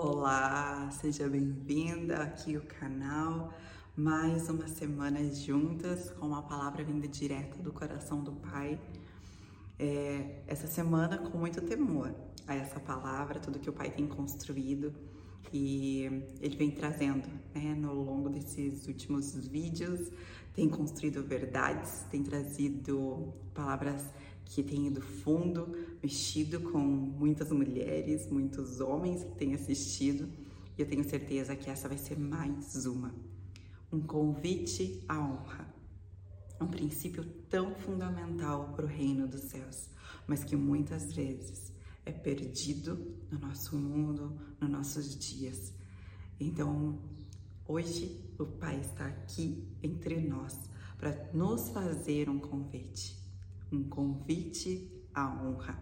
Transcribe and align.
Olá, 0.00 0.88
seja 0.90 1.28
bem-vinda 1.28 2.22
aqui 2.22 2.56
ao 2.56 2.62
canal. 2.62 3.52
Mais 3.94 4.48
uma 4.48 4.66
semana 4.66 5.22
juntas 5.34 6.10
com 6.12 6.28
uma 6.28 6.42
palavra 6.42 6.82
vinda 6.82 7.06
direto 7.06 7.60
do 7.60 7.70
coração 7.70 8.24
do 8.24 8.32
Pai. 8.32 8.80
É, 9.78 10.40
essa 10.46 10.66
semana 10.66 11.18
com 11.18 11.36
muito 11.36 11.60
temor 11.60 12.14
a 12.46 12.54
essa 12.54 12.80
palavra, 12.80 13.38
tudo 13.38 13.58
que 13.58 13.68
o 13.68 13.72
Pai 13.72 13.90
tem 13.90 14.06
construído 14.06 14.94
e 15.52 16.06
ele 16.40 16.56
vem 16.56 16.70
trazendo 16.70 17.28
né, 17.54 17.74
no 17.74 17.92
longo 17.92 18.30
desses 18.30 18.86
últimos 18.86 19.46
vídeos, 19.46 20.10
tem 20.54 20.70
construído 20.70 21.22
verdades, 21.22 22.06
tem 22.10 22.22
trazido 22.22 23.34
palavras 23.52 24.02
que 24.44 24.62
têm 24.62 24.86
ido 24.86 25.00
fundo, 25.00 25.74
mexido 26.02 26.60
com 26.60 26.78
muitas 26.78 27.50
mulheres, 27.50 28.30
muitos 28.30 28.80
homens 28.80 29.24
que 29.24 29.34
têm 29.36 29.54
assistido, 29.54 30.28
e 30.76 30.82
eu 30.82 30.86
tenho 30.86 31.04
certeza 31.04 31.56
que 31.56 31.70
essa 31.70 31.88
vai 31.88 31.98
ser 31.98 32.18
mais 32.18 32.86
uma. 32.86 33.14
Um 33.92 34.00
convite 34.00 35.04
à 35.08 35.18
honra. 35.18 35.74
Um 36.60 36.66
princípio 36.66 37.24
tão 37.50 37.74
fundamental 37.74 38.72
para 38.74 38.84
o 38.84 38.88
reino 38.88 39.26
dos 39.26 39.42
céus, 39.42 39.88
mas 40.26 40.44
que 40.44 40.56
muitas 40.56 41.12
vezes 41.12 41.72
é 42.04 42.12
perdido 42.12 43.16
no 43.30 43.38
nosso 43.38 43.76
mundo, 43.76 44.38
nos 44.60 44.70
nossos 44.70 45.16
dias. 45.18 45.72
Então, 46.38 46.98
hoje 47.66 48.20
o 48.38 48.46
Pai 48.46 48.80
está 48.80 49.06
aqui 49.06 49.68
entre 49.82 50.20
nós 50.20 50.58
para 50.98 51.30
nos 51.32 51.68
fazer 51.70 52.28
um 52.28 52.38
convite, 52.38 53.16
um 53.72 53.84
convite 53.84 54.90
à 55.14 55.26
honra. 55.28 55.78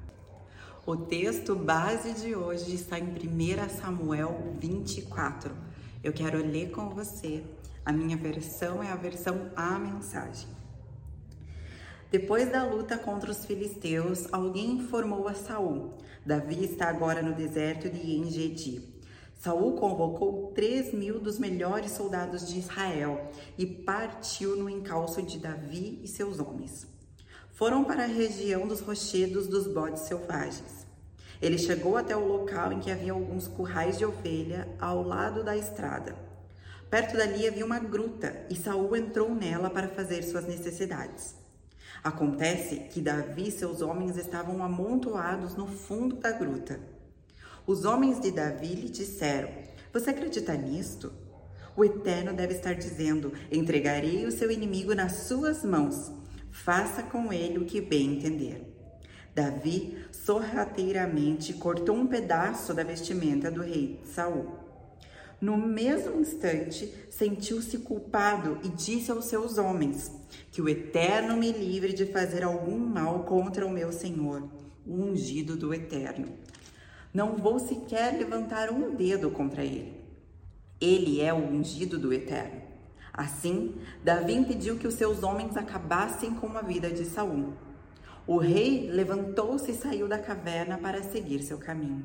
O 0.87 0.97
texto 0.97 1.55
base 1.55 2.13
de 2.15 2.35
hoje 2.35 2.75
está 2.75 2.99
em 2.99 3.05
1 3.05 3.69
Samuel 3.69 4.57
24. 4.59 5.55
Eu 6.03 6.13
quero 6.13 6.39
ler 6.39 6.71
com 6.71 6.89
você. 6.89 7.45
A 7.85 7.93
minha 7.93 8.17
versão 8.17 8.83
é 8.83 8.91
a 8.91 8.97
versão 8.97 9.51
A 9.57 9.79
Mensagem. 9.79 10.49
Depois 12.11 12.51
da 12.51 12.65
luta 12.65 12.97
contra 12.99 13.31
os 13.31 13.45
filisteus, 13.45 14.27
alguém 14.33 14.73
informou 14.73 15.29
a 15.29 15.35
Saul: 15.35 15.95
Davi 16.25 16.65
está 16.65 16.89
agora 16.89 17.23
no 17.23 17.35
deserto 17.35 17.89
de 17.89 18.17
Engedi. 18.17 18.83
Saul 19.35 19.75
convocou 19.75 20.53
três 20.55 20.93
mil 20.93 21.19
dos 21.19 21.39
melhores 21.39 21.93
soldados 21.93 22.47
de 22.47 22.59
Israel 22.59 23.31
e 23.57 23.65
partiu 23.65 24.57
no 24.57 24.69
encalço 24.69 25.23
de 25.23 25.39
Davi 25.39 26.01
e 26.03 26.09
seus 26.09 26.39
homens. 26.39 26.87
Foram 27.61 27.85
para 27.85 28.05
a 28.05 28.07
região 28.07 28.67
dos 28.67 28.81
rochedos 28.81 29.47
dos 29.47 29.67
bodes 29.67 30.05
selvagens. 30.05 30.87
Ele 31.43 31.59
chegou 31.59 31.99
até 31.99 32.17
o 32.17 32.27
local 32.27 32.73
em 32.73 32.81
que 32.81 32.91
havia 32.91 33.13
alguns 33.13 33.47
currais 33.47 33.99
de 33.99 34.05
ovelha 34.07 34.67
ao 34.81 35.03
lado 35.03 35.45
da 35.45 35.55
estrada. 35.55 36.17
Perto 36.89 37.19
dali 37.19 37.47
havia 37.47 37.67
uma 37.67 37.79
gruta 37.79 38.47
e 38.49 38.57
Saul 38.57 38.97
entrou 38.97 39.35
nela 39.35 39.69
para 39.69 39.89
fazer 39.89 40.23
suas 40.23 40.47
necessidades. 40.47 41.35
Acontece 42.03 42.77
que 42.91 43.03
Davi 43.03 43.49
e 43.49 43.53
seus 43.53 43.83
homens 43.83 44.17
estavam 44.17 44.65
amontoados 44.65 45.55
no 45.55 45.67
fundo 45.67 46.17
da 46.17 46.33
gruta. 46.33 46.81
Os 47.67 47.85
homens 47.85 48.19
de 48.23 48.31
Davi 48.31 48.75
lhe 48.75 48.89
disseram: 48.89 49.51
Você 49.93 50.09
acredita 50.09 50.55
nisto? 50.55 51.13
O 51.77 51.85
Eterno 51.85 52.33
deve 52.33 52.55
estar 52.55 52.73
dizendo: 52.73 53.35
Entregarei 53.53 54.25
o 54.25 54.33
seu 54.33 54.51
inimigo 54.51 54.95
nas 54.95 55.13
suas 55.13 55.63
mãos. 55.63 56.20
Faça 56.51 57.03
com 57.03 57.33
ele 57.33 57.59
o 57.59 57.65
que 57.65 57.81
bem 57.81 58.17
entender. 58.17 58.67
Davi 59.35 59.97
sorrateiramente 60.11 61.55
cortou 61.55 61.97
um 61.97 62.07
pedaço 62.07 62.75
da 62.75 62.83
vestimenta 62.83 63.51
do 63.51 63.63
rei 63.63 64.01
Saul. 64.05 64.59
No 65.41 65.57
mesmo 65.57 66.21
instante, 66.21 66.93
sentiu-se 67.09 67.79
culpado 67.79 68.59
e 68.63 68.69
disse 68.69 69.11
aos 69.11 69.25
seus 69.25 69.57
homens: 69.57 70.13
Que 70.51 70.61
o 70.61 70.69
Eterno 70.69 71.37
me 71.37 71.51
livre 71.51 71.93
de 71.93 72.05
fazer 72.07 72.45
algum 72.45 72.79
mal 72.79 73.25
contra 73.25 73.67
o 73.67 73.71
meu 73.71 73.91
Senhor, 73.91 74.47
o 74.87 74.95
ungido 74.95 75.57
do 75.57 75.73
Eterno. 75.73 76.29
Não 77.15 77.37
vou 77.37 77.59
sequer 77.59 78.19
levantar 78.19 78.71
um 78.71 78.95
dedo 78.95 79.31
contra 79.31 79.65
ele. 79.65 80.01
Ele 80.81 81.21
é 81.21 81.33
o 81.33 81.39
ungido 81.39 81.99
do 81.99 82.13
Eterno. 82.13 82.70
Assim, 83.21 83.75
Davi 84.03 84.33
impediu 84.33 84.79
que 84.79 84.87
os 84.87 84.95
seus 84.95 85.23
homens 85.23 85.55
acabassem 85.55 86.35
com 86.37 86.57
a 86.57 86.63
vida 86.63 86.89
de 86.89 87.05
Saul. 87.05 87.53
O 88.27 88.39
rei 88.39 88.91
levantou-se 88.91 89.71
e 89.71 89.75
saiu 89.75 90.09
da 90.09 90.19
caverna 90.19 90.79
para 90.79 91.03
seguir 91.03 91.43
seu 91.43 91.59
caminho. 91.59 92.03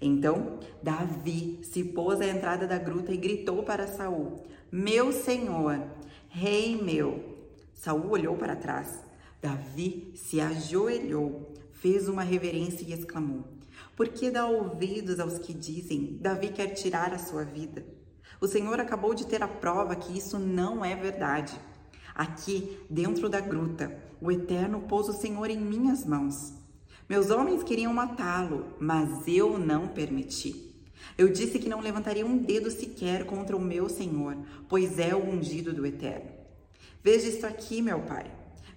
Então 0.00 0.58
Davi 0.82 1.60
se 1.62 1.84
pôs 1.84 2.20
à 2.20 2.26
entrada 2.26 2.66
da 2.66 2.76
gruta 2.76 3.12
e 3.12 3.16
gritou 3.16 3.62
para 3.62 3.86
Saul: 3.86 4.42
Meu 4.72 5.12
senhor, 5.12 5.80
rei 6.28 6.76
meu. 6.82 7.38
Saul 7.72 8.10
olhou 8.10 8.36
para 8.36 8.56
trás. 8.56 9.00
Davi 9.40 10.12
se 10.16 10.40
ajoelhou, 10.40 11.52
fez 11.70 12.08
uma 12.08 12.24
reverência 12.24 12.84
e 12.84 12.92
exclamou: 12.92 13.44
Por 13.94 14.08
que 14.08 14.28
dá 14.28 14.44
ouvidos 14.44 15.20
aos 15.20 15.38
que 15.38 15.54
dizem 15.54 16.18
Davi 16.20 16.48
quer 16.48 16.74
tirar 16.74 17.14
a 17.14 17.18
sua 17.18 17.44
vida? 17.44 18.01
O 18.42 18.48
Senhor 18.48 18.80
acabou 18.80 19.14
de 19.14 19.24
ter 19.24 19.40
a 19.40 19.46
prova 19.46 19.94
que 19.94 20.18
isso 20.18 20.36
não 20.36 20.84
é 20.84 20.96
verdade. 20.96 21.54
Aqui, 22.12 22.76
dentro 22.90 23.28
da 23.28 23.38
gruta, 23.38 23.96
o 24.20 24.32
Eterno 24.32 24.80
pôs 24.80 25.08
o 25.08 25.12
Senhor 25.12 25.48
em 25.48 25.60
minhas 25.60 26.04
mãos. 26.04 26.52
Meus 27.08 27.30
homens 27.30 27.62
queriam 27.62 27.94
matá-lo, 27.94 28.66
mas 28.80 29.28
eu 29.28 29.60
não 29.60 29.86
permiti. 29.86 30.74
Eu 31.16 31.28
disse 31.28 31.60
que 31.60 31.68
não 31.68 31.80
levantaria 31.80 32.26
um 32.26 32.36
dedo 32.36 32.68
sequer 32.68 33.24
contra 33.26 33.56
o 33.56 33.60
meu 33.60 33.88
Senhor, 33.88 34.36
pois 34.68 34.98
é 34.98 35.14
o 35.14 35.24
ungido 35.24 35.72
do 35.72 35.86
Eterno. 35.86 36.32
Veja 37.00 37.28
isto 37.28 37.46
aqui, 37.46 37.80
meu 37.80 38.00
pai. 38.00 38.28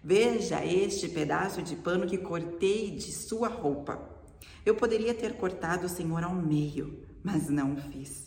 Veja 0.03 0.63
este 0.63 1.09
pedaço 1.09 1.63
de 1.63 1.75
pano 1.75 2.05
que 2.05 2.19
cortei 2.19 2.91
de 2.91 3.11
sua 3.11 3.47
roupa. 3.47 3.99
Eu 4.63 4.75
poderia 4.75 5.15
ter 5.15 5.37
cortado 5.37 5.87
o 5.87 5.89
Senhor 5.89 6.23
ao 6.23 6.35
meio, 6.35 6.99
mas 7.23 7.49
não 7.49 7.75
fiz. 7.75 8.24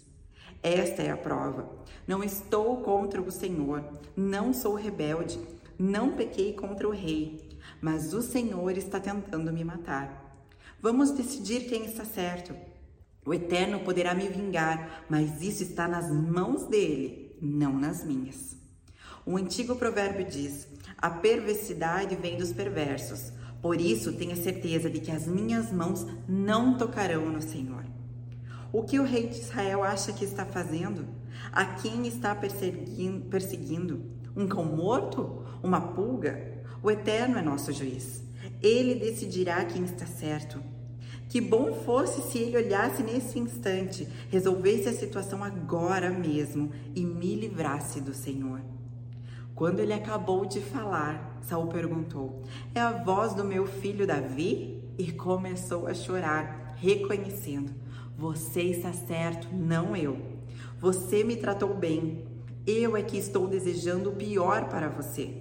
Esta 0.63 1.03
é 1.03 1.11
a 1.11 1.17
prova. 1.17 1.69
Não 2.07 2.23
estou 2.23 2.79
contra 2.79 3.21
o 3.21 3.31
Senhor, 3.31 3.85
não 4.17 4.53
sou 4.53 4.75
rebelde, 4.75 5.39
não 5.79 6.13
pequei 6.13 6.53
contra 6.53 6.89
o 6.89 6.93
rei 6.93 7.49
mas 7.81 8.13
o 8.13 8.23
Senhor 8.23 8.77
está 8.77 8.99
tentando 8.99 9.53
me 9.53 9.65
matar. 9.65 10.25
Vamos 10.81 11.11
decidir 11.11 11.69
quem 11.69 11.85
está 11.85 12.05
certo. 12.05 12.55
O 13.25 13.35
Eterno 13.35 13.81
poderá 13.81 14.15
me 14.15 14.29
vingar, 14.29 15.05
mas 15.09 15.43
isso 15.43 15.63
está 15.63 15.87
nas 15.87 16.11
mãos 16.11 16.65
dele, 16.65 17.37
não 17.41 17.73
nas 17.73 18.05
minhas. 18.05 18.57
O 19.27 19.37
antigo 19.37 19.77
provérbio 19.77 20.27
diz: 20.27 20.67
A 20.97 21.11
perversidade 21.11 22.17
vem 22.17 22.37
dos 22.37 22.53
perversos. 22.53 23.33
Por 23.61 23.81
isso, 23.81 24.13
tenha 24.13 24.37
certeza 24.37 24.89
de 24.89 25.01
que 25.01 25.11
as 25.11 25.27
minhas 25.27 25.73
mãos 25.73 26.07
não 26.29 26.79
tocarão 26.79 27.27
no 27.27 27.43
Senhor. 27.43 27.85
O 28.71 28.83
que 28.83 28.99
o 28.99 29.05
rei 29.05 29.29
de 29.29 29.39
Israel 29.39 29.83
acha 29.83 30.13
que 30.13 30.25
está 30.25 30.45
fazendo? 30.45 31.07
A 31.51 31.65
quem 31.65 32.07
está 32.07 32.35
perseguindo? 32.35 33.27
perseguindo? 33.27 34.03
Um 34.37 34.47
cão 34.47 34.65
morto? 34.65 35.43
Uma 35.63 35.81
pulga? 35.81 36.63
O 36.83 36.91
Eterno 36.91 37.39
é 37.39 37.43
nosso 37.43 37.73
juiz. 37.73 38.23
Ele 38.63 38.95
decidirá 38.95 39.65
quem 39.65 39.85
está 39.85 40.05
certo. 40.05 40.63
Que 41.31 41.41
bom 41.41 41.73
fosse 41.85 42.21
se 42.31 42.39
ele 42.39 42.57
olhasse 42.57 43.03
nesse 43.03 43.39
instante, 43.39 44.07
resolvesse 44.31 44.89
a 44.89 44.93
situação 44.93 45.43
agora 45.43 46.11
mesmo 46.11 46.71
e 46.95 47.05
me 47.05 47.35
livrasse 47.35 48.01
do 48.01 48.15
Senhor. 48.15 48.61
Quando 49.55 49.81
ele 49.81 49.93
acabou 49.93 50.47
de 50.47 50.61
falar, 50.61 51.39
Saul 51.43 51.69
perguntou: 51.69 52.43
É 52.75 52.81
a 52.81 53.03
voz 53.03 53.35
do 53.35 53.45
meu 53.45 53.67
filho 53.67 54.07
Davi? 54.07 54.85
E 54.99 55.13
começou 55.13 55.87
a 55.87 55.95
chorar, 55.95 56.75
reconhecendo: 56.77 57.73
Você 58.19 58.63
está 58.63 58.93
certo, 58.93 59.47
não 59.55 59.95
eu. 59.95 60.19
Você 60.81 61.23
me 61.23 61.37
tratou 61.37 61.73
bem. 61.73 62.27
Eu 62.67 62.97
é 62.97 63.03
que 63.03 63.17
estou 63.17 63.47
desejando 63.47 64.11
o 64.11 64.17
pior 64.17 64.69
para 64.69 64.89
você. 64.89 65.37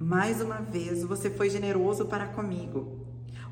Mais 0.00 0.40
uma 0.40 0.56
vez 0.56 1.04
você 1.04 1.28
foi 1.28 1.50
generoso 1.50 2.06
para 2.06 2.26
comigo. 2.28 3.04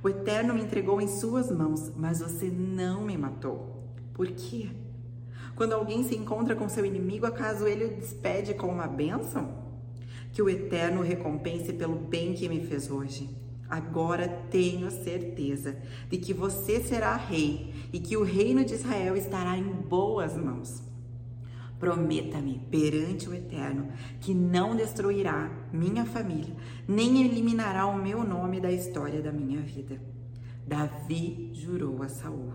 O 0.03 0.09
Eterno 0.09 0.55
me 0.55 0.63
entregou 0.63 1.03
em 1.03 1.07
suas 1.07 1.51
mãos, 1.51 1.93
mas 1.95 2.21
você 2.21 2.47
não 2.47 3.03
me 3.03 3.19
matou. 3.19 3.93
Por 4.15 4.29
quê? 4.29 4.71
Quando 5.55 5.75
alguém 5.75 6.03
se 6.03 6.17
encontra 6.17 6.57
com 6.57 6.67
seu 6.67 6.87
inimigo, 6.87 7.27
acaso 7.27 7.67
ele 7.67 7.85
o 7.85 7.97
despede 7.97 8.55
com 8.55 8.69
uma 8.69 8.87
bênção? 8.87 9.67
Que 10.33 10.41
o 10.41 10.49
Eterno 10.49 11.03
recompense 11.03 11.75
pelo 11.75 11.97
bem 11.97 12.33
que 12.33 12.49
me 12.49 12.65
fez 12.65 12.91
hoje. 12.91 13.29
Agora 13.69 14.29
tenho 14.51 14.91
certeza 14.91 15.77
de 16.09 16.19
que 16.19 16.33
você 16.33 16.81
será 16.81 17.17
rei 17.17 17.75
e 17.93 17.99
que 17.99 18.17
o 18.17 18.23
reino 18.23 18.65
de 18.65 18.75
Israel 18.75 19.17
estará 19.17 19.57
em 19.57 19.65
boas 19.65 20.37
mãos. 20.37 20.83
Prometa-me 21.79 22.59
perante 22.71 23.29
o 23.29 23.35
Eterno 23.35 23.89
que 24.21 24.33
não 24.33 24.75
destruirá 24.75 25.51
minha 25.73 26.07
família, 26.07 26.55
nem 26.89 27.25
eliminará 27.25 27.87
o 27.87 27.99
meu 27.99 28.25
nome 28.25 28.61
da 28.61 28.73
história 28.73 29.21
da 29.21 29.31
minha 29.31 29.61
vida. 29.61 30.01
Davi 30.67 31.51
jurou 31.53 32.03
a 32.03 32.09
Saul. 32.09 32.55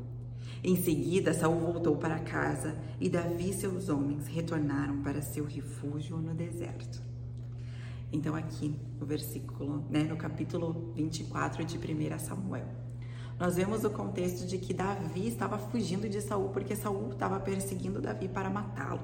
Em 0.63 0.75
seguida, 0.75 1.33
Saul 1.33 1.59
voltou 1.59 1.97
para 1.97 2.19
casa 2.19 2.77
e 2.99 3.09
Davi 3.09 3.49
e 3.49 3.53
seus 3.53 3.89
homens 3.89 4.27
retornaram 4.27 5.01
para 5.01 5.21
seu 5.21 5.45
refúgio 5.45 6.17
no 6.17 6.33
deserto. 6.33 7.10
Então 8.11 8.35
aqui 8.35 8.75
no 8.99 9.05
versículo, 9.05 9.85
né, 9.89 10.03
no 10.03 10.17
capítulo 10.17 10.91
24 10.95 11.63
de 11.63 11.77
1 11.77 12.19
Samuel, 12.19 12.67
nós 13.39 13.55
vemos 13.55 13.83
o 13.83 13.89
contexto 13.89 14.45
de 14.45 14.57
que 14.57 14.73
Davi 14.73 15.27
estava 15.27 15.57
fugindo 15.57 16.07
de 16.07 16.21
Saul 16.21 16.49
porque 16.49 16.75
Saul 16.75 17.11
estava 17.11 17.39
perseguindo 17.39 18.01
Davi 18.01 18.27
para 18.27 18.49
matá-lo. 18.49 19.01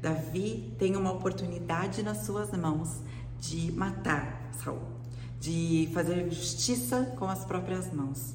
Davi 0.00 0.74
tem 0.78 0.96
uma 0.96 1.12
oportunidade 1.12 2.02
nas 2.02 2.24
suas 2.24 2.50
mãos 2.50 3.00
de 3.38 3.70
matar 3.72 4.50
Saul, 4.52 4.82
de 5.38 5.88
fazer 5.92 6.28
justiça 6.30 7.14
com 7.16 7.26
as 7.26 7.44
próprias 7.44 7.92
mãos. 7.92 8.34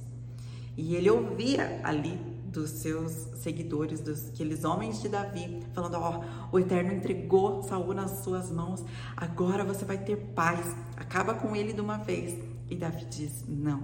E 0.78 0.96
ele 0.96 1.10
ouvia 1.10 1.82
ali 1.84 2.37
dos 2.58 2.72
seus 2.72 3.12
seguidores, 3.36 4.00
dos 4.02 4.30
aqueles 4.30 4.64
homens 4.64 5.00
de 5.00 5.08
Davi, 5.08 5.60
falando: 5.74 5.94
Ó, 5.96 6.24
o 6.52 6.60
Eterno 6.60 6.92
entregou 6.92 7.62
Saul 7.62 7.94
nas 7.94 8.24
suas 8.24 8.52
mãos, 8.52 8.84
agora 9.16 9.64
você 9.64 9.86
vai 9.86 10.00
ter 10.00 10.18
paz, 10.34 10.76
acaba 10.96 11.36
com 11.36 11.56
ele 11.56 11.72
de 11.72 11.82
uma 11.82 11.98
vez. 11.98 12.36
E 12.68 12.76
Davi 12.76 13.06
diz: 13.06 13.46
Não. 13.48 13.84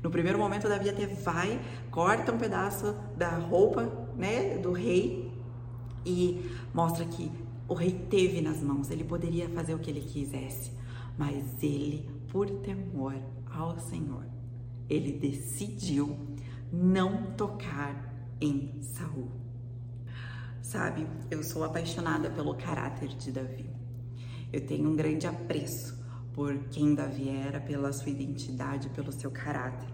No 0.00 0.10
primeiro 0.10 0.38
momento, 0.38 0.68
Davi 0.68 0.88
até 0.88 1.06
vai, 1.06 1.60
corta 1.90 2.32
um 2.32 2.38
pedaço 2.38 2.94
da 3.16 3.30
roupa 3.30 3.90
né, 4.16 4.56
do 4.58 4.70
rei 4.70 5.32
e 6.06 6.48
mostra 6.72 7.04
que 7.04 7.32
o 7.66 7.74
rei 7.74 7.90
teve 8.08 8.40
nas 8.40 8.62
mãos, 8.62 8.92
ele 8.92 9.02
poderia 9.02 9.48
fazer 9.48 9.74
o 9.74 9.78
que 9.80 9.90
ele 9.90 10.00
quisesse, 10.00 10.70
mas 11.18 11.44
ele, 11.60 12.08
por 12.28 12.48
temor 12.48 13.16
ao 13.50 13.76
Senhor, 13.80 14.24
ele 14.88 15.12
decidiu 15.12 16.27
não 16.72 17.32
tocar 17.32 18.14
em 18.40 18.82
Saul. 18.82 19.30
Sabe, 20.62 21.06
eu 21.30 21.42
sou 21.42 21.64
apaixonada 21.64 22.30
pelo 22.30 22.54
caráter 22.54 23.08
de 23.08 23.32
Davi. 23.32 23.70
Eu 24.52 24.66
tenho 24.66 24.88
um 24.90 24.96
grande 24.96 25.26
apreço 25.26 25.98
por 26.34 26.56
quem 26.70 26.94
Davi 26.94 27.28
era, 27.28 27.58
pela 27.58 27.92
sua 27.92 28.10
identidade, 28.10 28.88
pelo 28.90 29.10
seu 29.10 29.30
caráter. 29.30 29.88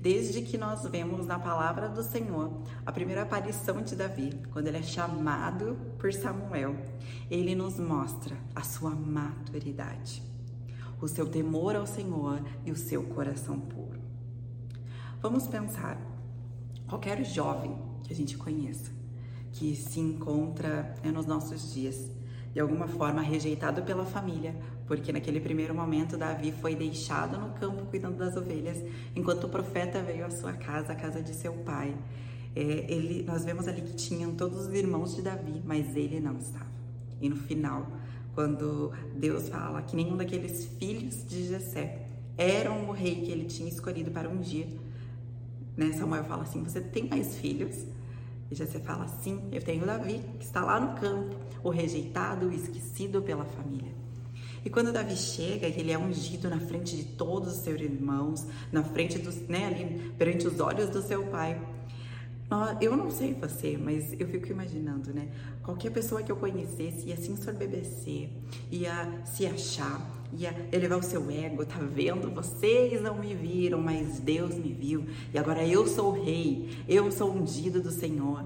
Desde 0.00 0.42
que 0.42 0.58
nós 0.58 0.82
vemos 0.90 1.26
na 1.26 1.38
palavra 1.38 1.88
do 1.88 2.02
Senhor 2.02 2.62
a 2.84 2.90
primeira 2.90 3.22
aparição 3.22 3.80
de 3.80 3.94
Davi, 3.94 4.32
quando 4.50 4.66
ele 4.66 4.78
é 4.78 4.82
chamado 4.82 5.78
por 5.98 6.12
Samuel, 6.12 6.74
ele 7.30 7.54
nos 7.54 7.78
mostra 7.78 8.36
a 8.52 8.64
sua 8.64 8.90
maturidade, 8.90 10.20
o 11.00 11.06
seu 11.06 11.28
temor 11.28 11.76
ao 11.76 11.86
Senhor 11.86 12.42
e 12.66 12.72
o 12.72 12.76
seu 12.76 13.04
coração 13.04 13.60
puro. 13.60 14.01
Vamos 15.22 15.46
pensar, 15.46 15.96
qualquer 16.88 17.24
jovem 17.24 17.76
que 18.02 18.12
a 18.12 18.16
gente 18.16 18.36
conheça, 18.36 18.90
que 19.52 19.76
se 19.76 20.00
encontra 20.00 20.96
né, 21.00 21.12
nos 21.12 21.26
nossos 21.26 21.72
dias, 21.72 22.10
de 22.52 22.58
alguma 22.58 22.88
forma 22.88 23.22
rejeitado 23.22 23.84
pela 23.84 24.04
família, 24.04 24.52
porque 24.84 25.12
naquele 25.12 25.38
primeiro 25.38 25.72
momento 25.76 26.16
Davi 26.16 26.50
foi 26.50 26.74
deixado 26.74 27.38
no 27.38 27.50
campo 27.50 27.86
cuidando 27.86 28.16
das 28.16 28.36
ovelhas, 28.36 28.78
enquanto 29.14 29.44
o 29.44 29.48
profeta 29.48 30.02
veio 30.02 30.26
à 30.26 30.30
sua 30.30 30.54
casa, 30.54 30.92
a 30.92 30.96
casa 30.96 31.22
de 31.22 31.32
seu 31.32 31.52
pai. 31.52 31.96
É, 32.56 32.60
ele, 32.92 33.22
nós 33.22 33.44
vemos 33.44 33.68
ali 33.68 33.80
que 33.80 33.94
tinham 33.94 34.34
todos 34.34 34.66
os 34.66 34.74
irmãos 34.74 35.14
de 35.14 35.22
Davi, 35.22 35.62
mas 35.64 35.94
ele 35.94 36.18
não 36.18 36.36
estava. 36.36 36.72
E 37.20 37.28
no 37.28 37.36
final, 37.36 37.86
quando 38.34 38.90
Deus 39.14 39.48
fala 39.48 39.82
que 39.82 39.94
nenhum 39.94 40.16
daqueles 40.16 40.64
filhos 40.80 41.24
de 41.24 41.46
Jessé 41.46 42.08
eram 42.36 42.88
o 42.88 42.92
rei 42.92 43.20
que 43.20 43.30
ele 43.30 43.44
tinha 43.44 43.68
escolhido 43.68 44.10
para 44.10 44.28
um 44.28 44.38
dia, 44.38 44.66
né? 45.76 45.92
Samuel 45.92 46.24
fala 46.24 46.42
assim: 46.42 46.62
Você 46.62 46.80
tem 46.80 47.08
mais 47.08 47.36
filhos? 47.36 47.84
E 48.50 48.54
Jessé 48.54 48.78
fala: 48.80 49.08
Sim, 49.08 49.40
eu 49.50 49.62
tenho 49.62 49.86
Davi, 49.86 50.20
que 50.38 50.44
está 50.44 50.64
lá 50.64 50.78
no 50.78 51.00
campo, 51.00 51.36
o 51.62 51.70
rejeitado, 51.70 52.46
o 52.46 52.52
esquecido 52.52 53.22
pela 53.22 53.44
família. 53.44 53.92
E 54.64 54.70
quando 54.70 54.92
Davi 54.92 55.16
chega, 55.16 55.66
ele 55.66 55.90
é 55.90 55.98
ungido 55.98 56.48
na 56.48 56.60
frente 56.60 56.96
de 56.96 57.04
todos 57.04 57.56
os 57.56 57.58
seus 57.62 57.80
irmãos, 57.80 58.46
na 58.70 58.84
frente 58.84 59.18
dos, 59.18 59.36
né, 59.48 59.66
ali 59.66 60.12
perante 60.16 60.46
os 60.46 60.60
olhos 60.60 60.88
do 60.88 61.02
seu 61.02 61.24
pai. 61.26 61.60
Eu 62.80 62.96
não 62.96 63.10
sei 63.10 63.32
você, 63.32 63.78
mas 63.78 64.12
eu 64.20 64.28
fico 64.28 64.48
imaginando, 64.48 65.12
né? 65.12 65.30
Qualquer 65.62 65.90
pessoa 65.90 66.22
que 66.22 66.30
eu 66.30 66.36
conhecesse 66.36 67.08
ia 67.08 67.16
se 67.16 67.32
ensorbebecer, 67.32 68.28
ia 68.70 69.22
se 69.24 69.46
achar, 69.46 70.21
ia 70.38 70.68
elevar 70.72 70.98
o 70.98 71.02
seu 71.02 71.30
ego, 71.30 71.64
tá 71.64 71.78
vendo? 71.78 72.30
Vocês 72.30 73.00
não 73.00 73.18
me 73.18 73.34
viram, 73.34 73.80
mas 73.80 74.18
Deus 74.18 74.54
me 74.54 74.72
viu. 74.72 75.04
E 75.32 75.38
agora 75.38 75.66
eu 75.66 75.86
sou 75.86 76.12
o 76.12 76.24
rei, 76.24 76.70
eu 76.88 77.10
sou 77.10 77.32
ungido 77.32 77.80
do 77.80 77.90
Senhor. 77.90 78.44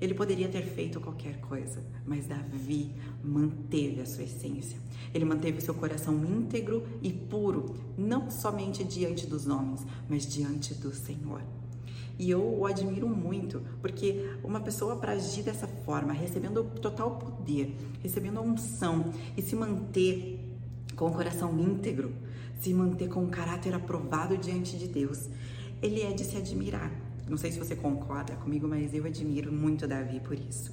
Ele 0.00 0.14
poderia 0.14 0.48
ter 0.48 0.62
feito 0.62 0.98
qualquer 0.98 1.38
coisa, 1.40 1.84
mas 2.06 2.26
Davi 2.26 2.90
manteve 3.22 4.00
a 4.00 4.06
sua 4.06 4.24
essência. 4.24 4.78
Ele 5.12 5.26
manteve 5.26 5.58
o 5.58 5.60
seu 5.60 5.74
coração 5.74 6.14
íntegro 6.24 6.86
e 7.02 7.12
puro, 7.12 7.74
não 7.98 8.30
somente 8.30 8.82
diante 8.82 9.26
dos 9.26 9.46
homens, 9.46 9.86
mas 10.08 10.26
diante 10.26 10.72
do 10.74 10.94
Senhor. 10.94 11.42
E 12.18 12.30
eu 12.30 12.42
o 12.42 12.66
admiro 12.66 13.08
muito, 13.08 13.62
porque 13.80 14.30
uma 14.44 14.60
pessoa 14.60 14.96
para 14.96 15.12
agir 15.12 15.42
dessa 15.42 15.66
forma, 15.66 16.12
recebendo 16.12 16.64
total 16.80 17.16
poder, 17.16 17.74
recebendo 18.02 18.38
a 18.38 18.42
unção 18.42 19.12
e 19.36 19.42
se 19.42 19.56
manter 19.56 20.39
com 21.00 21.06
o 21.06 21.12
coração 21.12 21.58
íntegro, 21.58 22.12
se 22.60 22.74
manter 22.74 23.08
com 23.08 23.24
o 23.24 23.28
caráter 23.28 23.72
aprovado 23.72 24.36
diante 24.36 24.76
de 24.76 24.86
Deus, 24.86 25.30
ele 25.80 26.02
é 26.02 26.12
de 26.12 26.22
se 26.24 26.36
admirar. 26.36 26.92
Não 27.26 27.38
sei 27.38 27.50
se 27.50 27.58
você 27.58 27.74
concorda 27.74 28.34
comigo, 28.34 28.68
mas 28.68 28.92
eu 28.92 29.06
admiro 29.06 29.50
muito 29.50 29.88
Davi 29.88 30.20
por 30.20 30.38
isso. 30.38 30.70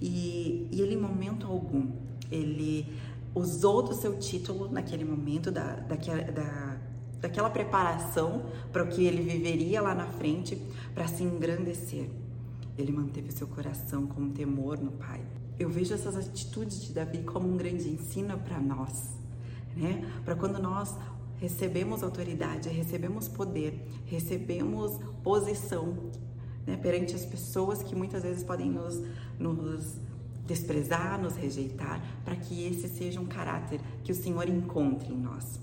E, 0.00 0.68
e 0.70 0.80
ele, 0.80 0.94
em 0.94 1.00
momento 1.00 1.44
algum, 1.44 1.90
ele 2.30 2.86
usou 3.34 3.82
do 3.82 3.94
seu 3.94 4.16
título 4.20 4.70
naquele 4.70 5.04
momento, 5.04 5.50
da, 5.50 5.74
daquela, 5.74 6.22
da, 6.22 6.76
daquela 7.20 7.50
preparação 7.50 8.44
para 8.72 8.84
o 8.84 8.86
que 8.86 9.04
ele 9.04 9.22
viveria 9.22 9.82
lá 9.82 9.92
na 9.92 10.06
frente, 10.06 10.56
para 10.94 11.08
se 11.08 11.24
engrandecer. 11.24 12.08
Ele 12.76 12.92
manteve 12.92 13.32
seu 13.32 13.48
coração 13.48 14.06
com 14.06 14.20
um 14.20 14.30
temor 14.30 14.78
no 14.78 14.92
Pai. 14.92 15.20
Eu 15.58 15.68
vejo 15.68 15.92
essas 15.92 16.16
atitudes 16.16 16.80
de 16.80 16.92
Davi 16.92 17.24
como 17.24 17.52
um 17.52 17.56
grande 17.56 17.88
ensino 17.88 18.38
para 18.38 18.60
nós, 18.60 19.18
né? 19.76 20.04
Para 20.24 20.34
quando 20.34 20.60
nós 20.60 20.94
recebemos 21.40 22.02
autoridade, 22.02 22.68
recebemos 22.68 23.28
poder, 23.28 23.86
recebemos 24.06 24.98
posição 25.22 25.96
né? 26.66 26.76
perante 26.76 27.14
as 27.14 27.24
pessoas 27.24 27.82
que 27.82 27.94
muitas 27.94 28.22
vezes 28.22 28.42
podem 28.42 28.70
nos, 28.70 29.02
nos 29.38 29.98
desprezar, 30.46 31.20
nos 31.20 31.36
rejeitar, 31.36 32.02
para 32.24 32.34
que 32.34 32.66
esse 32.66 32.88
seja 32.88 33.20
um 33.20 33.26
caráter 33.26 33.80
que 34.02 34.10
o 34.10 34.14
Senhor 34.14 34.48
encontre 34.48 35.12
em 35.12 35.16
nós. 35.16 35.60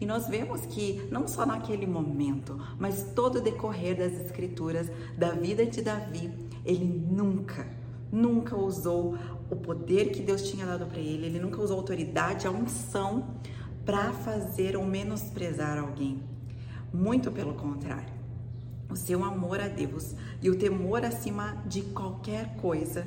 E 0.00 0.06
nós 0.06 0.28
vemos 0.28 0.66
que 0.66 1.06
não 1.10 1.26
só 1.26 1.46
naquele 1.46 1.86
momento, 1.86 2.60
mas 2.78 3.12
todo 3.14 3.36
o 3.36 3.40
decorrer 3.40 3.96
das 3.96 4.12
escrituras 4.12 4.90
da 5.16 5.30
vida 5.30 5.64
de 5.64 5.80
Davi, 5.80 6.30
ele 6.64 6.84
nunca, 6.84 7.66
nunca 8.14 8.56
usou 8.56 9.18
o 9.50 9.56
poder 9.56 10.10
que 10.12 10.22
Deus 10.22 10.48
tinha 10.48 10.64
dado 10.64 10.86
para 10.86 11.00
ele, 11.00 11.26
ele 11.26 11.40
nunca 11.40 11.60
usou 11.60 11.76
a 11.76 11.80
autoridade, 11.80 12.46
a 12.46 12.50
unção 12.50 13.26
para 13.84 14.12
fazer 14.12 14.76
ou 14.76 14.86
menosprezar 14.86 15.78
alguém. 15.78 16.22
Muito 16.92 17.32
pelo 17.32 17.54
contrário. 17.54 18.14
O 18.88 18.96
seu 18.96 19.24
amor 19.24 19.60
a 19.60 19.66
Deus 19.66 20.14
e 20.40 20.48
o 20.48 20.56
temor 20.56 21.04
acima 21.04 21.62
de 21.66 21.82
qualquer 21.82 22.54
coisa 22.56 23.04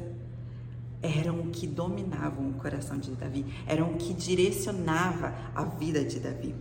eram 1.02 1.40
o 1.40 1.48
que 1.52 1.66
dominavam 1.66 2.50
o 2.50 2.54
coração 2.56 2.98
de 2.98 3.12
Davi, 3.12 3.46
eram 3.66 3.92
o 3.92 3.98
que 3.98 4.14
direcionava 4.14 5.34
a 5.56 5.64
vida 5.64 6.04
de 6.04 6.20
Davi. 6.20 6.54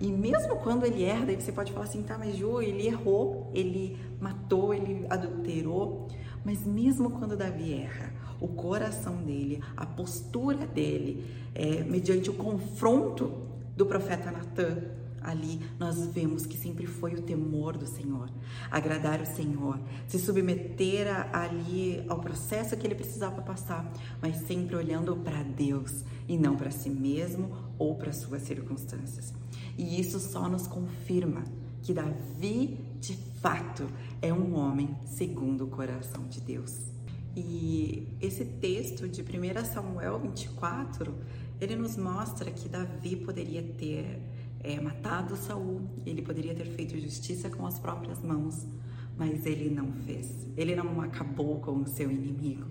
E 0.00 0.08
mesmo 0.08 0.56
quando 0.56 0.84
ele 0.84 1.04
erra, 1.04 1.26
daí 1.26 1.40
você 1.40 1.52
pode 1.52 1.72
falar 1.72 1.86
assim, 1.86 2.02
tá, 2.02 2.18
mas 2.18 2.36
Ju, 2.36 2.60
ele 2.60 2.86
errou, 2.86 3.50
ele 3.54 3.96
matou, 4.20 4.74
ele 4.74 5.06
adulterou. 5.08 6.08
Mas 6.44 6.64
mesmo 6.66 7.10
quando 7.10 7.36
Davi 7.36 7.72
erra, 7.72 8.12
o 8.40 8.48
coração 8.48 9.16
dele, 9.16 9.62
a 9.76 9.86
postura 9.86 10.66
dele, 10.66 11.24
é, 11.54 11.82
mediante 11.82 12.28
o 12.28 12.34
confronto 12.34 13.32
do 13.76 13.86
profeta 13.86 14.30
Natan, 14.30 14.82
ali 15.24 15.58
nós 15.78 16.06
vemos 16.08 16.44
que 16.44 16.56
sempre 16.56 16.86
foi 16.86 17.14
o 17.14 17.22
temor 17.22 17.78
do 17.78 17.86
Senhor, 17.86 18.28
agradar 18.70 19.22
o 19.22 19.26
Senhor, 19.26 19.80
se 20.06 20.18
submeter 20.18 21.08
a, 21.08 21.44
ali 21.44 22.04
ao 22.08 22.20
processo 22.20 22.76
que 22.76 22.86
ele 22.86 22.94
precisava 22.94 23.40
passar, 23.40 23.90
mas 24.20 24.36
sempre 24.46 24.76
olhando 24.76 25.16
para 25.16 25.42
Deus 25.42 26.04
e 26.28 26.36
não 26.36 26.56
para 26.56 26.70
si 26.70 26.90
mesmo 26.90 27.50
ou 27.78 27.94
para 27.94 28.12
suas 28.12 28.42
circunstâncias. 28.42 29.32
E 29.78 29.98
isso 29.98 30.20
só 30.20 30.48
nos 30.48 30.66
confirma 30.66 31.42
que 31.82 31.92
Davi, 31.92 32.78
de 33.00 33.14
fato, 33.44 33.86
é 34.22 34.32
um 34.32 34.56
homem 34.56 34.96
segundo 35.04 35.64
o 35.64 35.66
coração 35.66 36.26
de 36.28 36.40
Deus. 36.40 36.90
E 37.36 38.08
esse 38.18 38.42
texto 38.42 39.06
de 39.06 39.20
1 39.20 39.66
Samuel 39.66 40.18
24, 40.18 41.14
ele 41.60 41.76
nos 41.76 41.94
mostra 41.98 42.50
que 42.50 42.70
Davi 42.70 43.16
poderia 43.16 43.62
ter 43.62 44.18
é, 44.60 44.80
matado 44.80 45.36
Saul, 45.36 45.82
ele 46.06 46.22
poderia 46.22 46.54
ter 46.54 46.64
feito 46.64 46.98
justiça 46.98 47.50
com 47.50 47.66
as 47.66 47.78
próprias 47.78 48.22
mãos, 48.22 48.66
Mas 49.14 49.44
ele 49.44 49.68
não 49.68 49.92
fez. 49.92 50.48
Ele 50.56 50.74
não 50.74 51.02
acabou 51.02 51.60
com 51.60 51.82
o 51.82 51.86
seu 51.86 52.10
inimigo, 52.10 52.66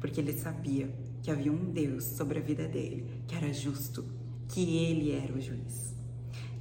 porque 0.00 0.20
ele 0.20 0.34
sabia 0.34 0.94
que 1.22 1.30
havia 1.30 1.50
um 1.50 1.72
Deus 1.72 2.04
sobre 2.04 2.40
a 2.40 2.42
vida 2.42 2.68
dele, 2.68 3.22
que 3.26 3.34
era 3.34 3.50
justo, 3.54 4.04
que 4.48 4.84
ele 4.84 5.12
era 5.12 5.32
o 5.32 5.40
juiz. 5.40 5.94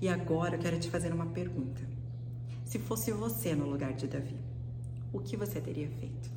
E 0.01 0.07
agora 0.07 0.55
eu 0.55 0.59
quero 0.59 0.79
te 0.79 0.89
fazer 0.89 1.11
uma 1.11 1.25
pergunta. 1.25 1.98
Se 2.69 2.77
fosse 2.77 3.11
você 3.11 3.55
no 3.55 3.67
lugar 3.67 3.93
de 3.93 4.05
Davi, 4.05 4.37
o 5.11 5.19
que 5.19 5.35
você 5.35 5.59
teria 5.59 5.89
feito? 5.89 6.29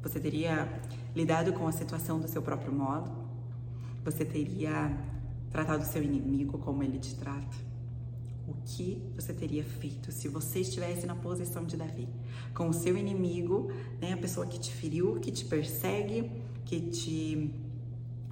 Você 0.00 0.20
teria 0.20 0.80
lidado 1.16 1.52
com 1.52 1.66
a 1.66 1.72
situação 1.72 2.20
do 2.20 2.28
seu 2.28 2.40
próprio 2.40 2.72
modo? 2.72 3.10
Você 4.04 4.24
teria 4.24 4.96
tratado 5.50 5.84
seu 5.84 6.00
inimigo 6.00 6.58
como 6.58 6.80
ele 6.80 7.00
te 7.00 7.16
trata? 7.16 7.56
O 8.46 8.54
que 8.64 9.02
você 9.16 9.34
teria 9.34 9.64
feito 9.64 10.12
se 10.12 10.28
você 10.28 10.60
estivesse 10.60 11.06
na 11.06 11.16
posição 11.16 11.64
de 11.64 11.76
Davi? 11.76 12.08
Com 12.54 12.68
o 12.68 12.72
seu 12.72 12.96
inimigo, 12.96 13.72
né, 14.00 14.12
a 14.12 14.16
pessoa 14.16 14.46
que 14.46 14.60
te 14.60 14.72
feriu, 14.72 15.18
que 15.18 15.32
te 15.32 15.44
persegue, 15.44 16.30
que 16.64 16.80
te, 16.82 17.50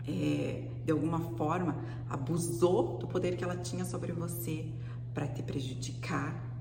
é, 0.07 0.69
de 0.85 0.93
alguma 0.93 1.19
forma, 1.19 1.77
abusou 2.09 2.99
do 2.99 3.09
poder 3.09 3.37
que 3.37 3.43
ela 3.43 3.57
tinha 3.57 3.85
sobre 3.85 4.13
você 4.13 4.71
para 5.13 5.27
te 5.27 5.43
prejudicar. 5.43 6.54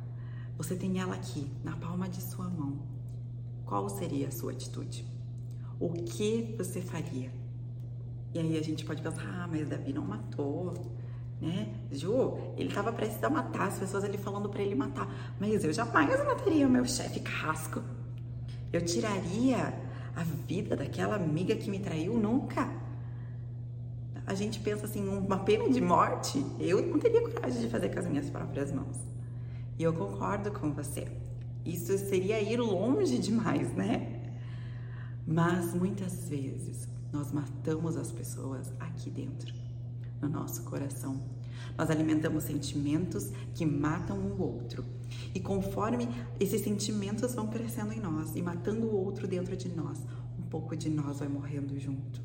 Você 0.58 0.76
tem 0.76 1.00
ela 1.00 1.16
aqui, 1.16 1.48
na 1.64 1.76
palma 1.76 2.08
de 2.08 2.22
sua 2.22 2.50
mão. 2.50 2.80
Qual 3.66 3.90
seria 3.90 4.28
a 4.28 4.32
sua 4.32 4.52
atitude? 4.52 5.06
O 5.80 5.90
que 5.90 6.56
você 6.58 6.82
faria? 6.82 7.32
E 8.34 8.40
aí 8.40 8.58
a 8.58 8.64
gente 8.64 8.86
pode 8.86 9.02
pensar, 9.02 9.24
ah, 9.24 9.48
mas 9.48 9.68
Davi 9.68 9.94
não 9.94 10.04
matou, 10.04 10.74
né? 11.42 11.74
Ju, 11.92 12.38
ele 12.58 12.70
estava 12.70 12.92
prestes 12.92 13.24
a 13.24 13.30
matar 13.30 13.68
as 13.68 13.80
pessoas, 13.80 14.04
ele 14.04 14.18
falando 14.18 14.50
para 14.50 14.62
ele 14.62 14.76
matar. 14.76 15.36
Mas 15.40 15.64
eu 15.64 15.74
jamais 15.74 16.24
mataria 16.24 16.68
o 16.68 16.70
meu 16.70 16.86
chefe 16.86 17.20
carrasco. 17.20 17.82
Eu 18.72 18.84
tiraria 18.84 19.74
a 20.16 20.24
vida 20.24 20.76
daquela 20.76 21.16
amiga 21.16 21.56
que 21.56 21.70
me 21.70 21.80
traiu? 21.80 22.18
Nunca. 22.18 22.70
A 24.26 24.34
gente 24.34 24.60
pensa 24.60 24.86
assim, 24.86 25.08
uma 25.08 25.40
pena 25.40 25.70
de 25.70 25.82
morte, 25.82 26.44
eu 26.60 26.82
não 26.88 26.98
teria 26.98 27.22
coragem 27.22 27.62
de 27.62 27.68
fazer 27.68 27.90
com 27.90 28.00
as 28.00 28.08
minhas 28.08 28.30
próprias 28.30 28.72
mãos. 28.72 29.13
E 29.78 29.84
eu 29.84 29.94
concordo 29.94 30.52
com 30.52 30.72
você. 30.72 31.08
Isso 31.66 31.98
seria 31.98 32.42
ir 32.42 32.60
longe 32.60 33.18
demais, 33.18 33.74
né? 33.74 34.36
Mas 35.26 35.74
muitas 35.74 36.28
vezes 36.28 36.88
nós 37.12 37.32
matamos 37.32 37.96
as 37.96 38.12
pessoas 38.12 38.74
aqui 38.80 39.10
dentro, 39.10 39.54
no 40.22 40.28
nosso 40.28 40.64
coração. 40.64 41.22
Nós 41.78 41.90
alimentamos 41.90 42.44
sentimentos 42.44 43.32
que 43.54 43.66
matam 43.66 44.18
o 44.18 44.42
outro. 44.42 44.84
E 45.34 45.40
conforme 45.40 46.08
esses 46.40 46.62
sentimentos 46.62 47.34
vão 47.34 47.48
crescendo 47.48 47.94
em 47.94 48.00
nós 48.00 48.36
e 48.36 48.42
matando 48.42 48.88
o 48.88 48.96
outro 48.96 49.28
dentro 49.28 49.56
de 49.56 49.70
nós, 49.70 50.00
um 50.38 50.44
pouco 50.44 50.76
de 50.76 50.90
nós 50.90 51.20
vai 51.20 51.28
morrendo 51.28 51.80
junto. 51.80 52.22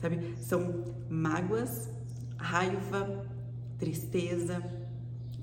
Sabe? 0.00 0.36
São 0.40 0.84
mágoas, 1.10 1.90
raiva, 2.36 3.26
tristeza, 3.78 4.62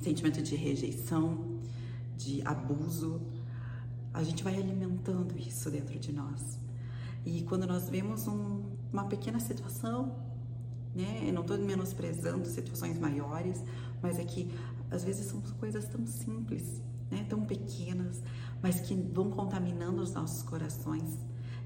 sentimento 0.05 0.41
de 0.41 0.55
rejeição, 0.55 1.59
de 2.15 2.41
abuso. 2.45 3.19
A 4.13 4.23
gente 4.23 4.43
vai 4.43 4.55
alimentando 4.55 5.35
isso 5.37 5.71
dentro 5.71 5.97
de 5.97 6.13
nós. 6.13 6.59
E 7.25 7.41
quando 7.41 7.65
nós 7.65 7.89
vemos 7.89 8.27
um, 8.27 8.63
uma 8.93 9.05
pequena 9.05 9.39
situação, 9.39 10.15
né? 10.93 11.23
Eu 11.27 11.33
não 11.33 11.41
estou 11.41 11.57
menosprezando 11.57 12.45
situações 12.47 12.99
maiores, 12.99 13.63
mas 14.01 14.19
é 14.19 14.23
que 14.23 14.53
às 14.91 15.03
vezes 15.03 15.25
são 15.25 15.41
coisas 15.59 15.87
tão 15.87 16.05
simples, 16.05 16.81
né? 17.09 17.25
Tão 17.27 17.43
pequenas, 17.43 18.21
mas 18.61 18.79
que 18.79 18.93
vão 18.93 19.31
contaminando 19.31 20.01
os 20.03 20.13
nossos 20.13 20.43
corações. 20.43 21.17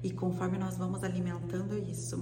E 0.02 0.10
conforme 0.10 0.56
nós 0.56 0.78
vamos 0.78 1.04
alimentando 1.04 1.76
isso, 1.78 2.16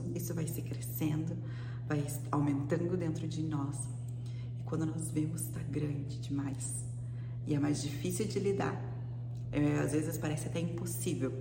E 7.48 7.54
é 7.54 7.58
mais 7.58 7.82
difícil 7.82 8.26
de 8.26 8.38
lidar. 8.38 8.78
É, 9.50 9.78
às 9.78 9.92
vezes 9.92 10.18
parece 10.18 10.48
até 10.48 10.60
impossível. 10.60 11.32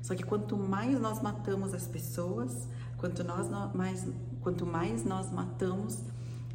Só 0.00 0.14
que 0.14 0.22
quanto 0.22 0.56
mais 0.56 1.00
nós 1.00 1.20
matamos 1.20 1.74
as 1.74 1.88
pessoas, 1.88 2.68
quanto, 2.96 3.24
nós, 3.24 3.50
mais, 3.74 4.06
quanto 4.40 4.64
mais 4.64 5.04
nós 5.04 5.32
matamos 5.32 5.98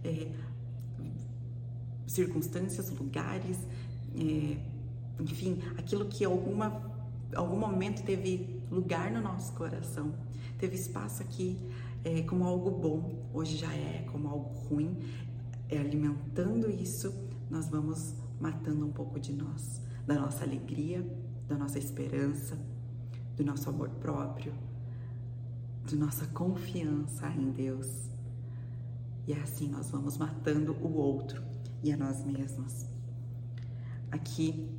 é, 0.01 0.31
circunstâncias, 2.07 2.89
lugares, 2.91 3.57
é, 4.15 4.57
enfim, 5.19 5.62
aquilo 5.77 6.05
que 6.05 6.24
alguma, 6.24 6.81
algum 7.36 7.59
momento 7.59 8.01
teve 8.03 8.63
lugar 8.71 9.12
no 9.12 9.19
nosso 9.19 9.51
coração, 9.53 10.13
teve 10.57 10.75
espaço 10.75 11.21
aqui 11.21 11.57
é, 12.05 12.21
como 12.21 12.45
algo 12.45 12.71
bom, 12.71 13.29
hoje 13.33 13.57
já 13.57 13.74
é 13.74 14.07
como 14.09 14.29
algo 14.29 14.53
ruim, 14.69 14.98
é, 15.67 15.77
alimentando 15.77 16.69
isso, 16.69 17.13
nós 17.50 17.67
vamos 17.67 18.15
matando 18.39 18.86
um 18.86 18.91
pouco 18.91 19.19
de 19.19 19.34
nós, 19.34 19.81
da 20.05 20.15
nossa 20.15 20.43
alegria, 20.43 21.05
da 21.48 21.58
nossa 21.58 21.77
esperança, 21.77 22.58
do 23.36 23.43
nosso 23.43 23.69
amor 23.69 23.89
próprio, 23.89 24.53
de 25.86 25.96
nossa 25.96 26.25
confiança 26.27 27.27
em 27.29 27.51
Deus. 27.51 28.10
E 29.27 29.34
assim 29.34 29.67
nós 29.67 29.89
vamos 29.89 30.17
matando 30.17 30.74
o 30.74 30.93
outro 30.93 31.43
e 31.84 31.91
a 31.91 31.98
nós 31.98 32.24
mesmos. 32.24 32.86
Aqui 34.12 34.69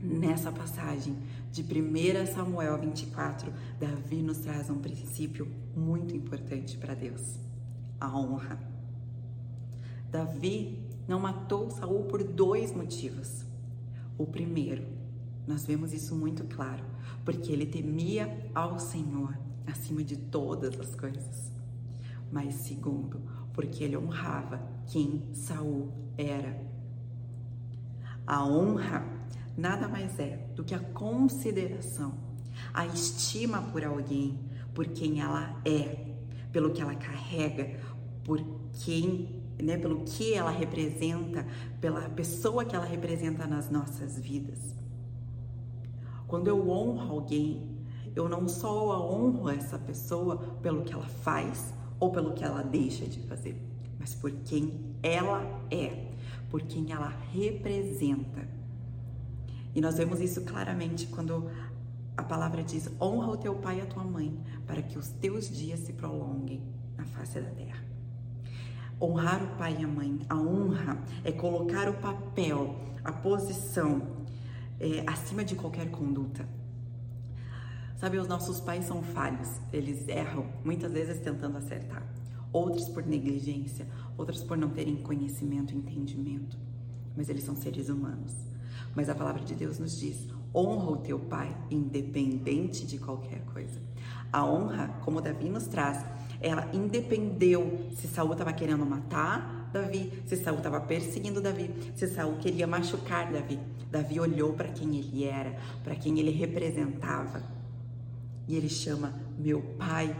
nessa 0.00 0.52
passagem 0.52 1.16
de 1.50 1.62
1 1.62 2.26
Samuel 2.32 2.78
24, 2.78 3.52
Davi 3.78 4.22
nos 4.22 4.38
traz 4.38 4.70
um 4.70 4.78
princípio 4.78 5.50
muito 5.74 6.14
importante 6.14 6.76
para 6.78 6.94
Deus: 6.94 7.38
a 8.00 8.16
honra. 8.16 8.58
Davi 10.10 10.87
não 11.08 11.18
matou 11.18 11.70
Saul 11.70 12.04
por 12.04 12.22
dois 12.22 12.72
motivos. 12.72 13.44
O 14.18 14.26
primeiro, 14.26 14.84
nós 15.46 15.64
vemos 15.64 15.92
isso 15.94 16.14
muito 16.14 16.44
claro, 16.44 16.84
porque 17.24 17.50
ele 17.50 17.64
temia 17.64 18.50
ao 18.54 18.78
Senhor 18.78 19.36
acima 19.66 20.04
de 20.04 20.16
todas 20.16 20.78
as 20.78 20.94
coisas. 20.94 21.50
Mas 22.30 22.54
segundo, 22.54 23.20
porque 23.54 23.82
ele 23.82 23.96
honrava 23.96 24.60
quem 24.86 25.24
Saul 25.32 25.90
era. 26.18 26.60
A 28.26 28.44
honra 28.44 29.18
nada 29.56 29.88
mais 29.88 30.18
é 30.18 30.36
do 30.54 30.62
que 30.62 30.74
a 30.74 30.78
consideração, 30.78 32.14
a 32.72 32.86
estima 32.86 33.62
por 33.62 33.82
alguém, 33.84 34.38
por 34.74 34.86
quem 34.86 35.20
ela 35.20 35.60
é, 35.64 36.14
pelo 36.52 36.70
que 36.70 36.80
ela 36.80 36.94
carrega, 36.94 37.80
por 38.22 38.40
quem, 38.84 39.37
né, 39.62 39.76
pelo 39.76 40.04
que 40.04 40.34
ela 40.34 40.50
representa, 40.50 41.46
pela 41.80 42.08
pessoa 42.10 42.64
que 42.64 42.74
ela 42.74 42.84
representa 42.84 43.46
nas 43.46 43.70
nossas 43.70 44.18
vidas. 44.18 44.74
Quando 46.26 46.48
eu 46.48 46.68
honro 46.68 47.12
alguém, 47.12 47.78
eu 48.14 48.28
não 48.28 48.48
só 48.48 49.10
honro 49.10 49.48
essa 49.48 49.78
pessoa 49.78 50.36
pelo 50.62 50.82
que 50.82 50.92
ela 50.92 51.06
faz 51.06 51.72
ou 51.98 52.10
pelo 52.10 52.34
que 52.34 52.44
ela 52.44 52.62
deixa 52.62 53.06
de 53.06 53.20
fazer, 53.20 53.60
mas 53.98 54.14
por 54.14 54.30
quem 54.44 54.94
ela 55.02 55.42
é, 55.70 56.12
por 56.50 56.62
quem 56.62 56.92
ela 56.92 57.08
representa. 57.32 58.46
E 59.74 59.80
nós 59.80 59.96
vemos 59.96 60.20
isso 60.20 60.42
claramente 60.42 61.06
quando 61.06 61.50
a 62.16 62.22
palavra 62.22 62.62
diz: 62.62 62.90
honra 63.00 63.30
o 63.30 63.36
teu 63.36 63.54
pai 63.54 63.78
e 63.78 63.80
a 63.80 63.86
tua 63.86 64.04
mãe, 64.04 64.36
para 64.66 64.82
que 64.82 64.98
os 64.98 65.08
teus 65.08 65.48
dias 65.48 65.80
se 65.80 65.92
prolonguem 65.92 66.62
na 66.96 67.04
face 67.04 67.40
da 67.40 67.50
terra. 67.50 67.87
Honrar 69.00 69.42
o 69.42 69.56
pai 69.56 69.76
e 69.78 69.84
a 69.84 69.88
mãe, 69.88 70.20
a 70.28 70.36
honra 70.36 70.98
é 71.22 71.30
colocar 71.30 71.88
o 71.88 71.94
papel, 71.94 72.76
a 73.04 73.12
posição 73.12 74.02
é, 74.80 75.04
acima 75.06 75.44
de 75.44 75.54
qualquer 75.54 75.90
conduta. 75.90 76.48
Sabe, 77.96 78.18
os 78.18 78.28
nossos 78.28 78.60
pais 78.60 78.84
são 78.84 79.02
falhos, 79.02 79.48
eles 79.72 80.06
erram, 80.08 80.46
muitas 80.64 80.92
vezes 80.92 81.20
tentando 81.20 81.58
acertar. 81.58 82.06
Outros 82.52 82.88
por 82.88 83.04
negligência, 83.04 83.86
outros 84.16 84.42
por 84.42 84.56
não 84.56 84.70
terem 84.70 84.96
conhecimento 84.96 85.72
e 85.72 85.76
entendimento. 85.76 86.56
Mas 87.16 87.28
eles 87.28 87.44
são 87.44 87.56
seres 87.56 87.88
humanos. 87.88 88.32
Mas 88.94 89.08
a 89.08 89.14
palavra 89.14 89.44
de 89.44 89.54
Deus 89.54 89.78
nos 89.78 89.98
diz: 89.98 90.28
honra 90.54 90.90
o 90.90 90.96
teu 90.96 91.18
pai, 91.18 91.54
independente 91.70 92.86
de 92.86 92.98
qualquer 92.98 93.40
coisa. 93.46 93.80
A 94.32 94.44
honra, 94.44 94.88
como 95.04 95.20
Davi 95.20 95.48
nos 95.48 95.66
traz, 95.66 96.04
ela 96.40 96.70
independeu 96.72 97.90
se 97.96 98.06
Saul 98.06 98.32
estava 98.32 98.52
querendo 98.52 98.86
matar 98.86 99.70
Davi, 99.72 100.22
se 100.26 100.36
Saul 100.36 100.58
estava 100.58 100.80
perseguindo 100.80 101.40
Davi, 101.40 101.70
se 101.96 102.06
Saul 102.06 102.38
queria 102.38 102.66
machucar 102.66 103.30
Davi. 103.30 103.58
Davi 103.90 104.20
olhou 104.20 104.52
para 104.52 104.68
quem 104.68 104.96
ele 104.96 105.24
era, 105.24 105.58
para 105.82 105.94
quem 105.96 106.18
ele 106.18 106.30
representava. 106.30 107.42
E 108.46 108.56
ele 108.56 108.68
chama 108.68 109.12
meu 109.38 109.60
pai. 109.78 110.14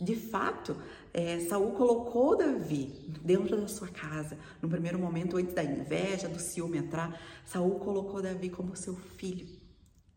de 0.00 0.14
fato, 0.14 0.76
é, 1.12 1.40
Saul 1.40 1.72
colocou 1.72 2.36
Davi 2.36 3.10
dentro 3.22 3.60
da 3.60 3.66
sua 3.66 3.88
casa. 3.88 4.38
No 4.62 4.68
primeiro 4.68 4.98
momento, 4.98 5.36
antes 5.36 5.54
da 5.54 5.64
inveja, 5.64 6.28
do 6.28 6.38
ciúme 6.38 6.78
entrar, 6.78 7.20
Saul 7.44 7.78
colocou 7.80 8.22
Davi 8.22 8.48
como 8.48 8.76
seu 8.76 8.94
filho. 8.94 9.48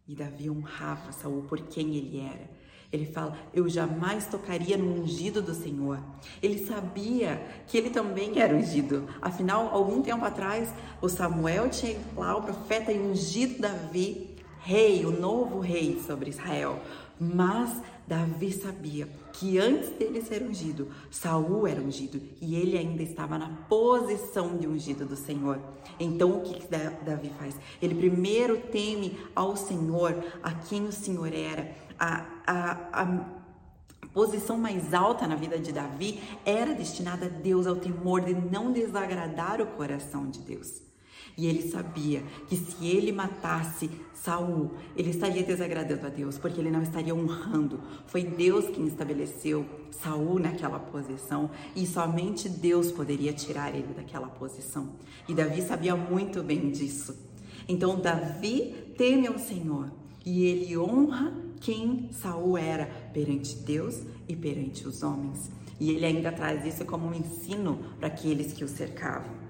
E 0.08 0.16
Davi 0.16 0.50
honrava 0.50 1.12
Saul 1.12 1.44
por 1.44 1.60
quem 1.68 1.96
ele 1.96 2.20
era. 2.20 2.61
Ele 2.92 3.06
fala: 3.06 3.38
Eu 3.54 3.70
jamais 3.70 4.28
tocaria 4.28 4.78
no 4.78 5.02
ungido 5.02 5.42
do 5.42 5.54
Senhor. 5.54 6.00
Ele 6.42 6.66
sabia 6.66 7.42
que 7.68 7.78
ele 7.78 7.90
também 7.90 8.40
era 8.40 8.56
ungido. 8.56 9.08
Afinal, 9.22 9.70
algum 9.74 10.02
tempo 10.02 10.26
atrás, 10.26 10.70
o 11.02 11.08
Samuel 11.08 11.70
tinha 11.70 11.98
lá 12.16 12.36
o 12.36 12.42
profeta 12.42 12.92
e 12.92 13.00
ungido 13.00 13.62
Davi, 13.62 14.36
rei, 14.60 15.06
o 15.06 15.12
novo 15.12 15.60
rei 15.60 16.02
sobre 16.06 16.30
Israel. 16.30 16.80
Mas 17.20 17.82
Davi 18.08 18.52
sabia 18.52 19.08
que 19.32 19.58
antes 19.58 19.90
dele 19.92 20.22
ser 20.22 20.42
ungido, 20.42 20.90
Saul 21.10 21.66
era 21.66 21.80
ungido 21.80 22.22
e 22.42 22.56
ele 22.56 22.78
ainda 22.78 23.02
estava 23.04 23.38
na 23.38 23.48
posição 23.70 24.58
de 24.58 24.68
ungido 24.68 25.06
do 25.06 25.16
Senhor. 25.16 25.60
Então 26.00 26.32
o 26.32 26.42
que, 26.42 26.60
Davi 26.68 27.32
faz? 27.40 27.56
Ele 27.82 27.96
primeiro 27.96 28.58
teme 28.58 29.18
ao 29.34 29.56
Senhor, 29.56 30.22
a 30.44 30.52
quem 30.52 30.86
o 30.86 30.92
Senhor 30.92 31.34
era. 31.34 31.74
A, 32.04 32.26
a, 32.48 33.04
a 33.04 33.26
posição 34.12 34.58
mais 34.58 34.92
alta 34.92 35.28
na 35.28 35.36
vida 35.36 35.60
de 35.60 35.72
Davi 35.72 36.20
era 36.44 36.74
destinada 36.74 37.28
a 37.28 37.30
Deus, 37.30 37.68
ao 37.68 37.76
temor 37.76 38.22
de 38.22 38.34
não 38.34 38.72
desagradar 38.72 39.62
o 39.62 39.68
coração 39.68 40.28
de 40.28 40.40
Deus. 40.40 40.82
E 41.38 41.48
ele 41.48 41.70
sabia 41.70 42.24
que 42.48 42.58
se 42.58 42.86
ele 42.86 43.12
matasse 43.12 43.90
Saul, 44.14 44.72
ele 44.96 45.12
estaria 45.12 45.44
desagradando 45.44 46.06
a 46.06 46.10
Deus, 46.10 46.38
porque 46.38 46.60
ele 46.60 46.72
não 46.72 46.82
estaria 46.82 47.16
honrando. 47.16 47.80
Foi 48.08 48.24
Deus 48.24 48.66
quem 48.70 48.86
estabeleceu 48.88 49.66
Saul 49.92 50.40
naquela 50.40 50.80
posição 50.80 51.50
e 51.76 51.86
somente 51.86 52.50
Deus 52.50 52.92
poderia 52.92 53.32
tirar 53.32 53.74
ele 53.74 53.94
daquela 53.94 54.28
posição. 54.28 54.90
E 55.28 55.34
Davi 55.34 55.62
sabia 55.62 55.96
muito 55.96 56.44
bem 56.44 56.70
disso. 56.72 57.16
Então 57.68 58.00
Davi 58.00 58.94
teme 58.98 59.28
ao 59.28 59.40
Senhor 59.40 59.92
e 60.26 60.46
ele 60.46 60.78
honra 60.78 61.51
quem 61.62 62.10
Saul 62.12 62.58
era 62.58 62.88
perante 63.14 63.56
Deus 63.56 64.02
e 64.28 64.36
perante 64.36 64.88
os 64.88 65.04
homens. 65.04 65.50
E 65.80 65.92
ele 65.92 66.06
ainda 66.06 66.32
traz 66.32 66.66
isso 66.66 66.84
como 66.86 67.08
um 67.08 67.14
ensino 67.14 67.80
para 67.98 68.08
aqueles 68.08 68.52
que 68.52 68.64
o 68.64 68.68
cercavam. 68.68 69.42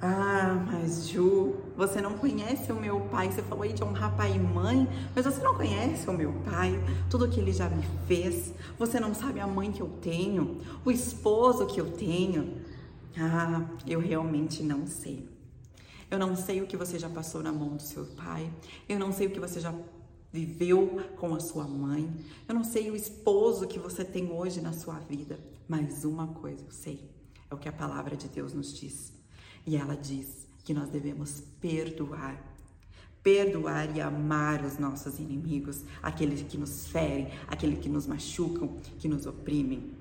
Ah, 0.00 0.62
mas 0.66 1.08
Ju, 1.08 1.54
você 1.74 1.98
não 2.02 2.18
conhece 2.18 2.70
o 2.70 2.76
meu 2.76 3.00
pai. 3.00 3.32
Você 3.32 3.42
falou 3.42 3.64
aí 3.64 3.72
de 3.72 3.82
honrar 3.82 4.14
pai 4.14 4.36
e 4.36 4.38
mãe, 4.38 4.86
mas 5.14 5.24
você 5.24 5.42
não 5.42 5.54
conhece 5.54 6.08
o 6.10 6.12
meu 6.12 6.30
pai, 6.44 6.78
tudo 7.08 7.26
que 7.26 7.40
ele 7.40 7.52
já 7.52 7.70
me 7.70 7.82
fez. 8.06 8.52
Você 8.78 9.00
não 9.00 9.14
sabe 9.14 9.40
a 9.40 9.46
mãe 9.46 9.72
que 9.72 9.80
eu 9.80 9.88
tenho, 10.02 10.60
o 10.84 10.90
esposo 10.90 11.66
que 11.66 11.80
eu 11.80 11.90
tenho. 11.92 12.58
Ah, 13.16 13.64
eu 13.86 13.98
realmente 13.98 14.62
não 14.62 14.86
sei. 14.86 15.26
Eu 16.10 16.18
não 16.18 16.36
sei 16.36 16.60
o 16.60 16.66
que 16.66 16.76
você 16.76 16.98
já 16.98 17.08
passou 17.08 17.42
na 17.42 17.50
mão 17.50 17.76
do 17.76 17.82
seu 17.82 18.04
pai. 18.04 18.52
Eu 18.86 18.98
não 18.98 19.10
sei 19.10 19.26
o 19.26 19.30
que 19.30 19.40
você 19.40 19.58
já 19.58 19.72
viveu 20.34 21.00
com 21.16 21.32
a 21.32 21.38
sua 21.38 21.62
mãe. 21.62 22.12
Eu 22.48 22.56
não 22.56 22.64
sei 22.64 22.90
o 22.90 22.96
esposo 22.96 23.68
que 23.68 23.78
você 23.78 24.04
tem 24.04 24.32
hoje 24.32 24.60
na 24.60 24.72
sua 24.72 24.98
vida. 24.98 25.38
Mas 25.68 26.04
uma 26.04 26.26
coisa 26.26 26.64
eu 26.64 26.72
sei: 26.72 27.08
é 27.48 27.54
o 27.54 27.56
que 27.56 27.68
a 27.68 27.72
palavra 27.72 28.16
de 28.16 28.26
Deus 28.26 28.52
nos 28.52 28.76
diz. 28.76 29.12
E 29.64 29.76
ela 29.76 29.96
diz 29.96 30.44
que 30.64 30.74
nós 30.74 30.88
devemos 30.88 31.40
perdoar. 31.60 32.52
Perdoar 33.22 33.96
e 33.96 34.00
amar 34.00 34.64
os 34.64 34.76
nossos 34.76 35.20
inimigos, 35.20 35.82
aqueles 36.02 36.42
que 36.42 36.58
nos 36.58 36.88
ferem, 36.88 37.28
aqueles 37.46 37.78
que 37.78 37.88
nos 37.88 38.06
machucam, 38.06 38.76
que 38.98 39.08
nos 39.08 39.24
oprimem. 39.24 39.92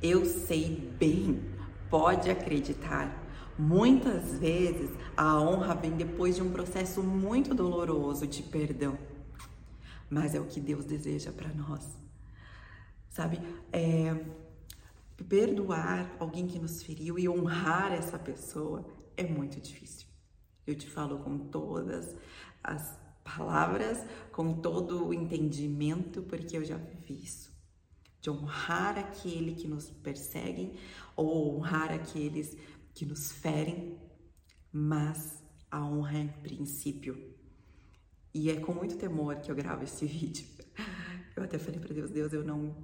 Eu 0.00 0.24
sei 0.24 0.90
bem, 0.98 1.42
pode 1.90 2.30
acreditar, 2.30 3.22
muitas 3.58 4.38
vezes 4.38 4.88
a 5.14 5.38
honra 5.38 5.74
vem 5.74 5.90
depois 5.90 6.36
de 6.36 6.42
um 6.42 6.50
processo 6.50 7.02
muito 7.02 7.54
doloroso 7.54 8.26
de 8.26 8.42
perdão. 8.42 8.96
Mas 10.12 10.34
é 10.34 10.40
o 10.40 10.44
que 10.44 10.60
Deus 10.60 10.84
deseja 10.84 11.32
para 11.32 11.48
nós. 11.54 11.88
Sabe, 13.08 13.40
é, 13.72 14.14
perdoar 15.26 16.14
alguém 16.18 16.46
que 16.46 16.58
nos 16.58 16.82
feriu 16.82 17.18
e 17.18 17.26
honrar 17.26 17.94
essa 17.94 18.18
pessoa 18.18 18.86
é 19.16 19.24
muito 19.24 19.58
difícil. 19.58 20.06
Eu 20.66 20.74
te 20.74 20.86
falo 20.86 21.20
com 21.20 21.38
todas 21.38 22.14
as 22.62 23.00
palavras, 23.24 24.04
com 24.30 24.52
todo 24.60 25.06
o 25.06 25.14
entendimento, 25.14 26.20
porque 26.24 26.58
eu 26.58 26.64
já 26.64 26.76
vivi 26.76 27.24
isso. 27.24 27.50
De 28.20 28.28
honrar 28.28 28.98
aquele 28.98 29.54
que 29.54 29.66
nos 29.66 29.88
perseguem 29.88 30.74
ou 31.16 31.56
honrar 31.56 31.90
aqueles 31.90 32.54
que 32.92 33.06
nos 33.06 33.32
ferem, 33.32 33.98
mas 34.70 35.42
a 35.70 35.82
honra 35.82 36.18
é 36.18 36.28
princípio. 36.42 37.32
E 38.34 38.50
é 38.50 38.56
com 38.56 38.72
muito 38.72 38.96
temor 38.96 39.36
que 39.36 39.50
eu 39.50 39.54
gravo 39.54 39.84
esse 39.84 40.04
vídeo. 40.06 40.46
Eu 41.36 41.42
até 41.42 41.58
falei 41.58 41.80
para 41.80 41.94
Deus, 41.94 42.10
Deus, 42.10 42.32
eu 42.32 42.44
não 42.44 42.74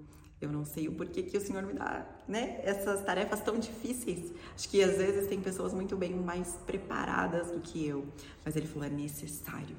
eu 0.41 0.53
não 0.53 0.65
sei 0.65 0.87
o 0.87 0.93
porquê 0.93 1.25
que 1.25 1.37
o 1.37 1.41
Senhor 1.41 1.65
me 1.65 1.73
dá, 1.73 2.07
né, 2.29 2.61
essas 2.63 3.03
tarefas 3.05 3.41
tão 3.41 3.59
difíceis. 3.59 4.33
Acho 4.55 4.69
que 4.69 4.81
às 4.83 4.97
vezes 4.97 5.27
tem 5.27 5.41
pessoas 5.41 5.75
muito 5.75 5.97
bem 5.97 6.15
mais 6.15 6.51
preparadas 6.65 7.51
do 7.51 7.61
que 7.61 7.85
eu, 7.85 8.07
mas 8.45 8.55
ele 8.55 8.69
falou 8.69 8.85
é 8.85 8.91
necessário. 8.91 9.77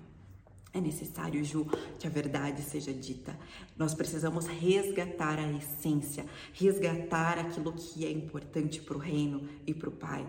É 0.72 0.80
necessário, 0.80 1.44
Ju, 1.44 1.66
que 1.98 2.06
a 2.06 2.10
verdade 2.10 2.62
seja 2.62 2.94
dita. 2.94 3.36
Nós 3.76 3.96
precisamos 3.96 4.46
resgatar 4.46 5.40
a 5.40 5.52
essência, 5.52 6.26
resgatar 6.54 7.40
aquilo 7.40 7.74
que 7.74 8.06
é 8.06 8.12
importante 8.12 8.80
para 8.82 8.96
o 8.96 9.00
reino 9.00 9.50
e 9.66 9.74
para 9.74 9.90
o 9.90 9.92
Pai. 9.92 10.28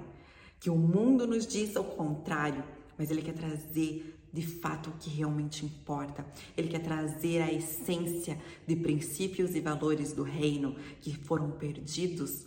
Que 0.59 0.71
o 0.71 0.77
mundo 0.77 1.27
nos 1.27 1.47
diz 1.47 1.77
ao 1.77 1.85
contrário, 1.85 2.65
mas 2.97 3.11
ele 3.11 3.21
quer 3.21 3.35
trazer 3.35 4.19
de 4.33 4.43
fato 4.43 4.91
o 4.91 4.93
que 4.95 5.11
realmente 5.11 5.65
importa. 5.65 6.25
Ele 6.57 6.69
quer 6.69 6.83
trazer 6.83 7.43
a 7.43 7.53
essência 7.53 8.41
de 8.67 8.77
princípios 8.77 9.55
e 9.55 9.61
valores 9.61 10.13
do 10.13 10.23
reino 10.23 10.77
que 11.01 11.15
foram 11.15 11.51
perdidos, 11.51 12.47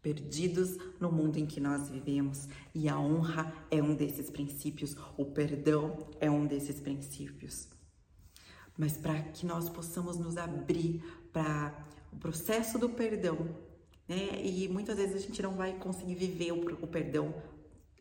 perdidos 0.00 0.76
no 1.00 1.10
mundo 1.10 1.38
em 1.38 1.46
que 1.46 1.60
nós 1.60 1.88
vivemos. 1.88 2.48
E 2.74 2.88
a 2.88 2.98
honra 2.98 3.52
é 3.70 3.82
um 3.82 3.94
desses 3.94 4.30
princípios, 4.30 4.96
o 5.16 5.24
perdão 5.24 6.08
é 6.20 6.30
um 6.30 6.46
desses 6.46 6.80
princípios. 6.80 7.68
Mas 8.78 8.96
para 8.96 9.20
que 9.22 9.46
nós 9.46 9.68
possamos 9.68 10.16
nos 10.18 10.36
abrir 10.36 11.02
para 11.32 11.86
o 12.12 12.16
processo 12.16 12.78
do 12.78 12.88
perdão, 12.88 13.48
né? 14.08 14.40
E 14.44 14.68
muitas 14.68 14.96
vezes 14.96 15.16
a 15.16 15.18
gente 15.18 15.42
não 15.42 15.54
vai 15.54 15.72
conseguir 15.74 16.14
viver 16.14 16.52
o, 16.52 16.84
o 16.84 16.86
perdão 16.86 17.34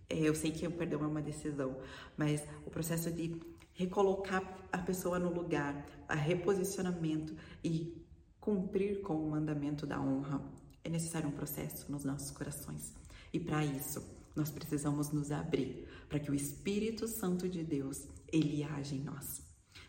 eu 0.10 0.36
sei 0.36 0.52
que 0.52 0.68
o 0.68 0.72
perdão 0.72 1.04
é 1.04 1.08
uma 1.08 1.22
decisão, 1.22 1.78
mas 2.16 2.44
o 2.66 2.70
processo 2.70 3.12
de 3.12 3.40
recolocar 3.74 4.68
a 4.72 4.78
pessoa 4.78 5.20
no 5.20 5.34
lugar, 5.34 5.86
a 6.08 6.16
reposicionamento 6.16 7.36
e 7.64 8.06
cumprir 8.40 9.02
com 9.02 9.16
o 9.16 9.32
mandamento 9.32 9.86
da 9.86 10.00
honra, 10.00 10.42
é 10.84 10.90
necessário 10.90 11.28
um 11.28 11.32
processo 11.32 11.92
nos 11.92 12.04
nossos 12.04 12.32
corações. 12.32 12.94
E 13.34 13.40
para 13.40 13.66
isso, 13.66 14.02
nós 14.36 14.52
precisamos 14.52 15.12
nos 15.12 15.32
abrir 15.32 15.88
para 16.08 16.20
que 16.20 16.30
o 16.30 16.36
Espírito 16.36 17.08
Santo 17.08 17.50
de 17.50 17.64
Deus, 17.64 18.08
ele 18.32 18.64
age 18.64 18.96
em 18.96 19.04
nós. 19.04 19.44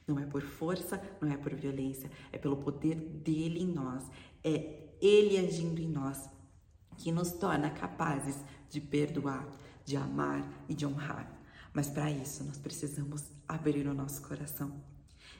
Não 0.07 0.18
é 0.18 0.24
por 0.24 0.40
força, 0.42 1.00
não 1.20 1.31
é 1.31 1.37
por 1.37 1.55
violência, 1.55 2.11
é 2.33 2.38
pelo 2.38 2.57
poder 2.57 2.94
dele 2.94 3.61
em 3.61 3.72
nós, 3.72 4.09
é 4.42 4.85
ele 5.00 5.37
agindo 5.37 5.81
em 5.81 5.88
nós 5.88 6.31
que 6.96 7.12
nos 7.12 7.33
torna 7.33 7.70
capazes 7.70 8.37
de 8.70 8.81
perdoar, 8.81 9.46
de 9.87 9.96
amar 9.96 10.46
e 10.68 10.75
de 10.75 10.85
honrar. 10.85 11.33
Mas 11.72 11.88
para 11.88 12.11
isso 12.11 12.44
nós 12.44 12.59
precisamos 12.59 13.22
abrir 13.49 13.87
o 13.87 13.94
nosso 13.94 14.20
coração. 14.20 14.72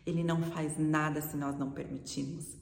Ele 0.07 0.23
não 0.23 0.41
faz 0.41 0.79
nada 0.79 1.21
se 1.21 1.37
nós 1.37 1.59
não 1.59 1.71
permitirmos. 1.71 2.57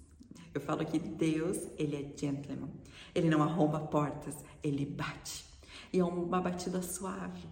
Eu 0.55 0.61
falo 0.61 0.85
que 0.85 0.99
Deus, 0.99 1.59
ele 1.77 1.97
é 1.97 2.19
gentleman. 2.19 2.71
Ele 3.15 3.29
não 3.29 3.43
arromba 3.43 3.81
portas, 3.81 4.35
ele 4.63 4.87
bate. 4.87 5.45
E 5.93 5.99
é 5.99 6.05
uma 6.05 6.41
batida 6.41 6.81
suave. 6.81 7.47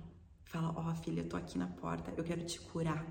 Fala, 0.45 0.73
ó 0.77 0.91
oh, 0.91 0.95
filha, 0.95 1.21
eu 1.21 1.29
tô 1.29 1.37
aqui 1.37 1.59
na 1.59 1.67
porta, 1.67 2.13
eu 2.17 2.25
quero 2.25 2.45
te 2.45 2.59
curar. 2.61 3.05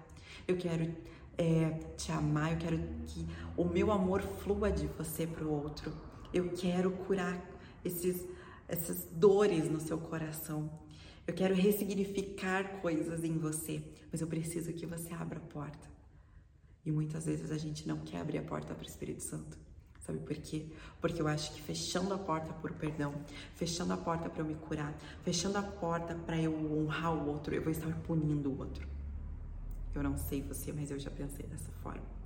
Eu 0.48 0.58
quero 0.58 0.96
é, 1.38 1.70
te 1.98 2.12
amar, 2.12 2.54
eu 2.54 2.58
quero 2.58 2.80
que 3.06 3.28
o 3.56 3.66
meu 3.66 3.92
amor 3.92 4.22
flua 4.22 4.72
de 4.72 4.88
você 4.88 5.28
para 5.28 5.44
o 5.44 5.52
outro. 5.52 5.94
Eu 6.34 6.50
quero 6.54 6.92
curar 6.92 7.40
esses, 7.84 8.26
essas 8.68 9.08
dores 9.12 9.70
no 9.70 9.80
seu 9.80 9.98
coração. 9.98 10.70
Eu 11.28 11.34
quero 11.34 11.54
ressignificar 11.54 12.82
coisas 12.82 13.24
em 13.24 13.38
você, 13.38 13.82
mas 14.12 14.22
eu 14.22 14.28
preciso 14.28 14.74
que 14.74 14.86
você 14.86 15.14
abra 15.14 15.38
a 15.38 15.54
porta. 15.54 15.90
E 16.86 16.92
muitas 16.92 17.26
vezes 17.26 17.52
a 17.52 17.58
gente 17.58 17.88
não 17.88 18.00
quer 18.00 18.22
abrir 18.22 18.40
a 18.40 18.44
porta 18.44 18.74
para 18.74 18.84
o 18.84 18.88
Espírito 18.88 19.22
Santo. 19.22 19.58
Sabe 20.00 20.18
por 20.20 20.36
quê? 20.36 20.66
Porque 21.00 21.22
eu 21.22 21.28
acho 21.28 21.54
que 21.54 21.62
fechando 21.62 22.14
a 22.14 22.18
porta 22.18 22.52
por 22.54 22.72
perdão, 22.74 23.14
fechando 23.56 23.94
a 23.94 23.98
porta 23.98 24.30
para 24.30 24.42
eu 24.42 24.46
me 24.46 24.56
curar, 24.56 24.94
fechando 25.24 25.60
a 25.60 25.62
porta 25.62 26.16
para 26.16 26.42
eu 26.42 26.54
honrar 26.54 27.14
o 27.14 27.28
outro, 27.30 27.54
eu 27.54 27.62
vou 27.62 27.72
estar 27.72 27.96
punindo 28.02 28.50
o 28.50 28.58
outro. 28.58 28.88
Eu 29.94 30.02
não 30.02 30.18
sei 30.18 30.42
você, 30.42 30.74
mas 30.74 30.90
eu 30.90 30.98
já 30.98 31.12
pensei 31.12 31.46
dessa 31.46 31.72
forma. 31.84 32.21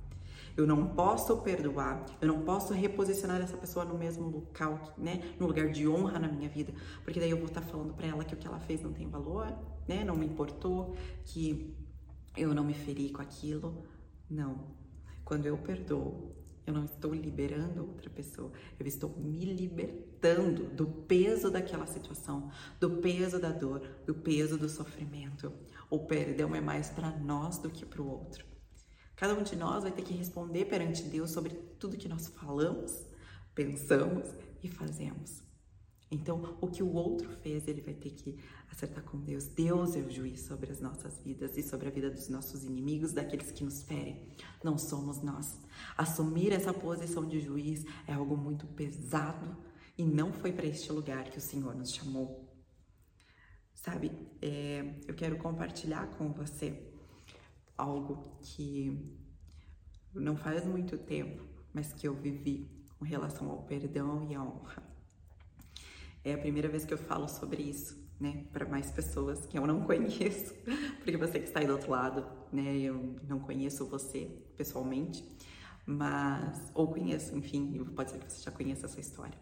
Eu 0.56 0.66
não 0.66 0.88
posso 0.88 1.36
perdoar, 1.42 2.06
eu 2.18 2.28
não 2.28 2.40
posso 2.40 2.72
reposicionar 2.72 3.42
essa 3.42 3.58
pessoa 3.58 3.84
no 3.84 3.98
mesmo 3.98 4.26
local, 4.28 4.94
né? 4.96 5.34
No 5.38 5.46
lugar 5.46 5.68
de 5.68 5.86
honra 5.86 6.18
na 6.18 6.28
minha 6.28 6.48
vida, 6.48 6.72
porque 7.04 7.20
daí 7.20 7.30
eu 7.30 7.36
vou 7.36 7.46
estar 7.46 7.60
falando 7.60 7.92
para 7.92 8.06
ela 8.06 8.24
que 8.24 8.32
o 8.32 8.36
que 8.38 8.46
ela 8.46 8.58
fez 8.58 8.82
não 8.82 8.92
tem 8.92 9.06
valor, 9.06 9.46
né? 9.86 10.02
Não 10.02 10.16
me 10.16 10.24
importou, 10.24 10.96
que 11.26 11.76
eu 12.34 12.54
não 12.54 12.64
me 12.64 12.72
feri 12.72 13.10
com 13.10 13.20
aquilo. 13.20 13.84
Não. 14.30 14.74
Quando 15.24 15.44
eu 15.44 15.58
perdoo, 15.58 16.34
eu 16.66 16.72
não 16.72 16.84
estou 16.84 17.14
liberando 17.14 17.86
outra 17.86 18.08
pessoa, 18.08 18.50
eu 18.78 18.86
estou 18.86 19.10
me 19.16 19.44
libertando 19.44 20.64
do 20.64 20.86
peso 20.86 21.50
daquela 21.50 21.86
situação, 21.86 22.50
do 22.80 22.90
peso 22.96 23.38
da 23.38 23.52
dor, 23.52 23.80
do 24.06 24.14
peso 24.14 24.56
do 24.56 24.68
sofrimento. 24.68 25.52
O 25.90 26.00
perdão 26.00 26.54
é 26.54 26.60
mais 26.60 26.88
para 26.88 27.10
nós 27.10 27.58
do 27.58 27.70
que 27.70 27.84
para 27.84 28.02
o 28.02 28.08
outro. 28.08 28.55
Cada 29.16 29.34
um 29.34 29.42
de 29.42 29.56
nós 29.56 29.82
vai 29.82 29.92
ter 29.92 30.02
que 30.02 30.12
responder 30.12 30.66
perante 30.66 31.02
Deus 31.02 31.30
sobre 31.30 31.54
tudo 31.78 31.96
que 31.96 32.08
nós 32.08 32.28
falamos, 32.28 32.92
pensamos 33.54 34.28
e 34.62 34.68
fazemos. 34.68 35.42
Então, 36.10 36.56
o 36.60 36.68
que 36.68 36.82
o 36.82 36.92
outro 36.92 37.28
fez, 37.42 37.66
ele 37.66 37.80
vai 37.80 37.94
ter 37.94 38.10
que 38.10 38.38
acertar 38.70 39.02
com 39.02 39.18
Deus. 39.18 39.46
Deus 39.46 39.96
é 39.96 40.00
o 40.00 40.10
juiz 40.10 40.42
sobre 40.42 40.70
as 40.70 40.80
nossas 40.80 41.18
vidas 41.18 41.56
e 41.56 41.62
sobre 41.62 41.88
a 41.88 41.90
vida 41.90 42.10
dos 42.10 42.28
nossos 42.28 42.62
inimigos, 42.62 43.12
daqueles 43.12 43.50
que 43.50 43.64
nos 43.64 43.82
ferem. 43.82 44.28
Não 44.62 44.78
somos 44.78 45.20
nós. 45.20 45.58
Assumir 45.96 46.52
essa 46.52 46.72
posição 46.72 47.26
de 47.26 47.40
juiz 47.40 47.84
é 48.06 48.12
algo 48.12 48.36
muito 48.36 48.66
pesado 48.68 49.56
e 49.98 50.04
não 50.04 50.32
foi 50.32 50.52
para 50.52 50.66
este 50.66 50.92
lugar 50.92 51.24
que 51.24 51.38
o 51.38 51.40
Senhor 51.40 51.74
nos 51.74 51.92
chamou. 51.92 52.54
Sabe, 53.74 54.12
é, 54.40 54.94
eu 55.08 55.14
quero 55.14 55.36
compartilhar 55.38 56.06
com 56.16 56.32
você 56.32 56.92
algo 57.76 58.38
que 58.40 59.16
não 60.14 60.36
faz 60.36 60.64
muito 60.66 60.96
tempo, 60.96 61.44
mas 61.72 61.92
que 61.92 62.08
eu 62.08 62.14
vivi 62.14 62.70
com 62.98 63.04
relação 63.04 63.50
ao 63.50 63.62
perdão 63.62 64.26
e 64.30 64.34
à 64.34 64.42
honra. 64.42 64.82
É 66.24 66.34
a 66.34 66.38
primeira 66.38 66.68
vez 66.68 66.84
que 66.84 66.94
eu 66.94 66.98
falo 66.98 67.28
sobre 67.28 67.62
isso, 67.62 67.96
né, 68.18 68.44
para 68.52 68.66
mais 68.66 68.90
pessoas 68.90 69.46
que 69.46 69.58
eu 69.58 69.66
não 69.66 69.82
conheço, 69.86 70.54
porque 70.98 71.16
você 71.16 71.38
que 71.38 71.46
está 71.46 71.60
aí 71.60 71.66
do 71.66 71.72
outro 71.72 71.90
lado, 71.90 72.26
né, 72.52 72.78
eu 72.78 73.16
não 73.28 73.38
conheço 73.38 73.86
você 73.86 74.30
pessoalmente, 74.56 75.24
mas 75.84 76.70
ou 76.74 76.88
conheço, 76.88 77.36
enfim, 77.36 77.84
pode 77.94 78.10
ser 78.10 78.18
que 78.18 78.32
você 78.32 78.42
já 78.42 78.50
conheça 78.50 78.86
essa 78.86 78.98
história. 78.98 79.38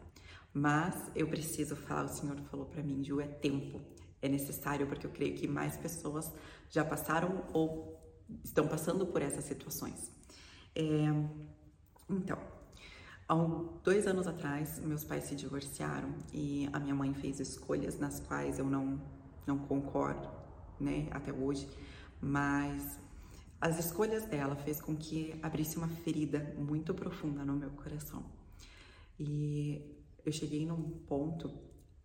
Mas 0.53 1.11
eu 1.17 1.27
preciso 1.27 1.75
falar, 1.75 2.05
o 2.05 2.09
Senhor 2.09 2.37
falou 2.43 2.67
para 2.67 2.83
mim, 2.83 3.03
Ju, 3.03 3.21
é 3.21 3.27
tempo, 3.27 3.81
é 4.21 4.29
necessário, 4.29 4.87
porque 4.87 5.07
eu 5.07 5.11
creio 5.11 5.35
que 5.35 5.49
mais 5.49 5.77
pessoas 5.77 6.31
já 6.69 6.85
passaram 6.85 7.45
ou 7.53 8.04
estão 8.43 8.67
passando 8.67 9.07
por 9.07 9.23
essas 9.23 9.45
situações. 9.45 10.11
É, 10.75 11.07
então, 12.09 12.39
há 13.29 13.35
dois 13.83 14.07
anos 14.07 14.27
atrás, 14.27 14.79
meus 14.81 15.05
pais 15.05 15.25
se 15.25 15.35
divorciaram 15.35 16.15
e 16.33 16.69
a 16.73 16.81
minha 16.81 16.95
mãe 16.95 17.15
fez 17.15 17.41
escolhas 17.41 17.99
nas 17.99 18.21
quais 18.21 18.59
eu 18.59 18.67
não, 18.67 19.01
não 19.47 19.59
concordo, 19.59 20.29
né, 20.81 21.09
até 21.11 21.33
hoje, 21.33 21.69
mas 22.21 22.99
as 23.61 23.79
escolhas 23.79 24.25
dela 24.27 24.57
fez 24.57 24.81
com 24.81 24.95
que 24.95 25.39
abrisse 25.43 25.77
uma 25.77 25.89
ferida 25.89 26.55
muito 26.59 26.93
profunda 26.93 27.45
no 27.45 27.55
meu 27.55 27.71
coração. 27.71 28.25
E 29.19 29.81
eu 30.25 30.33
cheguei 30.33 30.67
num 30.67 30.83
ponto 31.07 31.49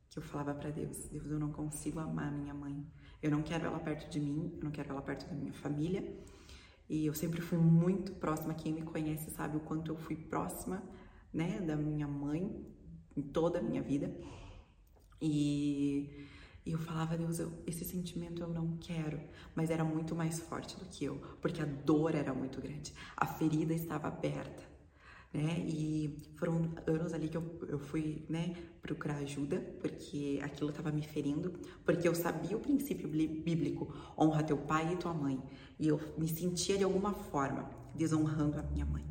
que 0.10 0.18
eu 0.18 0.24
falava 0.24 0.54
para 0.54 0.70
Deus: 0.70 0.98
Deus, 1.12 1.26
eu 1.30 1.40
não 1.40 1.52
consigo 1.52 2.00
amar 2.00 2.32
minha 2.32 2.54
mãe. 2.54 2.86
Eu 3.22 3.32
não 3.32 3.42
quero 3.42 3.66
ela 3.66 3.80
perto 3.80 4.10
de 4.10 4.20
mim, 4.20 4.54
eu 4.58 4.64
não 4.64 4.72
quero 4.72 4.90
ela 4.92 5.02
perto 5.02 5.28
da 5.28 5.36
minha 5.36 5.54
família. 5.54 6.04
E 6.90 7.06
eu 7.06 7.14
sempre 7.14 7.42
fui 7.42 7.58
muito 7.58 8.14
próxima. 8.14 8.54
Quem 8.54 8.74
me 8.74 8.82
conhece 8.82 9.30
sabe 9.32 9.58
o 9.58 9.60
quanto 9.60 9.92
eu 9.92 9.98
fui 9.98 10.16
próxima, 10.16 10.82
né, 11.34 11.60
da 11.60 11.76
minha 11.76 12.08
mãe 12.08 12.66
em 13.16 13.22
toda 13.22 13.60
a 13.60 13.62
minha 13.62 13.82
vida. 13.82 14.12
E, 15.22 16.28
e 16.66 16.72
eu 16.72 16.80
falava, 16.80 17.18
Deus, 17.18 17.40
eu, 17.40 17.52
esse 17.68 17.84
sentimento 17.84 18.42
eu 18.42 18.48
não 18.48 18.78
quero, 18.78 19.20
mas 19.54 19.70
era 19.70 19.84
muito 19.84 20.16
mais 20.16 20.40
forte 20.40 20.78
do 20.78 20.86
que 20.86 21.04
eu, 21.04 21.18
porque 21.42 21.62
a 21.62 21.66
dor 21.66 22.16
era 22.16 22.34
muito 22.34 22.62
grande, 22.62 22.94
a 23.18 23.26
ferida 23.26 23.74
estava 23.74 24.08
aberta 24.08 24.69
né? 25.34 25.60
E 25.60 26.18
foram 26.38 26.72
anos 26.88 27.14
ali 27.14 27.30
que 27.30 27.38
eu, 27.38 27.60
eu 27.68 27.80
fui, 27.80 28.26
né, 28.28 28.56
procurar 28.82 29.18
ajuda, 29.18 29.60
porque 29.80 30.40
aquilo 30.44 30.72
estava 30.72 30.92
me 30.92 31.04
ferindo, 31.04 31.54
porque 31.86 32.08
eu 32.08 32.16
sabia 32.16 32.58
o 32.58 32.60
princípio 32.60 33.08
bíblico, 33.08 33.94
honra 34.18 34.44
teu 34.44 34.58
pai 34.58 34.94
e 34.94 34.98
tua 34.98 35.14
mãe, 35.14 35.42
e 35.80 35.88
eu 35.88 36.00
me 36.18 36.28
sentia 36.28 36.78
de 36.78 36.84
alguma 36.84 37.14
forma 37.14 37.70
desonrando 37.94 38.60
a 38.60 38.64
minha 38.64 38.86
mãe, 38.86 39.06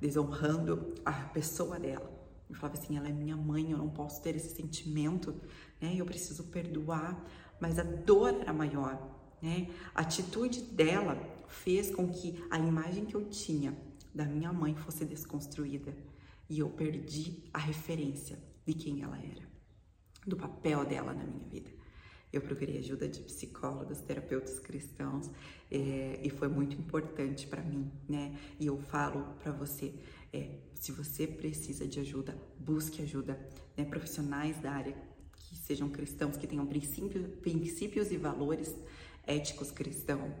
desonrando 0.00 0.94
a 1.04 1.12
pessoa 1.12 1.78
dela. 1.78 2.12
Eu 2.48 2.56
falava 2.56 2.78
assim, 2.78 2.96
ela 2.96 3.08
é 3.08 3.12
minha 3.12 3.36
mãe, 3.36 3.70
eu 3.70 3.78
não 3.78 3.88
posso 3.88 4.22
ter 4.22 4.36
esse 4.36 4.54
sentimento, 4.54 5.34
né? 5.80 5.94
Eu 5.96 6.04
preciso 6.04 6.44
perdoar, 6.44 7.24
mas 7.58 7.78
a 7.78 7.82
dor 7.82 8.34
era 8.40 8.52
maior, 8.52 9.00
né? 9.40 9.68
A 9.94 10.02
atitude 10.02 10.60
dela 10.60 11.18
fez 11.48 11.94
com 11.94 12.08
que 12.08 12.44
a 12.50 12.58
imagem 12.58 13.06
que 13.06 13.14
eu 13.14 13.24
tinha 13.28 13.74
da 14.14 14.24
minha 14.24 14.52
mãe 14.52 14.74
fosse 14.74 15.04
desconstruída 15.04 15.94
e 16.48 16.58
eu 16.60 16.70
perdi 16.70 17.42
a 17.52 17.58
referência 17.58 18.38
de 18.66 18.74
quem 18.74 19.02
ela 19.02 19.18
era, 19.18 19.42
do 20.26 20.36
papel 20.36 20.84
dela 20.84 21.12
na 21.12 21.24
minha 21.24 21.46
vida. 21.48 21.70
Eu 22.32 22.40
procurei 22.40 22.78
ajuda 22.78 23.08
de 23.08 23.20
psicólogos, 23.20 24.00
terapeutas 24.00 24.58
cristãos 24.58 25.30
é, 25.70 26.20
e 26.22 26.28
foi 26.30 26.48
muito 26.48 26.76
importante 26.76 27.46
para 27.46 27.62
mim, 27.62 27.90
né? 28.08 28.36
E 28.58 28.66
eu 28.66 28.76
falo 28.76 29.22
para 29.40 29.52
você, 29.52 29.94
é, 30.32 30.58
se 30.74 30.90
você 30.90 31.28
precisa 31.28 31.86
de 31.86 32.00
ajuda, 32.00 32.36
busque 32.58 33.02
ajuda, 33.02 33.38
né? 33.76 33.84
Profissionais 33.84 34.60
da 34.60 34.72
área 34.72 34.96
que 35.32 35.54
sejam 35.54 35.88
cristãos, 35.88 36.36
que 36.36 36.46
tenham 36.46 36.66
princípios, 36.66 37.24
princípios 37.40 38.10
e 38.10 38.16
valores 38.16 38.74
éticos 39.24 39.70
cristãos, 39.70 40.32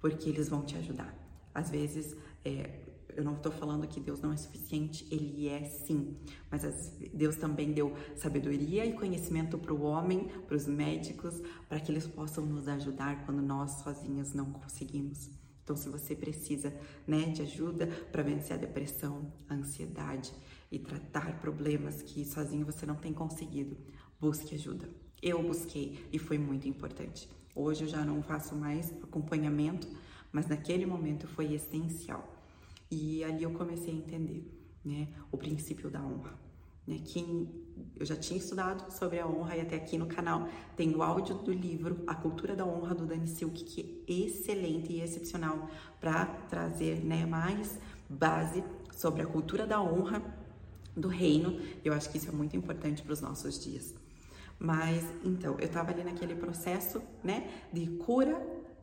porque 0.00 0.28
eles 0.28 0.48
vão 0.48 0.64
te 0.64 0.76
ajudar. 0.76 1.12
Às 1.52 1.70
vezes, 1.70 2.16
é, 2.44 2.91
eu 3.16 3.24
não 3.24 3.34
estou 3.34 3.52
falando 3.52 3.86
que 3.86 4.00
Deus 4.00 4.20
não 4.20 4.32
é 4.32 4.36
suficiente, 4.36 5.06
Ele 5.10 5.48
é 5.48 5.64
sim. 5.64 6.16
Mas 6.50 6.92
Deus 7.12 7.36
também 7.36 7.72
deu 7.72 7.94
sabedoria 8.16 8.84
e 8.84 8.92
conhecimento 8.92 9.58
para 9.58 9.72
o 9.72 9.82
homem, 9.82 10.28
para 10.46 10.56
os 10.56 10.66
médicos, 10.66 11.40
para 11.68 11.80
que 11.80 11.90
eles 11.90 12.06
possam 12.06 12.44
nos 12.44 12.68
ajudar 12.68 13.24
quando 13.24 13.42
nós 13.42 13.82
sozinhos 13.82 14.32
não 14.32 14.52
conseguimos. 14.52 15.30
Então, 15.62 15.76
se 15.76 15.88
você 15.88 16.14
precisa 16.14 16.74
né, 17.06 17.26
de 17.26 17.42
ajuda 17.42 17.86
para 18.10 18.22
vencer 18.22 18.56
a 18.56 18.58
depressão, 18.58 19.32
a 19.48 19.54
ansiedade 19.54 20.32
e 20.70 20.78
tratar 20.78 21.40
problemas 21.40 22.02
que 22.02 22.24
sozinho 22.24 22.66
você 22.66 22.84
não 22.84 22.96
tem 22.96 23.12
conseguido, 23.12 23.76
busque 24.20 24.54
ajuda. 24.54 24.88
Eu 25.22 25.42
busquei 25.42 26.04
e 26.12 26.18
foi 26.18 26.36
muito 26.36 26.66
importante. 26.66 27.28
Hoje 27.54 27.84
eu 27.84 27.88
já 27.88 28.04
não 28.04 28.22
faço 28.22 28.56
mais 28.56 28.90
acompanhamento, 29.02 29.86
mas 30.32 30.48
naquele 30.48 30.86
momento 30.86 31.28
foi 31.28 31.52
essencial. 31.54 32.31
E 32.92 33.24
ali 33.24 33.42
eu 33.42 33.52
comecei 33.52 33.90
a 33.90 33.96
entender, 33.96 34.46
né, 34.84 35.08
o 35.30 35.38
princípio 35.38 35.90
da 35.90 36.02
honra. 36.02 36.38
Né? 36.86 37.00
Quem 37.02 37.48
eu 37.98 38.04
já 38.04 38.14
tinha 38.14 38.38
estudado 38.38 38.92
sobre 38.92 39.18
a 39.18 39.26
honra 39.26 39.56
e 39.56 39.62
até 39.62 39.76
aqui 39.76 39.96
no 39.96 40.04
canal 40.04 40.46
tem 40.76 40.94
o 40.94 41.02
áudio 41.02 41.36
do 41.36 41.50
livro 41.50 42.04
A 42.06 42.14
Cultura 42.14 42.54
da 42.54 42.66
Honra 42.66 42.94
do 42.94 43.06
Dani 43.06 43.26
Silk, 43.26 43.64
que 43.64 44.04
é 44.06 44.12
excelente 44.12 44.92
e 44.92 45.00
excepcional 45.00 45.70
para 45.98 46.26
trazer 46.50 47.02
né, 47.02 47.24
mais 47.24 47.78
base 48.10 48.62
sobre 48.94 49.22
a 49.22 49.26
cultura 49.26 49.66
da 49.66 49.80
honra 49.80 50.22
do 50.94 51.08
reino. 51.08 51.58
Eu 51.82 51.94
acho 51.94 52.10
que 52.10 52.18
isso 52.18 52.28
é 52.28 52.32
muito 52.32 52.54
importante 52.54 53.02
para 53.02 53.14
os 53.14 53.22
nossos 53.22 53.58
dias. 53.58 53.94
Mas 54.58 55.02
então, 55.24 55.56
eu 55.58 55.66
estava 55.66 55.92
ali 55.92 56.04
naquele 56.04 56.34
processo, 56.34 57.00
né, 57.24 57.50
de 57.72 57.86
cura 57.86 58.38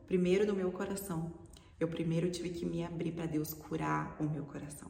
primeiro 0.08 0.44
do 0.44 0.52
meu 0.52 0.72
coração, 0.72 1.32
eu 1.80 1.88
primeiro 1.88 2.30
tive 2.30 2.50
que 2.50 2.64
me 2.66 2.84
abrir 2.84 3.10
para 3.10 3.26
Deus 3.26 3.54
curar 3.54 4.16
o 4.20 4.24
meu 4.24 4.44
coração. 4.44 4.88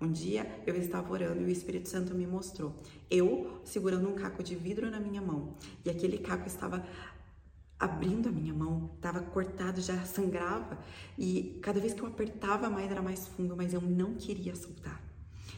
Um 0.00 0.10
dia 0.10 0.62
eu 0.66 0.76
estava 0.76 1.10
orando 1.12 1.40
e 1.40 1.44
o 1.44 1.48
Espírito 1.48 1.88
Santo 1.88 2.14
me 2.14 2.26
mostrou 2.26 2.74
eu 3.10 3.60
segurando 3.64 4.08
um 4.08 4.14
caco 4.14 4.42
de 4.42 4.54
vidro 4.54 4.90
na 4.90 5.00
minha 5.00 5.22
mão 5.22 5.56
e 5.84 5.90
aquele 5.90 6.18
caco 6.18 6.46
estava 6.46 6.84
abrindo 7.78 8.28
a 8.28 8.32
minha 8.32 8.52
mão, 8.52 8.90
estava 8.96 9.20
cortado, 9.22 9.80
já 9.80 10.04
sangrava 10.04 10.78
e 11.16 11.58
cada 11.62 11.80
vez 11.80 11.94
que 11.94 12.02
eu 12.02 12.06
apertava 12.06 12.68
mais 12.68 12.90
era 12.90 13.00
mais 13.00 13.26
fundo, 13.28 13.56
mas 13.56 13.72
eu 13.72 13.80
não 13.80 14.14
queria 14.14 14.54
soltar. 14.54 15.07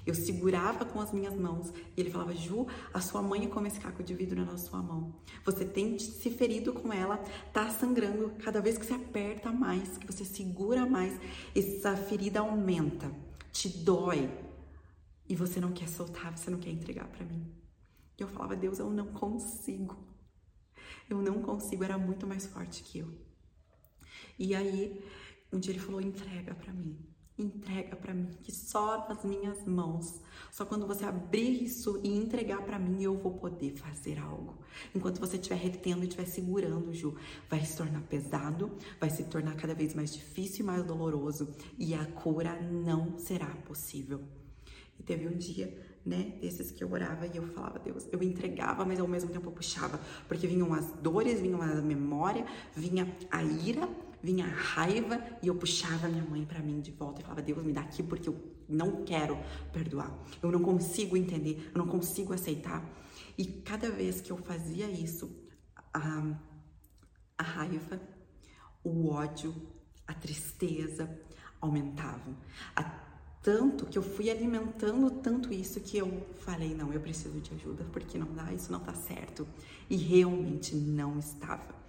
Eu 0.06 0.14
segurava 0.14 0.84
com 0.84 1.00
as 1.00 1.12
minhas 1.12 1.34
mãos 1.34 1.72
e 1.96 2.00
ele 2.00 2.10
falava: 2.10 2.34
Ju, 2.34 2.66
a 2.92 3.00
sua 3.00 3.22
mãe 3.22 3.48
come 3.48 3.68
esse 3.68 3.80
caco 3.80 4.02
de 4.02 4.14
vidro 4.14 4.44
na 4.44 4.56
sua 4.56 4.82
mão. 4.82 5.14
Você 5.44 5.64
tem 5.64 5.98
se 5.98 6.30
ferido 6.30 6.72
com 6.72 6.92
ela, 6.92 7.18
tá 7.52 7.70
sangrando. 7.70 8.30
Cada 8.42 8.60
vez 8.60 8.78
que 8.78 8.86
você 8.86 8.94
aperta 8.94 9.50
mais, 9.52 9.98
que 9.98 10.06
você 10.06 10.24
segura 10.24 10.86
mais, 10.86 11.18
essa 11.54 11.96
ferida 11.96 12.40
aumenta, 12.40 13.10
te 13.52 13.68
dói 13.68 14.30
e 15.28 15.36
você 15.36 15.60
não 15.60 15.72
quer 15.72 15.88
soltar, 15.88 16.36
você 16.36 16.50
não 16.50 16.58
quer 16.58 16.70
entregar 16.70 17.06
para 17.08 17.24
mim. 17.24 17.46
E 18.18 18.22
eu 18.22 18.28
falava: 18.28 18.56
Deus, 18.56 18.78
eu 18.78 18.90
não 18.90 19.06
consigo. 19.06 19.96
Eu 21.08 21.20
não 21.20 21.42
consigo, 21.42 21.84
era 21.84 21.98
muito 21.98 22.26
mais 22.26 22.46
forte 22.46 22.82
que 22.82 23.00
eu. 23.00 23.12
E 24.38 24.54
aí, 24.54 25.04
um 25.52 25.58
dia 25.58 25.72
ele 25.72 25.80
falou: 25.80 26.00
entrega 26.00 26.54
para 26.54 26.72
mim 26.72 27.09
entrega 27.42 27.96
para 27.96 28.14
mim, 28.14 28.28
que 28.42 28.52
só 28.52 29.06
nas 29.08 29.24
minhas 29.24 29.64
mãos, 29.64 30.20
só 30.50 30.64
quando 30.64 30.86
você 30.86 31.04
abrir 31.04 31.62
isso 31.62 32.00
e 32.02 32.08
entregar 32.08 32.62
para 32.62 32.78
mim 32.78 33.02
eu 33.02 33.16
vou 33.16 33.32
poder 33.32 33.72
fazer 33.76 34.18
algo. 34.18 34.58
Enquanto 34.94 35.20
você 35.20 35.36
estiver 35.36 35.56
retendo 35.56 36.04
e 36.04 36.08
estiver 36.08 36.26
segurando, 36.26 36.92
Ju, 36.92 37.16
vai 37.48 37.64
se 37.64 37.76
tornar 37.76 38.02
pesado, 38.02 38.70
vai 38.98 39.10
se 39.10 39.24
tornar 39.24 39.54
cada 39.56 39.74
vez 39.74 39.94
mais 39.94 40.12
difícil 40.12 40.64
e 40.64 40.66
mais 40.66 40.84
doloroso 40.84 41.54
e 41.78 41.94
a 41.94 42.04
cura 42.04 42.60
não 42.60 43.18
será 43.18 43.46
possível. 43.46 44.20
E 44.98 45.02
teve 45.02 45.26
um 45.26 45.36
dia, 45.36 45.74
né, 46.04 46.34
desses 46.40 46.70
que 46.70 46.84
eu 46.84 46.92
orava 46.92 47.26
e 47.26 47.36
eu 47.36 47.46
falava, 47.48 47.78
Deus, 47.78 48.06
eu 48.12 48.22
entregava, 48.22 48.84
mas 48.84 49.00
ao 49.00 49.08
mesmo 49.08 49.30
tempo 49.30 49.48
eu 49.48 49.52
puxava, 49.52 49.98
porque 50.28 50.46
vinham 50.46 50.74
as 50.74 50.92
dores, 50.92 51.40
vinham 51.40 51.62
a 51.62 51.80
memória, 51.80 52.44
vinha 52.76 53.16
a 53.30 53.42
ira, 53.42 53.88
vinha 54.22 54.46
a 54.46 54.48
raiva 54.48 55.22
e 55.42 55.48
eu 55.48 55.54
puxava 55.54 56.08
minha 56.08 56.24
mãe 56.24 56.44
para 56.44 56.60
mim 56.60 56.80
de 56.80 56.90
volta 56.90 57.20
e 57.20 57.22
falava: 57.22 57.42
Deus, 57.42 57.62
me 57.62 57.72
dá 57.72 57.82
aqui 57.82 58.02
porque 58.02 58.28
eu 58.28 58.36
não 58.68 59.04
quero 59.04 59.38
perdoar. 59.72 60.16
Eu 60.42 60.50
não 60.50 60.60
consigo 60.60 61.16
entender, 61.16 61.70
eu 61.74 61.78
não 61.78 61.86
consigo 61.86 62.32
aceitar. 62.32 62.84
E 63.36 63.44
cada 63.44 63.90
vez 63.90 64.20
que 64.20 64.30
eu 64.30 64.36
fazia 64.36 64.90
isso, 64.90 65.30
a, 65.92 66.36
a 67.38 67.42
raiva, 67.42 68.00
o 68.84 69.08
ódio, 69.08 69.54
a 70.06 70.14
tristeza 70.14 71.10
aumentavam. 71.60 72.36
A, 72.76 72.82
tanto 73.42 73.86
que 73.86 73.96
eu 73.96 74.02
fui 74.02 74.30
alimentando 74.30 75.10
tanto 75.10 75.52
isso 75.52 75.80
que 75.80 75.96
eu 75.96 76.26
falei: 76.40 76.74
não, 76.74 76.92
eu 76.92 77.00
preciso 77.00 77.40
de 77.40 77.54
ajuda 77.54 77.84
porque 77.92 78.18
não 78.18 78.32
dá, 78.34 78.52
isso 78.52 78.70
não 78.70 78.80
tá 78.80 78.94
certo. 78.94 79.48
E 79.88 79.96
realmente 79.96 80.74
não 80.74 81.18
estava. 81.18 81.79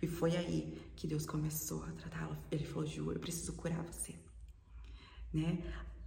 E 0.00 0.06
foi 0.06 0.36
aí 0.36 0.78
que 0.94 1.06
Deus 1.06 1.26
começou 1.26 1.82
a 1.84 1.92
tratá-la. 1.92 2.38
Ele 2.50 2.64
falou: 2.64 2.86
Ju, 2.86 3.12
eu 3.12 3.18
preciso 3.18 3.52
curar 3.54 3.82
você. 3.84 4.14
Né? 5.32 5.58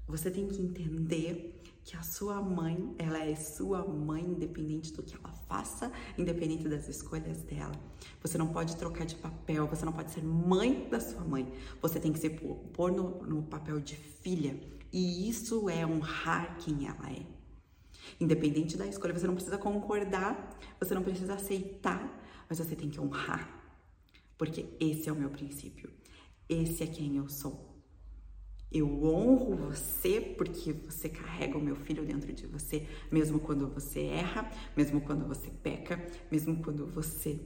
Você 0.08 0.32
tem 0.32 0.48
que 0.48 0.62
entender 0.62 1.62
que 1.84 1.96
a 1.98 2.04
sua 2.04 2.42
mãe, 2.42 2.96
ela 2.98 3.20
é 3.26 3.36
sua 3.36 3.86
mãe, 3.86 4.24
independente 4.24 4.94
do 4.94 5.02
que 5.02 5.16
ela 5.16 5.34
faça, 5.48 5.92
independente 6.18 6.68
das 6.68 6.88
escolhas 6.88 7.42
dela. 7.42 7.74
Você 8.22 8.38
não 8.38 8.48
pode 8.48 8.76
trocar 8.78 9.06
de 9.06 9.16
papel, 9.16 9.68
você 9.68 9.84
não 9.84 9.92
pode 9.92 10.12
ser 10.12 10.24
mãe 10.24 10.88
da 10.90 11.00
sua 11.00 11.22
mãe. 11.22 11.52
Você 11.82 12.00
tem 12.00 12.14
que 12.14 12.20
se 12.20 12.30
pôr 12.30 12.92
no, 12.92 13.24
no 13.26 13.44
papel 13.44 13.80
de 13.80 13.96
filha. 13.96 14.60
E 14.94 15.30
isso 15.30 15.70
é 15.70 15.86
honrar 15.86 16.58
quem 16.58 16.88
ela 16.88 17.10
é. 17.10 17.26
Independente 18.20 18.78
da 18.78 18.86
escolha, 18.86 19.18
você 19.18 19.26
não 19.26 19.36
precisa 19.36 19.58
concordar, 19.58 20.60
você 20.80 20.94
não 20.94 21.02
precisa 21.02 21.34
aceitar, 21.34 22.22
mas 22.48 22.58
você 22.60 22.76
tem 22.76 22.90
que 22.90 23.00
honrar 23.00 23.61
porque 24.42 24.66
esse 24.80 25.08
é 25.08 25.12
o 25.12 25.16
meu 25.16 25.30
princípio. 25.30 25.88
Esse 26.50 26.82
é 26.82 26.88
quem 26.88 27.16
eu 27.16 27.30
sou. 27.30 27.80
Eu 28.72 29.04
honro 29.04 29.56
você 29.56 30.20
porque 30.20 30.74
você 30.74 31.08
carrega 31.10 31.60
o 31.60 31.62
meu 31.62 31.76
filho 31.76 32.04
dentro 32.04 32.34
de 32.34 32.48
você, 32.48 32.88
mesmo 33.12 33.40
quando 33.40 33.68
você 33.68 34.00
erra, 34.00 34.50
mesmo 34.76 35.00
quando 35.00 35.28
você 35.28 35.52
peca, 35.52 36.04
mesmo 36.32 36.60
quando 36.64 36.88
você 36.88 37.40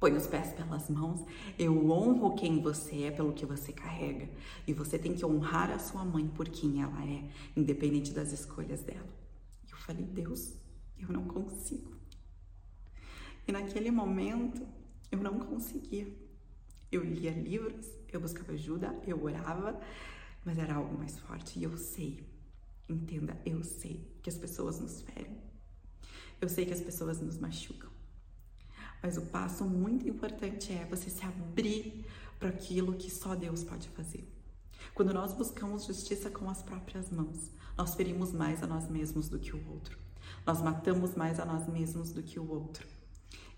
põe 0.00 0.16
os 0.16 0.26
pés 0.26 0.52
pelas 0.52 0.90
mãos. 0.90 1.24
Eu 1.56 1.88
honro 1.92 2.34
quem 2.34 2.60
você 2.60 3.04
é 3.04 3.12
pelo 3.12 3.32
que 3.32 3.46
você 3.46 3.72
carrega. 3.72 4.28
E 4.66 4.72
você 4.72 4.98
tem 4.98 5.14
que 5.14 5.24
honrar 5.24 5.70
a 5.70 5.78
sua 5.78 6.04
mãe 6.04 6.26
por 6.26 6.48
quem 6.48 6.82
ela 6.82 7.04
é, 7.04 7.30
independente 7.56 8.12
das 8.12 8.32
escolhas 8.32 8.82
dela. 8.82 9.16
E 9.64 9.70
eu 9.70 9.76
falei, 9.76 10.06
Deus, 10.06 10.56
eu 10.98 11.06
não 11.06 11.22
consigo. 11.26 11.94
E 13.46 13.52
naquele 13.52 13.92
momento, 13.92 14.79
eu 15.10 15.18
não 15.18 15.38
conseguia. 15.40 16.08
Eu 16.90 17.04
lia 17.04 17.30
livros, 17.30 17.86
eu 18.12 18.20
buscava 18.20 18.52
ajuda, 18.52 18.98
eu 19.06 19.22
orava, 19.22 19.80
mas 20.44 20.58
era 20.58 20.74
algo 20.74 20.96
mais 20.98 21.18
forte. 21.18 21.58
E 21.58 21.62
eu 21.62 21.76
sei, 21.76 22.26
entenda, 22.88 23.40
eu 23.44 23.62
sei 23.62 24.08
que 24.22 24.28
as 24.28 24.36
pessoas 24.36 24.80
nos 24.80 25.02
ferem. 25.02 25.38
Eu 26.40 26.48
sei 26.48 26.64
que 26.64 26.72
as 26.72 26.80
pessoas 26.80 27.20
nos 27.20 27.38
machucam. 27.38 27.90
Mas 29.02 29.16
o 29.16 29.22
passo 29.26 29.64
muito 29.64 30.08
importante 30.08 30.72
é 30.72 30.84
você 30.84 31.08
se 31.08 31.24
abrir 31.24 32.04
para 32.38 32.48
aquilo 32.48 32.94
que 32.94 33.10
só 33.10 33.34
Deus 33.34 33.62
pode 33.62 33.88
fazer. 33.90 34.26
Quando 34.94 35.12
nós 35.12 35.32
buscamos 35.32 35.84
justiça 35.84 36.30
com 36.30 36.48
as 36.48 36.62
próprias 36.62 37.10
mãos, 37.10 37.50
nós 37.76 37.94
ferimos 37.94 38.32
mais 38.32 38.62
a 38.62 38.66
nós 38.66 38.88
mesmos 38.88 39.28
do 39.28 39.38
que 39.38 39.54
o 39.54 39.70
outro. 39.70 39.98
Nós 40.46 40.60
matamos 40.60 41.14
mais 41.14 41.38
a 41.38 41.44
nós 41.44 41.68
mesmos 41.68 42.12
do 42.12 42.22
que 42.22 42.38
o 42.38 42.50
outro. 42.50 42.86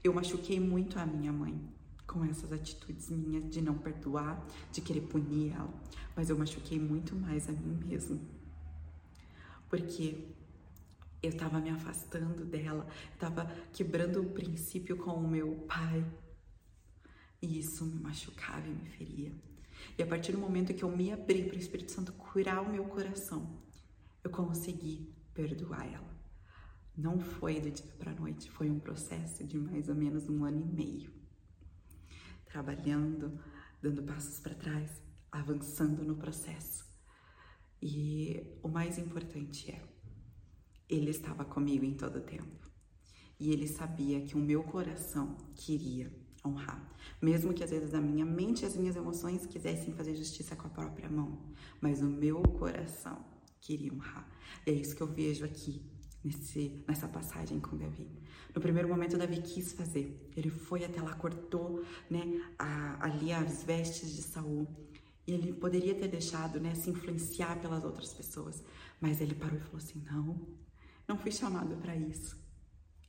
Eu 0.03 0.13
machuquei 0.13 0.59
muito 0.59 0.99
a 0.99 1.07
minha 1.07 1.33
mãe 1.33 1.61
com 2.07 2.25
essas 2.25 2.53
atitudes 2.53 3.09
minhas 3.09 3.49
de 3.49 3.63
não 3.63 3.79
perdoar, 3.79 4.45
de 4.73 4.81
querer 4.81 5.03
punir 5.03 5.53
ela, 5.53 5.73
mas 6.17 6.29
eu 6.29 6.37
machuquei 6.37 6.79
muito 6.79 7.15
mais 7.15 7.49
a 7.49 7.53
mim 7.53 7.79
mesma. 7.87 8.19
Porque 9.71 10.27
eu 11.23 11.31
estava 11.31 11.61
me 11.61 11.71
afastando 11.71 12.45
dela, 12.45 12.87
estava 13.15 13.47
quebrando 13.73 14.21
o 14.21 14.31
princípio 14.31 14.97
com 14.97 15.13
o 15.13 15.29
meu 15.29 15.55
pai. 15.69 16.05
E 17.41 17.59
isso 17.61 17.87
me 17.87 18.01
machucava 18.01 18.67
e 18.67 18.71
me 18.71 18.85
feria. 18.87 19.33
E 19.97 20.03
a 20.03 20.07
partir 20.07 20.33
do 20.33 20.39
momento 20.39 20.75
que 20.75 20.83
eu 20.83 20.95
me 20.95 21.13
abri 21.13 21.45
para 21.45 21.57
o 21.57 21.59
Espírito 21.59 21.93
Santo 21.93 22.13
curar 22.13 22.61
o 22.61 22.71
meu 22.71 22.85
coração, 22.85 23.63
eu 24.23 24.31
consegui 24.31 25.13
perdoar 25.33 25.87
ela. 25.87 26.12
Não 26.97 27.19
foi 27.19 27.59
do 27.59 27.71
dia 27.71 27.91
para 27.99 28.13
a 28.13 28.15
noite, 28.15 28.51
foi 28.51 28.69
um 28.69 28.79
processo 28.79 29.45
de 29.45 29.59
mais 29.59 29.89
ou 29.89 29.95
menos 29.95 30.29
um 30.29 30.45
ano 30.45 30.61
e 30.61 30.65
meio. 30.65 31.11
Trabalhando, 32.45 33.41
dando 33.81 34.03
passos 34.03 34.41
para 34.41 34.55
trás, 34.55 35.03
avançando 35.31 36.05
no 36.05 36.17
processo. 36.17 36.85
E 37.81 38.59
o 38.63 38.69
mais 38.69 38.99
importante 38.99 39.71
é, 39.71 39.83
ele 40.89 41.11
estava 41.11 41.45
comigo 41.47 41.85
em 41.85 41.95
todo 41.95 42.17
o 42.19 42.23
tempo. 42.23 42.71
E 43.41 43.51
ele 43.51 43.67
sabia 43.67 44.21
que 44.21 44.37
o 44.37 44.41
meu 44.41 44.63
coração 44.63 45.39
queria 45.55 46.13
honrar. 46.45 46.95
Mesmo 47.21 47.55
que 47.55 47.65
às 47.65 47.71
vezes 47.71 47.95
a 47.95 48.01
minha 48.01 48.27
mente 48.27 48.63
e 48.63 48.67
as 48.67 48.77
minhas 48.77 48.97
emoções 48.97 49.47
quisessem 49.47 49.95
fazer 49.95 50.15
justiça 50.15 50.55
com 50.55 50.67
a 50.67 50.71
própria 50.71 51.09
mão. 51.09 51.43
Mas 51.81 52.03
o 52.03 52.07
meu 52.07 52.43
coração 52.43 53.25
queria 53.61 53.93
honrar. 53.93 54.29
E 54.67 54.71
é 54.71 54.75
isso 54.75 54.95
que 54.95 55.03
eu 55.03 55.07
vejo 55.07 55.45
aqui 55.45 55.92
nesse, 56.25 56.85
nessa 56.87 57.09
passagem 57.09 57.61
com 57.61 57.77
Davi. 57.77 58.09
No 58.55 58.61
primeiro 58.61 58.89
momento, 58.89 59.17
Davi 59.17 59.41
quis 59.41 59.73
fazer. 59.73 60.31
Ele 60.37 60.51
foi 60.51 60.85
até 60.85 61.01
lá, 61.01 61.15
cortou 61.15 61.85
né, 62.11 62.23
a, 62.59 63.07
ali 63.07 63.33
as 63.33 63.63
vestes 63.65 64.15
de 64.15 64.23
Saul. 64.23 64.67
E 65.27 65.33
ele 65.33 65.53
poderia 65.53 65.95
ter 65.95 66.09
deixado 66.09 66.61
né, 66.61 66.75
se 66.75 66.91
influenciar 66.91 67.61
pelas 67.61 67.85
outras 67.85 68.13
pessoas. 68.13 68.63
Mas 69.01 69.21
ele 69.21 69.35
parou 69.35 69.57
e 69.57 69.61
falou 69.61 69.79
assim: 69.79 70.03
Não, 70.11 70.49
não 71.09 71.17
fui 71.17 71.31
chamado 71.31 71.77
para 71.77 71.97
isso. 71.97 72.37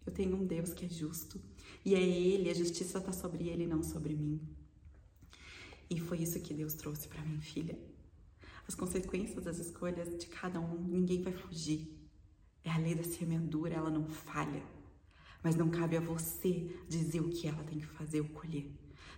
Eu 0.06 0.12
tenho 0.12 0.36
um 0.36 0.45
Deus 0.45 0.73
que 0.73 0.86
é 0.86 0.89
justo. 0.89 1.41
E 1.86 1.95
é 1.95 2.02
Ele, 2.02 2.49
a 2.49 2.54
justiça 2.54 2.99
está 2.99 3.12
sobre 3.12 3.47
Ele, 3.47 3.67
não 3.67 3.84
sobre 3.84 4.15
mim. 4.15 4.41
E 5.89 5.99
foi 5.99 6.19
isso 6.19 6.39
que 6.39 6.54
Deus 6.54 6.73
trouxe 6.73 7.08
para 7.08 7.21
mim, 7.23 7.39
filha. 7.41 7.78
As 8.67 8.76
consequências 8.76 9.43
das 9.43 9.60
escolhas 9.60 10.17
de 10.17 10.28
cada 10.28 10.60
um, 10.60 10.82
ninguém 10.82 11.21
vai 11.21 11.34
fugir. 11.34 12.03
É 12.63 12.71
a 12.71 12.78
lei 12.78 12.95
da 12.95 13.04
semeadura, 13.04 13.76
ela 13.76 13.89
não 13.89 14.06
falha. 14.06 14.63
Mas 15.43 15.56
não 15.56 15.69
cabe 15.69 15.97
a 15.97 16.02
você 16.02 16.69
dizer 16.88 17.19
o 17.19 17.30
que 17.30 17.47
ela 17.47 17.63
tem 17.63 17.80
que 17.80 17.86
fazer 17.86 18.21
ou 18.21 18.28
colher. 18.30 18.71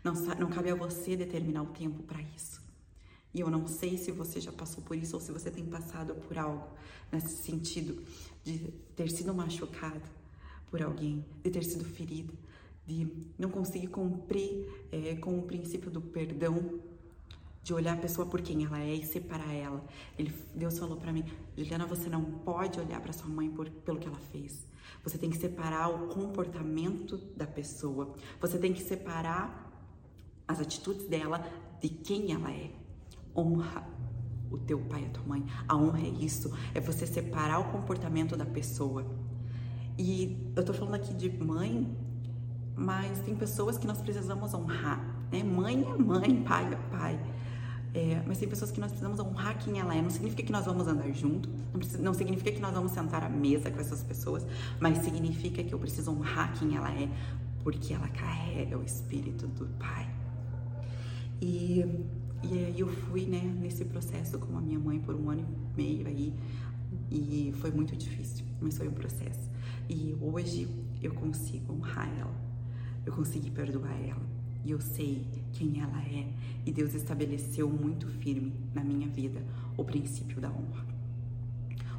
Não, 0.04 0.14
não 0.14 0.50
cabe 0.50 0.70
a 0.70 0.76
você 0.76 1.16
determinar 1.16 1.64
o 1.64 1.68
tempo 1.68 2.04
para 2.04 2.22
isso. 2.36 2.64
E 3.34 3.42
eu 3.42 3.50
não 3.50 3.68
sei 3.68 3.98
se 3.98 4.12
você 4.12 4.40
já 4.40 4.52
passou 4.52 4.82
por 4.84 4.96
isso 4.96 5.16
ou 5.16 5.22
se 5.22 5.32
você 5.32 5.52
tem 5.52 5.66
passado 5.66 6.16
por 6.16 6.38
algo 6.38 6.70
nesse 7.12 7.36
sentido 7.44 8.02
de 8.44 8.72
ter 8.96 9.10
sido 9.10 9.34
machucado 9.34 10.10
por 10.70 10.82
alguém, 10.82 11.26
de 11.44 11.52
ter 11.52 11.64
sido 11.64 11.84
ferida, 11.84 12.34
de 12.88 13.08
não 13.38 13.50
conseguir 13.50 13.88
cumprir 13.88 14.66
é, 14.92 15.16
com 15.16 15.38
o 15.38 15.42
princípio 15.44 15.92
do 15.92 16.02
perdão 16.02 16.80
de 17.66 17.74
olhar 17.74 17.94
a 17.96 17.98
pessoa 17.98 18.28
por 18.28 18.44
quem 18.44 18.64
ela 18.64 18.80
é 18.80 18.94
e 18.94 19.04
separar 19.04 19.52
ela. 19.52 19.84
Ele, 20.20 20.32
Deus 20.54 20.78
falou 20.78 20.98
para 20.98 21.12
mim, 21.12 21.26
Juliana, 21.58 21.88
você 21.88 22.08
não 22.08 22.24
pode 22.24 22.80
olhar 22.80 23.02
para 23.02 23.12
sua 23.12 23.28
mãe 23.28 23.50
por, 23.50 23.68
pelo 23.68 23.98
que 23.98 24.08
ela 24.08 24.20
fez. 24.32 24.68
Você 25.04 25.18
tem 25.18 25.32
que 25.32 25.38
separar 25.38 25.90
o 25.90 26.10
comportamento 26.10 27.18
da 27.36 27.48
pessoa. 27.48 28.14
Você 28.40 28.60
tem 28.60 28.72
que 28.72 28.84
separar 28.84 29.74
as 30.48 30.60
atitudes 30.60 31.08
dela 31.08 31.44
de 31.82 31.90
quem 31.90 32.34
ela 32.34 32.52
é. 32.52 32.70
Honra 33.36 33.84
o 34.52 34.60
teu 34.60 34.78
pai 34.82 35.02
e 35.02 35.06
a 35.08 35.10
tua 35.10 35.24
mãe. 35.24 35.44
A 35.68 35.76
honra 35.76 36.02
é 36.02 36.10
isso, 36.10 36.56
é 36.72 36.80
você 36.80 37.08
separar 37.08 37.58
o 37.58 37.72
comportamento 37.72 38.38
da 38.38 38.46
pessoa. 38.46 39.04
E 39.98 40.38
eu 40.56 40.64
tô 40.64 40.72
falando 40.72 40.94
aqui 40.94 41.16
de 41.16 41.32
mãe, 41.32 41.98
mas 42.76 43.22
tem 43.22 43.36
pessoas 43.36 43.76
que 43.76 43.88
nós 43.88 44.04
precisamos 44.04 44.54
honrar, 44.54 45.04
né? 45.32 45.42
Mãe 45.42 45.84
é 45.84 45.98
mãe, 45.98 46.44
pai 46.44 46.72
é 46.72 46.76
pai. 46.96 47.20
É, 47.98 48.22
mas 48.28 48.38
tem 48.40 48.50
pessoas 48.50 48.72
que 48.72 48.80
nós 48.82 48.92
precisamos 48.92 49.22
honrar 49.22 49.58
quem 49.58 49.80
ela 49.80 49.96
é. 49.96 50.02
Não 50.02 50.10
significa 50.10 50.44
que 50.44 50.52
nós 50.52 50.66
vamos 50.66 50.86
andar 50.86 51.10
junto, 51.14 51.50
não, 51.72 51.80
precisa, 51.80 52.04
não 52.04 52.14
significa 52.14 52.52
que 52.52 52.60
nós 52.60 52.74
vamos 52.74 52.92
sentar 52.92 53.24
à 53.24 53.30
mesa 53.30 53.72
com 53.72 53.80
essas 53.80 54.04
pessoas, 54.04 54.46
mas 54.82 54.98
significa 54.98 55.64
que 55.64 55.74
eu 55.74 55.80
preciso 55.80 56.12
honrar 56.12 56.54
quem 56.60 56.76
ela 56.76 56.92
é, 56.92 57.10
porque 57.64 57.94
ela 57.94 58.10
carrega 58.10 58.78
o 58.78 58.84
espírito 58.84 59.48
do 59.48 59.66
Pai. 59.80 60.10
E, 61.42 61.86
E 62.44 62.60
aí 62.66 62.80
eu 62.80 62.88
fui, 62.88 63.26
né, 63.26 63.42
nesse 63.60 63.86
processo 63.86 64.38
com 64.38 64.58
a 64.58 64.62
minha 64.62 64.78
mãe 64.78 65.00
por 65.00 65.16
um 65.16 65.30
ano 65.30 65.42
e 65.42 65.78
meio 65.82 66.08
aí, 66.08 66.34
e 67.10 67.54
foi 67.62 67.72
muito 67.72 67.96
difícil, 67.96 68.46
mas 68.62 68.78
foi 68.78 68.88
um 68.88 68.94
processo. 68.94 69.50
E 69.90 70.16
hoje 70.22 70.68
eu 71.02 71.14
consigo 71.14 71.74
honrar 71.74 72.10
ela, 72.20 72.36
eu 73.06 73.14
consegui 73.14 73.50
perdoar 73.50 73.96
ela, 74.06 74.22
e 74.64 74.72
eu 74.72 74.80
sei 74.82 75.26
quem 75.56 75.82
ela 75.82 76.02
é, 76.02 76.28
e 76.66 76.72
Deus 76.72 76.94
estabeleceu 76.94 77.70
muito 77.70 78.08
firme 78.08 78.54
na 78.74 78.84
minha 78.84 79.08
vida 79.08 79.42
o 79.78 79.84
princípio 79.84 80.42
da 80.42 80.50
honra. 80.50 80.86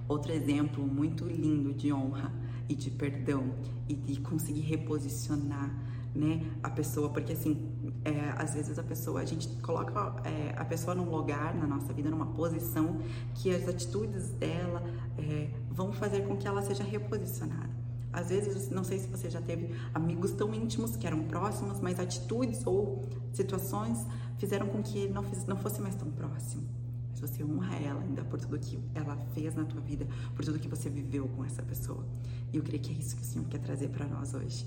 Outro 0.06 0.32
exemplo 0.32 0.86
muito 0.86 1.24
lindo 1.24 1.72
de 1.72 1.92
honra 1.92 2.32
e 2.68 2.74
de 2.74 2.90
perdão 2.90 3.54
e 3.88 3.94
de 3.94 4.20
conseguir 4.20 4.60
reposicionar 4.60 5.74
né, 6.14 6.46
a 6.62 6.70
pessoa, 6.70 7.10
porque 7.10 7.32
assim, 7.32 7.68
é, 8.04 8.30
às 8.36 8.54
vezes 8.54 8.78
a 8.78 8.82
pessoa, 8.82 9.20
a 9.20 9.24
gente 9.24 9.48
coloca 9.60 10.16
é, 10.24 10.54
a 10.56 10.64
pessoa 10.64 10.94
num 10.94 11.10
lugar 11.10 11.54
na 11.54 11.66
nossa 11.66 11.92
vida, 11.92 12.08
numa 12.08 12.26
posição 12.26 12.98
que 13.34 13.54
as 13.54 13.68
atitudes 13.68 14.30
dela 14.30 14.82
é, 15.18 15.50
vão 15.70 15.92
fazer 15.92 16.26
com 16.26 16.36
que 16.36 16.46
ela 16.46 16.62
seja 16.62 16.84
reposicionada. 16.84 17.85
Às 18.12 18.28
vezes, 18.28 18.70
não 18.70 18.82
sei 18.82 18.98
se 18.98 19.08
você 19.08 19.28
já 19.28 19.40
teve 19.40 19.74
amigos 19.92 20.32
tão 20.32 20.54
íntimos 20.54 20.96
que 20.96 21.06
eram 21.06 21.24
próximos, 21.24 21.80
mas 21.80 22.00
atitudes 22.00 22.66
ou 22.66 23.08
situações 23.32 24.06
fizeram 24.38 24.66
com 24.68 24.82
que 24.82 24.98
ele 24.98 25.12
não, 25.12 25.24
não 25.46 25.56
fosse 25.56 25.80
mais 25.80 25.94
tão 25.94 26.10
próximo. 26.10 26.62
Mas 27.10 27.20
você 27.20 27.44
honra 27.44 27.76
ela 27.76 28.02
ainda 28.02 28.24
por 28.24 28.40
tudo 28.40 28.58
que 28.58 28.78
ela 28.94 29.16
fez 29.34 29.54
na 29.54 29.64
tua 29.64 29.80
vida, 29.80 30.06
por 30.34 30.44
tudo 30.44 30.58
que 30.58 30.68
você 30.68 30.88
viveu 30.88 31.28
com 31.28 31.44
essa 31.44 31.62
pessoa. 31.62 32.06
E 32.52 32.56
eu 32.56 32.62
creio 32.62 32.82
que 32.82 32.90
é 32.90 32.94
isso 32.94 33.16
que 33.16 33.22
o 33.22 33.24
Senhor 33.24 33.46
quer 33.48 33.58
trazer 33.58 33.88
para 33.88 34.06
nós 34.06 34.34
hoje. 34.34 34.66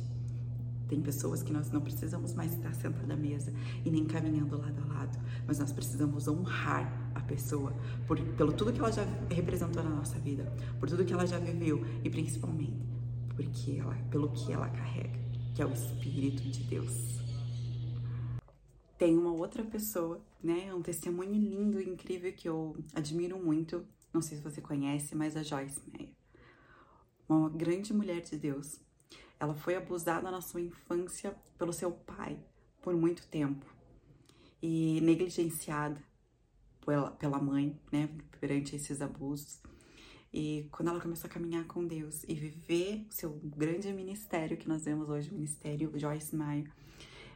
Tem 0.87 0.99
pessoas 0.99 1.43
que 1.43 1.53
nós 1.53 1.69
não 1.69 1.81
precisamos 1.81 2.33
mais 2.33 2.51
estar 2.51 2.73
sentados 2.73 3.09
à 3.09 3.15
mesa 3.15 3.53
e 3.85 3.91
nem 3.91 4.05
caminhando 4.05 4.57
lado 4.57 4.81
a 4.81 4.93
lado, 4.93 5.19
mas 5.45 5.59
nós 5.59 5.71
precisamos 5.71 6.27
honrar 6.27 7.11
a 7.13 7.21
pessoa 7.21 7.71
por, 8.07 8.19
pelo 8.19 8.51
tudo 8.51 8.73
que 8.73 8.79
ela 8.79 8.91
já 8.91 9.05
representou 9.29 9.83
na 9.83 9.91
nossa 9.91 10.17
vida, 10.17 10.51
por 10.79 10.89
tudo 10.89 11.05
que 11.05 11.13
ela 11.13 11.27
já 11.27 11.37
viveu 11.37 11.85
e 12.03 12.09
principalmente 12.09 12.98
porque 13.39 13.79
ela, 13.79 13.95
pelo 14.11 14.29
que 14.33 14.51
ela 14.51 14.69
carrega, 14.69 15.17
que 15.55 15.61
é 15.61 15.65
o 15.65 15.71
Espírito 15.71 16.43
de 16.43 16.61
Deus. 16.63 17.19
Tem 18.97 19.17
uma 19.17 19.31
outra 19.31 19.63
pessoa, 19.63 20.21
né, 20.43 20.73
um 20.73 20.81
testemunho 20.81 21.31
lindo 21.31 21.79
e 21.79 21.87
incrível 21.87 22.33
que 22.33 22.49
eu 22.49 22.75
admiro 22.93 23.39
muito, 23.41 23.85
não 24.13 24.21
sei 24.21 24.37
se 24.37 24.43
você 24.43 24.59
conhece, 24.59 25.15
mas 25.15 25.37
a 25.37 25.43
Joyce 25.43 25.81
Meyer. 25.89 26.13
Uma 27.29 27.49
grande 27.49 27.93
mulher 27.93 28.21
de 28.21 28.35
Deus, 28.35 28.81
ela 29.39 29.53
foi 29.53 29.75
abusada 29.75 30.29
na 30.29 30.41
sua 30.41 30.59
infância 30.59 31.33
pelo 31.57 31.71
seu 31.71 31.91
pai 31.91 32.37
por 32.81 32.93
muito 32.93 33.25
tempo 33.27 33.65
e 34.61 34.99
negligenciada 34.99 36.03
pela, 36.85 37.11
pela 37.11 37.39
mãe, 37.39 37.79
né, 37.89 38.09
perante 38.41 38.75
esses 38.75 39.01
abusos. 39.01 39.61
E 40.31 40.67
quando 40.71 40.89
ela 40.89 40.99
começou 40.99 41.27
a 41.27 41.33
caminhar 41.33 41.65
com 41.65 41.85
Deus 41.85 42.23
e 42.27 42.35
viver 42.35 43.05
o 43.09 43.13
seu 43.13 43.39
grande 43.43 43.91
ministério 43.91 44.57
que 44.57 44.67
nós 44.67 44.85
vemos 44.85 45.09
hoje, 45.09 45.29
o 45.31 45.33
ministério 45.33 45.91
Joyce 45.95 46.35
Meyer, 46.35 46.71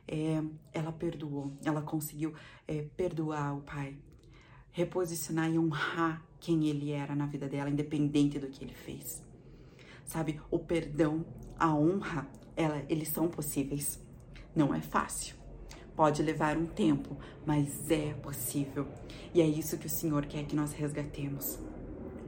é, 0.08 0.44
ela 0.72 0.92
perdoou, 0.92 1.58
ela 1.64 1.82
conseguiu 1.82 2.34
é, 2.68 2.84
perdoar 2.96 3.58
o 3.58 3.62
pai, 3.62 3.98
reposicionar 4.72 5.52
e 5.52 5.58
honrar 5.58 6.24
quem 6.40 6.68
ele 6.68 6.92
era 6.92 7.16
na 7.16 7.26
vida 7.26 7.48
dela, 7.48 7.70
independente 7.70 8.38
do 8.38 8.48
que 8.48 8.64
ele 8.64 8.74
fez. 8.74 9.24
Sabe, 10.06 10.40
o 10.52 10.60
perdão 10.60 11.26
a 11.58 11.74
honra, 11.74 12.28
ela, 12.56 12.84
eles 12.90 13.08
são 13.10 13.28
possíveis. 13.28 14.00
Não 14.56 14.74
é 14.74 14.82
fácil. 14.82 15.36
Pode 15.96 16.22
levar 16.22 16.58
um 16.58 16.66
tempo, 16.66 17.18
mas 17.46 17.90
é 17.90 18.14
possível. 18.16 18.88
E 19.34 19.42
é 19.42 19.46
isso 19.46 19.78
que 19.78 19.88
o 19.88 19.90
Senhor 19.90 20.26
quer 20.26 20.46
que 20.46 20.56
nós 20.56 20.74
resgatemos. 20.74 21.60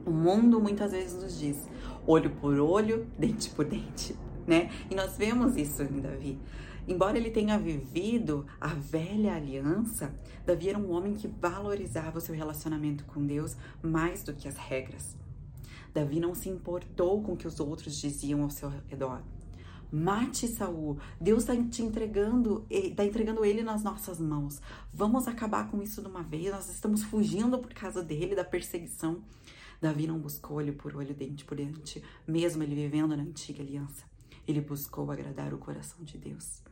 O 0.06 0.10
mundo 0.10 0.60
muitas 0.60 0.92
vezes 0.92 1.20
nos 1.20 1.36
diz 1.38 1.68
olho 2.06 2.30
por 2.30 2.58
olho, 2.60 3.08
dente 3.18 3.50
por 3.50 3.64
dente, 3.64 4.16
né? 4.46 4.70
E 4.88 4.94
nós 4.94 5.16
vemos 5.16 5.56
isso 5.56 5.82
em 5.82 6.00
Davi. 6.00 6.38
Embora 6.86 7.18
ele 7.18 7.32
tenha 7.32 7.58
vivido 7.58 8.46
a 8.60 8.68
velha 8.68 9.34
aliança, 9.34 10.14
Davi 10.46 10.68
era 10.68 10.78
um 10.78 10.92
homem 10.92 11.14
que 11.14 11.26
valorizava 11.26 12.18
o 12.18 12.20
seu 12.20 12.32
relacionamento 12.32 13.04
com 13.06 13.26
Deus 13.26 13.56
mais 13.82 14.22
do 14.22 14.32
que 14.32 14.46
as 14.46 14.56
regras. 14.56 15.16
Davi 15.92 16.20
não 16.20 16.32
se 16.32 16.48
importou 16.48 17.20
com 17.22 17.32
o 17.32 17.36
que 17.36 17.48
os 17.48 17.58
outros 17.58 17.96
diziam 17.96 18.42
ao 18.42 18.50
seu 18.50 18.72
redor. 18.86 19.20
Mate 19.90 20.46
Saul. 20.46 20.98
Deus 21.20 21.42
está 21.42 21.56
te 21.56 21.82
entregando, 21.82 22.64
está 22.70 23.04
entregando 23.04 23.44
ele 23.44 23.62
nas 23.62 23.82
nossas 23.82 24.20
mãos. 24.20 24.60
Vamos 24.92 25.26
acabar 25.26 25.68
com 25.70 25.82
isso 25.82 26.00
de 26.00 26.08
uma 26.08 26.22
vez. 26.22 26.52
Nós 26.52 26.68
estamos 26.68 27.02
fugindo 27.02 27.58
por 27.58 27.72
causa 27.72 28.02
dele, 28.02 28.36
da 28.36 28.44
perseguição. 28.44 29.22
Davi 29.80 30.06
não 30.06 30.18
buscou 30.18 30.56
olho 30.58 30.74
por 30.74 30.96
olho, 30.96 31.14
dente 31.14 31.44
por 31.44 31.56
dente, 31.56 32.02
mesmo 32.26 32.62
ele 32.62 32.74
vivendo 32.74 33.16
na 33.16 33.22
antiga 33.22 33.62
aliança. 33.62 34.04
Ele 34.46 34.60
buscou 34.60 35.10
agradar 35.10 35.52
o 35.52 35.58
coração 35.58 36.04
de 36.04 36.18
Deus. 36.18 36.62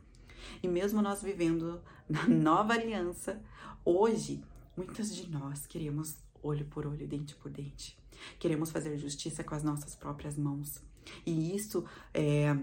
E 0.61 0.67
mesmo 0.67 1.01
nós 1.01 1.21
vivendo 1.21 1.81
na 2.07 2.27
nova 2.27 2.73
aliança, 2.73 3.41
hoje, 3.83 4.43
muitas 4.75 5.15
de 5.15 5.29
nós 5.29 5.65
queremos 5.65 6.17
olho 6.41 6.65
por 6.65 6.85
olho, 6.85 7.07
dente 7.07 7.35
por 7.35 7.51
dente. 7.51 7.97
Queremos 8.39 8.71
fazer 8.71 8.97
justiça 8.97 9.43
com 9.43 9.55
as 9.55 9.63
nossas 9.63 9.95
próprias 9.95 10.37
mãos. 10.37 10.81
E 11.25 11.55
isso 11.55 11.85
é, 12.13 12.55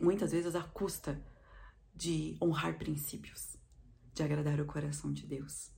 muitas 0.00 0.32
vezes 0.32 0.54
à 0.54 0.62
custa 0.62 1.20
de 1.94 2.36
honrar 2.40 2.78
princípios, 2.78 3.56
de 4.14 4.22
agradar 4.22 4.60
o 4.60 4.66
coração 4.66 5.12
de 5.12 5.26
Deus. 5.26 5.71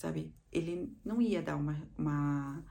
Sabe, 0.00 0.34
ele 0.50 0.96
não 1.04 1.20
ia 1.20 1.42
dar 1.42 1.56
uma, 1.56 1.76
uma 1.98 2.64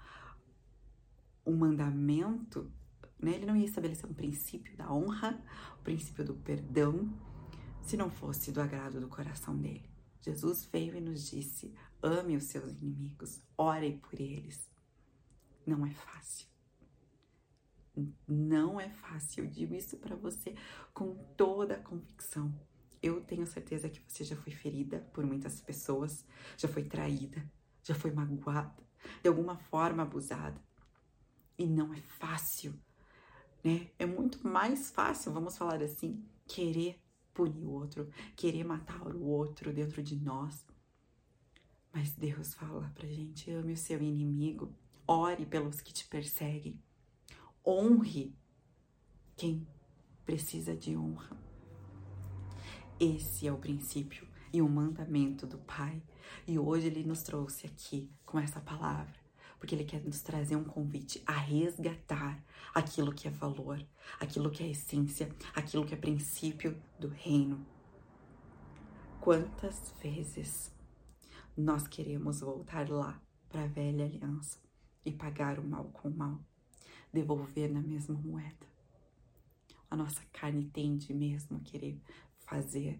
um 1.45 1.55
mandamento, 1.55 2.73
né? 3.19 3.35
Ele 3.35 3.45
não 3.45 3.55
ia 3.55 3.65
estabelecer 3.65 4.09
um 4.09 4.15
princípio 4.15 4.75
da 4.75 4.91
honra, 4.91 5.39
o 5.79 5.83
princípio 5.83 6.25
do 6.25 6.33
perdão, 6.33 7.07
se 7.83 7.95
não 7.95 8.09
fosse 8.09 8.51
do 8.51 8.59
agrado 8.59 8.99
do 8.99 9.07
coração 9.07 9.55
dele. 9.55 9.87
Jesus 10.19 10.65
veio 10.73 10.95
e 10.95 10.99
nos 10.99 11.29
disse: 11.29 11.71
ame 12.01 12.35
os 12.35 12.45
seus 12.45 12.71
inimigos, 12.71 13.39
ore 13.55 13.99
por 13.99 14.19
eles. 14.19 14.67
Não 15.67 15.85
é 15.85 15.91
fácil. 15.91 16.47
Não 18.27 18.81
é 18.81 18.89
fácil. 18.89 19.43
Eu 19.43 19.51
digo 19.51 19.75
isso 19.75 19.97
para 19.97 20.15
você 20.15 20.55
com 20.95 21.13
toda 21.37 21.75
a 21.75 21.79
convicção. 21.79 22.51
Eu 23.01 23.21
tenho 23.21 23.47
certeza 23.47 23.89
que 23.89 24.01
você 24.05 24.23
já 24.23 24.35
foi 24.35 24.51
ferida 24.51 24.99
por 25.13 25.25
muitas 25.25 25.61
pessoas, 25.61 26.25
já 26.57 26.67
foi 26.67 26.83
traída, 26.83 27.49
já 27.83 27.95
foi 27.95 28.11
magoada, 28.11 28.83
de 29.21 29.29
alguma 29.29 29.57
forma 29.57 30.03
abusada. 30.03 30.61
E 31.57 31.65
não 31.65 31.93
é 31.93 32.01
fácil, 32.01 32.73
né? 33.63 33.89
É 33.97 34.05
muito 34.05 34.45
mais 34.47 34.91
fácil, 34.91 35.31
vamos 35.31 35.57
falar 35.57 35.81
assim, 35.81 36.23
querer 36.45 36.99
punir 37.33 37.65
o 37.65 37.71
outro, 37.71 38.09
querer 38.35 38.65
matar 38.65 39.15
o 39.15 39.23
outro 39.23 39.73
dentro 39.73 40.03
de 40.03 40.15
nós. 40.17 40.65
Mas 41.93 42.11
Deus 42.11 42.53
fala 42.53 42.91
pra 42.93 43.07
gente: 43.07 43.49
ame 43.51 43.73
o 43.73 43.77
seu 43.77 44.01
inimigo, 44.01 44.73
ore 45.07 45.45
pelos 45.45 45.81
que 45.81 45.93
te 45.93 46.07
perseguem, 46.07 46.81
honre 47.65 48.35
quem 49.35 49.65
precisa 50.25 50.75
de 50.75 50.95
honra. 50.95 51.48
Esse 52.99 53.47
é 53.47 53.51
o 53.53 53.57
princípio 53.57 54.27
e 54.51 54.61
o 54.61 54.67
mandamento 54.67 55.47
do 55.47 55.57
Pai. 55.59 56.03
E 56.45 56.59
hoje 56.59 56.87
ele 56.87 57.01
nos 57.05 57.23
trouxe 57.23 57.65
aqui 57.65 58.11
com 58.25 58.37
essa 58.37 58.59
palavra, 58.59 59.15
porque 59.57 59.73
ele 59.73 59.85
quer 59.85 60.03
nos 60.03 60.21
trazer 60.21 60.57
um 60.57 60.65
convite 60.65 61.23
a 61.25 61.31
resgatar 61.31 62.43
aquilo 62.75 63.13
que 63.13 63.25
é 63.25 63.31
valor, 63.31 63.81
aquilo 64.19 64.51
que 64.51 64.63
é 64.63 64.71
essência, 64.71 65.33
aquilo 65.55 65.85
que 65.85 65.93
é 65.93 65.97
princípio 65.97 66.77
do 66.99 67.07
reino. 67.07 67.65
Quantas 69.21 69.93
vezes 70.01 70.69
nós 71.55 71.87
queremos 71.87 72.41
voltar 72.41 72.89
lá 72.89 73.21
para 73.47 73.63
a 73.63 73.67
velha 73.67 74.03
aliança 74.03 74.59
e 75.05 75.11
pagar 75.13 75.57
o 75.57 75.63
mal 75.63 75.85
com 75.85 76.09
o 76.09 76.17
mal, 76.17 76.37
devolver 77.13 77.71
na 77.71 77.81
mesma 77.81 78.15
moeda? 78.15 78.67
A 79.89 79.95
nossa 79.95 80.21
carne 80.33 80.65
tende 80.65 81.13
mesmo 81.13 81.57
a 81.57 81.61
querer 81.61 81.99
fazer 82.49 82.99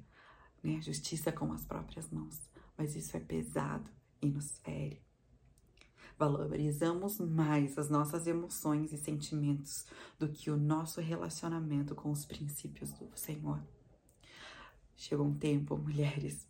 né, 0.64 0.80
justiça 0.82 1.32
com 1.32 1.52
as 1.52 1.66
próprias 1.66 2.10
mãos, 2.10 2.40
mas 2.78 2.96
isso 2.96 3.18
é 3.18 3.20
pesado 3.20 3.90
e 4.22 4.28
nos 4.28 4.60
fere. 4.60 5.02
Valorizamos 6.18 7.20
mais 7.20 7.78
as 7.78 7.90
nossas 7.90 8.28
emoções 8.28 8.92
e 8.92 8.98
sentimentos 8.98 9.86
do 10.20 10.28
que 10.28 10.52
o 10.52 10.58
nosso 10.58 11.00
relacionamento 11.00 11.96
com 11.96 12.12
os 12.12 12.26
princípios 12.26 12.92
do 12.92 13.10
Senhor. 13.16 13.62
Chegou 14.98 15.26
um 15.26 15.34
tempo, 15.34 15.78
mulheres, 15.78 16.46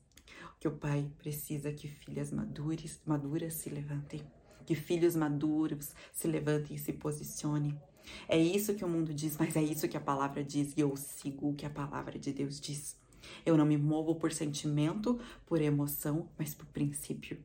que 0.60 0.68
o 0.68 0.76
pai 0.76 1.10
precisa 1.20 1.72
que 1.72 1.88
filhas 1.88 2.32
maduras, 2.32 3.00
maduras 3.06 3.54
se 3.54 3.70
levantem, 3.70 4.26
que 4.66 4.74
filhos 4.74 5.16
maduros 5.16 5.94
se 6.12 6.28
levantem 6.28 6.76
e 6.76 6.80
se 6.80 6.94
posicionem 6.94 7.80
é 8.28 8.38
isso 8.38 8.74
que 8.74 8.86
o 8.86 8.90
mundo 8.90 9.14
diz, 9.14 9.38
mas 9.38 9.56
é 9.56 9.62
isso 9.62 9.88
que 9.88 9.98
a 9.98 10.02
palavra 10.02 10.44
diz 10.44 10.74
e 10.76 10.82
eu 10.82 10.96
sigo 10.96 11.50
o 11.50 11.56
que 11.56 11.66
a 11.66 11.70
palavra 11.70 12.18
de 12.18 12.32
Deus 12.32 12.60
diz. 12.60 12.98
Eu 13.46 13.58
não 13.58 13.66
me 13.66 13.78
movo 13.78 14.16
por 14.16 14.32
sentimento, 14.32 15.20
por 15.46 15.62
emoção, 15.62 16.30
mas 16.38 16.54
por 16.54 16.66
princípio. 16.68 17.40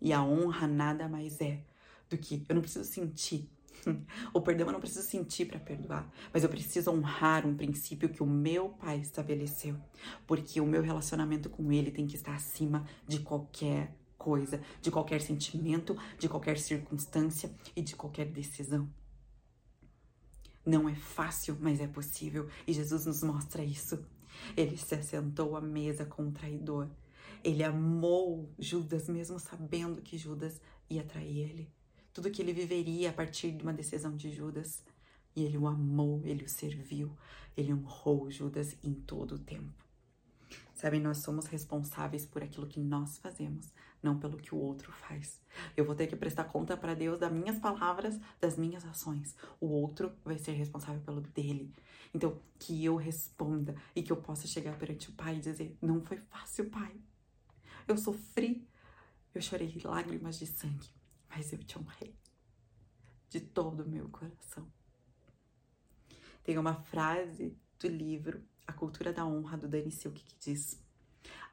E 0.00 0.12
a 0.12 0.22
honra 0.22 0.66
nada 0.66 1.08
mais 1.08 1.40
é 1.40 1.60
do 2.08 2.16
que 2.16 2.44
eu 2.48 2.54
não 2.54 2.62
preciso 2.62 2.84
sentir. 2.84 3.48
O 4.34 4.40
perdão 4.40 4.66
eu 4.66 4.72
não 4.72 4.80
preciso 4.80 5.06
sentir 5.06 5.46
para 5.46 5.58
perdoar, 5.58 6.10
mas 6.32 6.42
eu 6.42 6.48
preciso 6.48 6.90
honrar 6.90 7.46
um 7.46 7.54
princípio 7.54 8.08
que 8.08 8.22
o 8.22 8.26
meu 8.26 8.70
pai 8.70 8.98
estabeleceu, 8.98 9.76
porque 10.26 10.60
o 10.60 10.66
meu 10.66 10.82
relacionamento 10.82 11.48
com 11.48 11.70
ele 11.72 11.90
tem 11.90 12.06
que 12.06 12.16
estar 12.16 12.34
acima 12.34 12.84
de 13.06 13.20
qualquer 13.20 13.94
coisa, 14.18 14.60
de 14.82 14.90
qualquer 14.90 15.20
sentimento, 15.20 15.96
de 16.18 16.28
qualquer 16.28 16.58
circunstância 16.58 17.50
e 17.74 17.80
de 17.80 17.94
qualquer 17.94 18.26
decisão. 18.26 18.88
Não 20.68 20.86
é 20.86 20.94
fácil, 20.94 21.56
mas 21.58 21.80
é 21.80 21.86
possível, 21.86 22.46
e 22.66 22.74
Jesus 22.74 23.06
nos 23.06 23.22
mostra 23.22 23.64
isso. 23.64 24.04
Ele 24.54 24.76
se 24.76 24.94
assentou 24.94 25.56
à 25.56 25.62
mesa 25.62 26.04
com 26.04 26.28
o 26.28 26.30
traidor. 26.30 26.90
Ele 27.42 27.64
amou 27.64 28.52
Judas, 28.58 29.08
mesmo 29.08 29.38
sabendo 29.38 30.02
que 30.02 30.18
Judas 30.18 30.60
ia 30.90 31.02
trair 31.02 31.38
ele. 31.38 31.72
Tudo 32.12 32.30
que 32.30 32.42
ele 32.42 32.52
viveria 32.52 33.08
a 33.08 33.12
partir 33.14 33.52
de 33.52 33.62
uma 33.62 33.72
decisão 33.72 34.14
de 34.14 34.30
Judas. 34.30 34.84
E 35.34 35.42
ele 35.42 35.56
o 35.56 35.66
amou, 35.66 36.20
ele 36.22 36.44
o 36.44 36.48
serviu, 36.50 37.16
ele 37.56 37.72
honrou 37.72 38.30
Judas 38.30 38.76
em 38.84 38.92
todo 38.92 39.36
o 39.36 39.38
tempo. 39.38 39.86
Sabe, 40.74 41.00
nós 41.00 41.22
somos 41.22 41.46
responsáveis 41.46 42.26
por 42.26 42.42
aquilo 42.42 42.66
que 42.66 42.78
nós 42.78 43.16
fazemos, 43.16 43.72
não 44.02 44.18
pelo 44.18 44.36
que 44.36 44.54
o 44.54 44.58
outro 44.58 44.92
faz. 44.92 45.40
Eu 45.76 45.84
vou 45.84 45.94
ter 45.94 46.06
que 46.06 46.16
prestar 46.16 46.44
conta 46.44 46.76
para 46.76 46.94
Deus 46.94 47.18
das 47.18 47.32
minhas 47.32 47.58
palavras, 47.58 48.18
das 48.40 48.56
minhas 48.56 48.84
ações. 48.84 49.36
O 49.60 49.66
outro 49.66 50.12
vai 50.24 50.38
ser 50.38 50.52
responsável 50.52 51.00
pelo 51.02 51.20
dele. 51.20 51.72
Então, 52.14 52.40
que 52.58 52.84
eu 52.84 52.96
responda 52.96 53.74
e 53.94 54.02
que 54.02 54.12
eu 54.12 54.16
possa 54.16 54.46
chegar 54.46 54.78
perante 54.78 55.10
o 55.10 55.12
Pai 55.12 55.36
e 55.36 55.40
dizer: 55.40 55.76
Não 55.82 56.00
foi 56.00 56.16
fácil, 56.16 56.70
Pai. 56.70 56.94
Eu 57.86 57.96
sofri, 57.96 58.66
eu 59.34 59.40
chorei 59.40 59.80
lágrimas 59.84 60.38
de 60.38 60.46
sangue, 60.46 60.88
mas 61.28 61.52
eu 61.52 61.58
te 61.58 61.78
honrei 61.78 62.14
de 63.28 63.40
todo 63.40 63.82
o 63.82 63.88
meu 63.88 64.08
coração. 64.08 64.66
Tem 66.42 66.56
uma 66.56 66.74
frase 66.74 67.56
do 67.78 67.88
livro 67.88 68.42
A 68.66 68.72
Cultura 68.72 69.12
da 69.12 69.26
Honra, 69.26 69.56
do 69.56 69.68
Dani 69.68 69.90
Silk, 69.90 70.22
que 70.22 70.34
diz: 70.38 70.82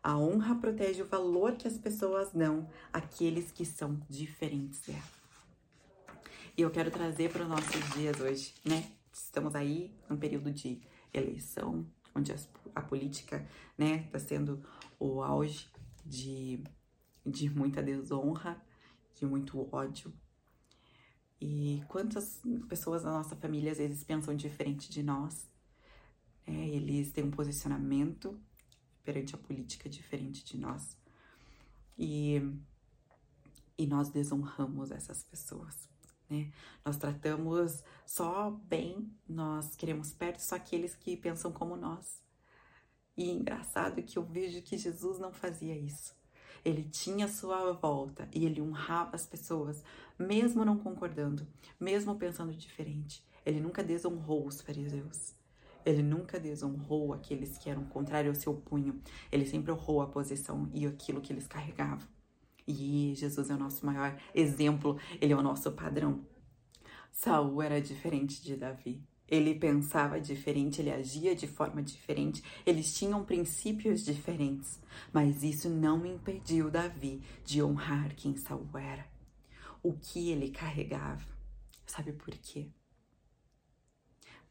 A 0.05 0.15
honra 0.19 0.53
protege 0.53 1.01
o 1.01 1.07
valor 1.07 1.55
que 1.55 1.67
as 1.67 1.79
pessoas 1.79 2.31
dão 2.31 2.69
àqueles 2.93 3.51
que 3.51 3.65
são 3.65 3.99
diferentes 4.07 4.81
dela. 4.81 5.01
E 6.55 6.61
eu 6.61 6.69
quero 6.69 6.91
trazer 6.91 7.31
para 7.31 7.41
os 7.41 7.49
nossos 7.49 7.89
dias 7.95 8.21
hoje, 8.21 8.53
né? 8.63 8.91
Estamos 9.11 9.55
aí 9.55 9.91
num 10.07 10.15
período 10.15 10.51
de 10.51 10.79
eleição, 11.11 11.87
onde 12.13 12.31
a 12.75 12.81
política, 12.83 13.49
né, 13.75 14.03
está 14.05 14.19
sendo 14.19 14.63
o 14.99 15.23
auge 15.23 15.67
de, 16.05 16.63
de 17.25 17.49
muita 17.49 17.81
desonra, 17.81 18.63
de 19.15 19.25
muito 19.25 19.67
ódio. 19.75 20.13
E 21.41 21.83
quantas 21.87 22.43
pessoas 22.69 23.01
da 23.01 23.09
nossa 23.09 23.35
família 23.35 23.71
às 23.71 23.79
vezes 23.79 24.03
pensam 24.03 24.35
diferente 24.35 24.87
de 24.87 25.01
nós, 25.01 25.49
é, 26.45 26.51
eles 26.51 27.11
têm 27.11 27.23
um 27.23 27.31
posicionamento 27.31 28.39
perante 29.05 29.35
a 29.35 29.37
política 29.37 29.87
diferente 29.87 30.43
de 30.43 30.57
nós. 30.57 30.97
E, 31.97 32.41
e 33.77 33.87
nós 33.87 34.09
desonramos 34.09 34.91
essas 34.91 35.23
pessoas 35.23 35.87
né? 36.29 36.51
Nós 36.83 36.97
tratamos 36.97 37.83
só 38.05 38.51
bem, 38.51 39.11
nós 39.27 39.75
queremos 39.75 40.11
perto 40.11 40.39
só 40.39 40.55
aqueles 40.55 40.95
que 40.95 41.15
pensam 41.15 41.51
como 41.51 41.75
nós. 41.75 42.21
E 43.17 43.29
é 43.29 43.33
engraçado 43.33 44.03
que 44.03 44.17
eu 44.17 44.23
vejo 44.23 44.61
que 44.61 44.77
Jesus 44.77 45.19
não 45.19 45.31
fazia 45.31 45.75
isso. 45.75 46.15
Ele 46.63 46.83
tinha 46.83 47.27
sua 47.27 47.71
volta 47.73 48.27
e 48.33 48.45
ele 48.45 48.61
honrava 48.61 49.15
as 49.15 49.25
pessoas, 49.25 49.83
mesmo 50.17 50.65
não 50.65 50.77
concordando, 50.77 51.47
mesmo 51.79 52.15
pensando 52.15 52.53
diferente. 52.53 53.23
Ele 53.45 53.59
nunca 53.59 53.83
desonrou 53.83 54.47
os 54.47 54.61
fariseus. 54.61 55.34
Ele 55.85 56.01
nunca 56.01 56.39
desonrou 56.39 57.13
aqueles 57.13 57.57
que 57.57 57.69
eram 57.69 57.85
contrários 57.85 58.37
ao 58.37 58.41
seu 58.41 58.53
punho. 58.53 58.99
Ele 59.31 59.45
sempre 59.45 59.71
honrou 59.71 60.01
a 60.01 60.07
posição 60.07 60.69
e 60.73 60.85
aquilo 60.85 61.21
que 61.21 61.31
eles 61.31 61.47
carregavam. 61.47 62.07
E 62.67 63.13
Jesus 63.15 63.49
é 63.49 63.53
o 63.53 63.59
nosso 63.59 63.85
maior 63.85 64.19
exemplo, 64.33 64.97
ele 65.21 65.33
é 65.33 65.35
o 65.35 65.43
nosso 65.43 65.71
padrão. 65.71 66.25
Saul 67.11 67.61
era 67.61 67.79
diferente 67.79 68.41
de 68.41 68.55
Davi. 68.55 69.01
Ele 69.27 69.55
pensava 69.55 70.19
diferente, 70.19 70.81
ele 70.81 70.91
agia 70.91 71.35
de 71.35 71.47
forma 71.47 71.81
diferente, 71.81 72.43
eles 72.63 72.93
tinham 72.93 73.25
princípios 73.25 74.05
diferentes, 74.05 74.79
mas 75.11 75.41
isso 75.41 75.67
não 75.67 76.05
impediu 76.05 76.69
Davi 76.69 77.23
de 77.43 77.63
honrar 77.63 78.15
quem 78.15 78.37
Saul 78.37 78.69
era, 78.77 79.03
o 79.81 79.93
que 79.93 80.29
ele 80.29 80.51
carregava. 80.51 81.25
Sabe 81.87 82.13
por 82.13 82.35
quê? 82.35 82.69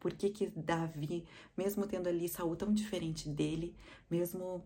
Por 0.05 0.13
que, 0.13 0.29
que 0.29 0.51
Davi, 0.55 1.25
mesmo 1.57 1.87
tendo 1.87 2.11
ali 2.11 2.29
Saul 2.29 2.57
tão 2.57 2.71
diferente 2.75 3.27
dele, 3.27 3.75
mesmo 4.11 4.63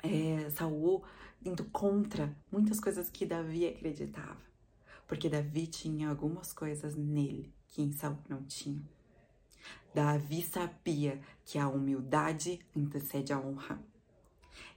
é, 0.00 0.48
Saul 0.50 1.02
indo 1.44 1.64
contra 1.64 2.32
muitas 2.52 2.78
coisas 2.78 3.10
que 3.10 3.26
Davi 3.26 3.66
acreditava. 3.66 4.40
Porque 5.08 5.28
Davi 5.28 5.66
tinha 5.66 6.08
algumas 6.08 6.52
coisas 6.52 6.94
nele 6.94 7.52
que 7.66 7.82
em 7.82 7.90
Saul 7.90 8.16
não 8.28 8.44
tinha. 8.44 8.80
Davi 9.92 10.44
sabia 10.44 11.20
que 11.44 11.58
a 11.58 11.66
humildade 11.68 12.60
antecede 12.76 13.32
a 13.32 13.40
honra. 13.40 13.82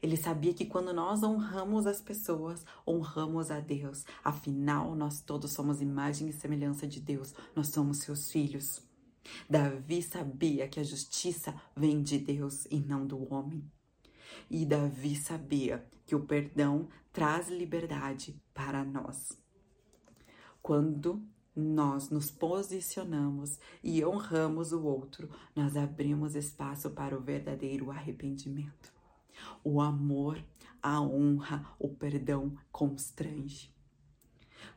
Ele 0.01 0.17
sabia 0.17 0.55
que 0.55 0.65
quando 0.65 0.91
nós 0.91 1.21
honramos 1.21 1.86
as 1.86 2.01
pessoas, 2.01 2.65
honramos 2.86 3.51
a 3.51 3.59
Deus. 3.59 4.05
Afinal, 4.23 4.95
nós 4.95 5.21
todos 5.21 5.51
somos 5.51 5.84
imagem 5.84 6.30
e 6.30 6.34
semelhança 6.34 6.88
de 6.88 6.99
Deus. 6.99 7.36
Nós 7.55 7.67
somos 7.67 7.99
seus 7.99 8.32
filhos. 8.32 8.86
Davi 9.49 10.01
sabia 10.01 10.67
que 10.67 10.80
a 10.80 10.84
justiça 10.84 11.53
vem 11.75 12.01
de 12.01 12.17
Deus 12.17 12.65
e 12.65 12.80
não 12.80 13.05
do 13.05 13.34
homem. 13.34 13.63
E 14.49 14.65
Davi 14.65 15.15
sabia 15.15 15.86
que 16.05 16.15
o 16.15 16.25
perdão 16.25 16.88
traz 17.11 17.49
liberdade 17.49 18.41
para 18.53 18.84
nós. 18.84 19.38
Quando 20.61 21.21
nós 21.55 22.09
nos 22.09 22.30
posicionamos 22.30 23.59
e 23.84 24.05
honramos 24.05 24.71
o 24.71 24.84
outro, 24.84 25.30
nós 25.55 25.75
abrimos 25.75 26.36
espaço 26.36 26.91
para 26.91 27.17
o 27.17 27.21
verdadeiro 27.21 27.89
arrependimento. 27.89 28.93
O 29.63 29.82
amor, 29.82 30.43
a 30.82 31.01
honra, 31.01 31.65
o 31.80 31.89
perdão 31.89 32.55
constrange. 32.71 33.75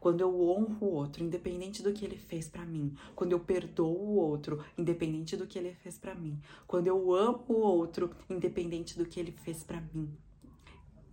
Quando 0.01 0.22
eu 0.22 0.40
honro 0.40 0.86
o 0.86 0.94
outro, 0.94 1.22
independente 1.22 1.82
do 1.82 1.92
que 1.92 2.07
ele 2.07 2.16
fez 2.16 2.48
para 2.48 2.64
mim, 2.64 2.94
quando 3.14 3.32
eu 3.32 3.38
perdoo 3.38 3.94
o 3.94 4.16
outro, 4.16 4.64
independente 4.78 5.36
do 5.36 5.46
que 5.46 5.59
ele 5.59 5.74
fez 5.74 5.98
para 5.98 6.14
mim, 6.14 6.40
quando 6.66 6.86
eu 6.86 7.14
amo 7.14 7.44
o 7.48 7.61
outro, 7.61 8.11
independente 8.28 8.96
do 8.96 9.05
que 9.05 9.20
ele 9.20 9.32
fez 9.32 9.62
para 9.62 9.78
mim, 9.92 10.11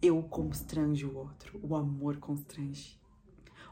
eu 0.02 0.24
constranjo 0.24 1.10
o 1.10 1.18
outro, 1.18 1.60
o 1.62 1.76
amor 1.76 2.16
constrange. 2.18 2.98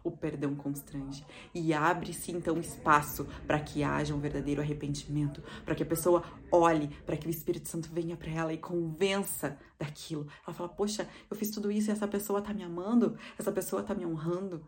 O 0.03 0.11
perdão 0.11 0.53
constrange. 0.53 1.26
E 1.51 1.74
abre-se 1.74 2.32
então 2.32 2.59
espaço 2.59 3.26
para 3.47 3.59
que 3.59 3.84
haja 3.84 4.13
um 4.13 4.20
verdadeiro 4.20 4.61
arrependimento, 4.61 5.41
para 5.63 5.74
que 5.74 5.82
a 5.82 5.86
pessoa 5.86 6.24
olhe, 6.51 6.89
para 7.05 7.18
que 7.18 7.26
o 7.26 7.30
Espírito 7.30 7.70
Santo 7.70 7.89
venha 7.91 8.16
para 8.16 8.30
ela 8.30 8.53
e 8.53 8.57
convença 8.57 9.57
daquilo. 9.80 10.28
Ela 10.45 10.53
fala: 10.53 10.70
"Poxa, 10.70 11.09
eu 11.28 11.36
fiz 11.36 11.49
tudo 11.49 11.72
isso 11.72 11.89
e 11.89 11.91
essa 11.91 12.07
pessoa 12.07 12.39
tá 12.39 12.53
me 12.53 12.61
amando, 12.61 13.18
essa 13.39 13.51
pessoa 13.51 13.82
tá 13.82 13.95
me 13.95 14.05
honrando 14.05 14.63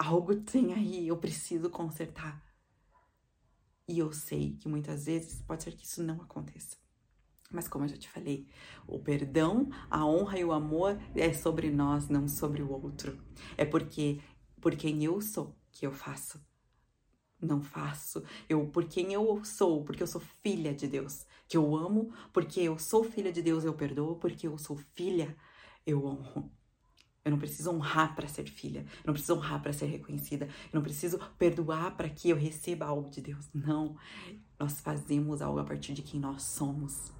algo 0.00 0.34
tem 0.34 0.72
aí, 0.72 1.06
eu 1.06 1.16
preciso 1.18 1.68
consertar. 1.68 2.42
E 3.86 3.98
eu 3.98 4.12
sei 4.12 4.56
que 4.56 4.68
muitas 4.68 5.04
vezes 5.04 5.42
pode 5.42 5.62
ser 5.62 5.72
que 5.72 5.84
isso 5.84 6.02
não 6.02 6.22
aconteça. 6.22 6.78
Mas 7.52 7.68
como 7.68 7.84
eu 7.84 7.88
já 7.88 7.96
te 7.96 8.08
falei, 8.08 8.48
o 8.86 8.98
perdão, 8.98 9.68
a 9.90 10.06
honra 10.06 10.38
e 10.38 10.44
o 10.44 10.52
amor 10.52 10.98
é 11.14 11.32
sobre 11.34 11.70
nós, 11.70 12.08
não 12.08 12.26
sobre 12.26 12.62
o 12.62 12.70
outro. 12.70 13.20
É 13.58 13.64
porque 13.64 14.20
por 14.60 14.74
quem 14.74 15.04
eu 15.04 15.20
sou 15.20 15.54
que 15.70 15.86
eu 15.86 15.92
faço. 15.92 16.40
Não 17.38 17.60
faço. 17.60 18.22
Eu 18.48 18.66
por 18.68 18.86
quem 18.86 19.12
eu 19.12 19.44
sou, 19.44 19.84
porque 19.84 20.02
eu 20.02 20.06
sou 20.06 20.20
filha 20.20 20.72
de 20.72 20.86
Deus, 20.86 21.26
que 21.46 21.56
eu 21.56 21.76
amo, 21.76 22.10
porque 22.32 22.60
eu 22.60 22.78
sou 22.78 23.04
filha 23.04 23.32
de 23.32 23.42
Deus, 23.42 23.64
eu 23.64 23.74
perdoo, 23.74 24.16
porque 24.16 24.46
eu 24.46 24.56
sou 24.56 24.76
filha, 24.94 25.36
eu 25.84 26.04
honro. 26.04 26.50
Eu 27.24 27.30
não 27.30 27.38
preciso 27.38 27.70
honrar 27.70 28.14
para 28.14 28.26
ser 28.26 28.44
filha. 28.46 28.80
Eu 28.80 29.08
não 29.08 29.12
preciso 29.12 29.34
honrar 29.34 29.62
para 29.62 29.72
ser 29.72 29.86
reconhecida. 29.86 30.46
Eu 30.46 30.70
não 30.74 30.82
preciso 30.82 31.18
perdoar 31.38 31.96
para 31.96 32.08
que 32.08 32.30
eu 32.30 32.36
receba 32.36 32.86
algo 32.86 33.10
de 33.10 33.20
Deus. 33.20 33.48
Não. 33.52 33.96
Nós 34.58 34.80
fazemos 34.80 35.42
algo 35.42 35.58
a 35.58 35.64
partir 35.64 35.92
de 35.92 36.02
quem 36.02 36.18
nós 36.18 36.42
somos. 36.42 37.12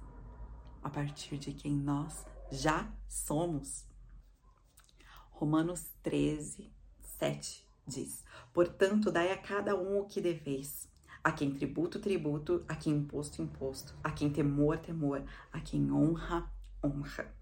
A 0.81 0.89
partir 0.89 1.37
de 1.37 1.53
quem 1.53 1.73
nós 1.73 2.25
já 2.51 2.91
somos. 3.07 3.85
Romanos 5.29 5.91
13, 6.01 6.71
7 7.19 7.67
diz: 7.87 8.23
Portanto, 8.53 9.11
dai 9.11 9.31
a 9.31 9.37
cada 9.37 9.75
um 9.75 9.99
o 9.99 10.05
que 10.05 10.19
deveis: 10.19 10.89
A 11.23 11.31
quem 11.31 11.51
tributo, 11.51 11.99
tributo, 11.99 12.65
a 12.67 12.75
quem 12.75 12.93
imposto, 12.93 13.41
imposto, 13.41 13.95
a 14.03 14.11
quem 14.11 14.31
temor, 14.31 14.77
temor, 14.79 15.23
a 15.51 15.59
quem 15.59 15.91
honra, 15.91 16.51
honra. 16.83 17.35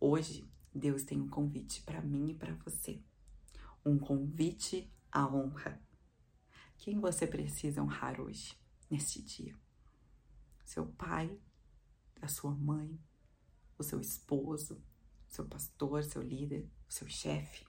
Hoje, 0.00 0.44
Deus 0.74 1.04
tem 1.04 1.20
um 1.20 1.28
convite 1.28 1.82
para 1.82 2.00
mim 2.00 2.30
e 2.30 2.34
para 2.34 2.54
você. 2.54 3.02
Um 3.84 3.98
convite 3.98 4.90
à 5.10 5.26
honra. 5.26 5.80
Quem 6.78 6.98
você 6.98 7.26
precisa 7.26 7.82
honrar 7.82 8.20
hoje, 8.20 8.58
neste 8.90 9.22
dia? 9.22 9.54
Seu 10.64 10.86
pai, 10.86 11.38
a 12.20 12.28
sua 12.28 12.52
mãe, 12.52 12.98
o 13.76 13.82
seu 13.82 14.00
esposo, 14.00 14.82
seu 15.28 15.46
pastor, 15.46 16.02
seu 16.04 16.22
líder, 16.22 16.70
o 16.88 16.92
seu 16.92 17.08
chefe. 17.08 17.66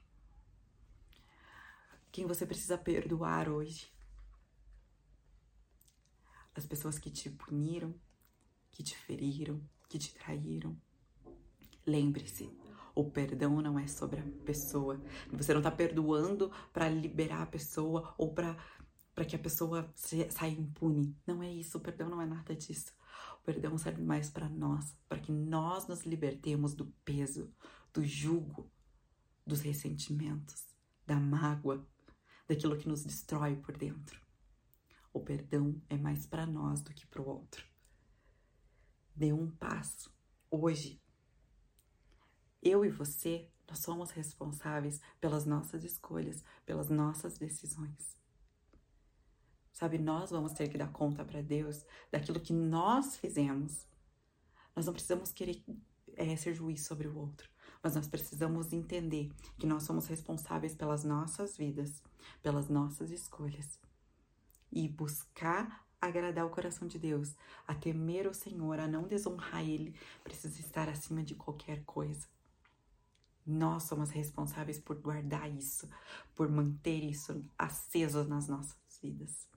Quem 2.12 2.26
você 2.26 2.46
precisa 2.46 2.78
perdoar 2.78 3.50
hoje? 3.50 3.92
As 6.56 6.66
pessoas 6.66 7.00
que 7.00 7.10
te 7.10 7.30
puniram, 7.30 8.00
que 8.72 8.84
te 8.84 8.96
feriram, 8.96 9.62
que 9.90 9.98
te 9.98 10.14
traíram. 10.14 10.80
Lembre-se, 11.86 12.46
o 12.96 13.10
perdão 13.10 13.62
não 13.62 13.78
é 13.78 13.88
sobre 13.88 14.20
a 14.20 14.24
pessoa. 14.46 15.02
Você 15.32 15.54
não 15.54 15.60
está 15.60 15.72
perdoando 15.72 16.52
para 16.72 16.90
liberar 16.90 17.42
a 17.42 17.48
pessoa 17.48 18.14
ou 18.18 18.34
para 18.34 18.56
para 19.16 19.26
que 19.26 19.36
a 19.36 19.40
pessoa 19.40 19.94
saia 19.96 20.52
impune. 20.52 21.16
Não 21.28 21.44
é 21.44 21.52
isso, 21.52 21.78
o 21.78 21.82
perdão 21.82 22.10
não 22.10 22.20
é 22.20 22.26
nada 22.26 22.56
disso. 22.56 22.92
O 23.40 23.44
perdão 23.44 23.78
serve 23.78 24.02
mais 24.02 24.32
para 24.32 24.50
nós, 24.50 24.96
para 25.08 25.20
que 25.20 25.32
nós 25.32 25.88
nos 25.88 26.04
libertemos 26.04 26.74
do 26.74 26.88
peso, 27.06 27.54
do 27.94 28.04
jugo, 28.04 28.72
dos 29.46 29.62
ressentimentos, 29.62 30.66
da 31.06 31.20
mágoa, 31.20 31.86
daquilo 32.48 32.76
que 32.78 32.88
nos 32.88 33.04
destrói 33.04 33.56
por 33.56 33.78
dentro. 33.78 34.20
O 35.14 35.20
perdão 35.20 35.80
é 35.90 35.96
mais 35.96 36.26
para 36.26 36.48
nós 36.48 36.82
do 36.82 36.92
que 36.92 37.06
para 37.06 37.22
o 37.22 37.28
outro. 37.28 37.64
Dê 39.16 39.32
um 39.32 39.52
passo 39.52 40.12
hoje. 40.50 41.00
Eu 42.66 42.86
e 42.86 42.90
você, 42.90 43.46
nós 43.68 43.80
somos 43.80 44.12
responsáveis 44.12 45.02
pelas 45.20 45.46
nossas 45.46 45.84
escolhas, 45.84 46.42
pelas 46.66 46.90
nossas 46.90 47.38
decisões. 47.38 48.16
Sabe, 49.74 49.98
nós 49.98 50.32
vamos 50.32 50.54
ter 50.54 50.70
que 50.70 50.78
dar 50.78 50.90
conta 50.90 51.26
para 51.26 51.42
Deus 51.42 51.86
daquilo 52.10 52.40
que 52.40 52.54
nós 52.54 53.18
fizemos. 53.18 53.86
Nós 54.74 54.86
não 54.86 54.94
precisamos 54.94 55.34
querer 55.34 55.62
é, 56.16 56.36
ser 56.38 56.54
juiz 56.54 56.86
sobre 56.86 57.06
o 57.06 57.18
outro, 57.18 57.50
mas 57.82 57.96
nós 57.96 58.08
precisamos 58.08 58.72
entender 58.72 59.30
que 59.60 59.68
nós 59.68 59.84
somos 59.84 60.08
responsáveis 60.08 60.74
pelas 60.74 61.04
nossas 61.04 61.58
vidas, 61.58 62.02
pelas 62.42 62.70
nossas 62.70 63.12
escolhas 63.12 63.78
e 64.72 64.88
buscar 64.88 65.86
agradar 66.00 66.46
o 66.46 66.50
coração 66.50 66.88
de 66.88 66.98
Deus, 66.98 67.36
a 67.68 67.76
temer 67.76 68.26
o 68.26 68.34
Senhor, 68.34 68.80
a 68.80 68.88
não 68.88 69.04
desonrar 69.04 69.64
Ele, 69.64 69.94
precisa 70.24 70.60
estar 70.62 70.88
acima 70.88 71.24
de 71.24 71.36
qualquer 71.36 71.84
coisa. 71.84 72.33
Nós 73.46 73.84
somos 73.84 74.10
responsáveis 74.10 74.80
por 74.80 74.98
guardar 74.98 75.52
isso, 75.52 75.90
por 76.36 76.50
manter 76.50 77.04
isso 77.04 77.44
aceso 77.58 78.24
nas 78.24 78.48
nossas 78.48 78.78
vidas. 79.02 79.48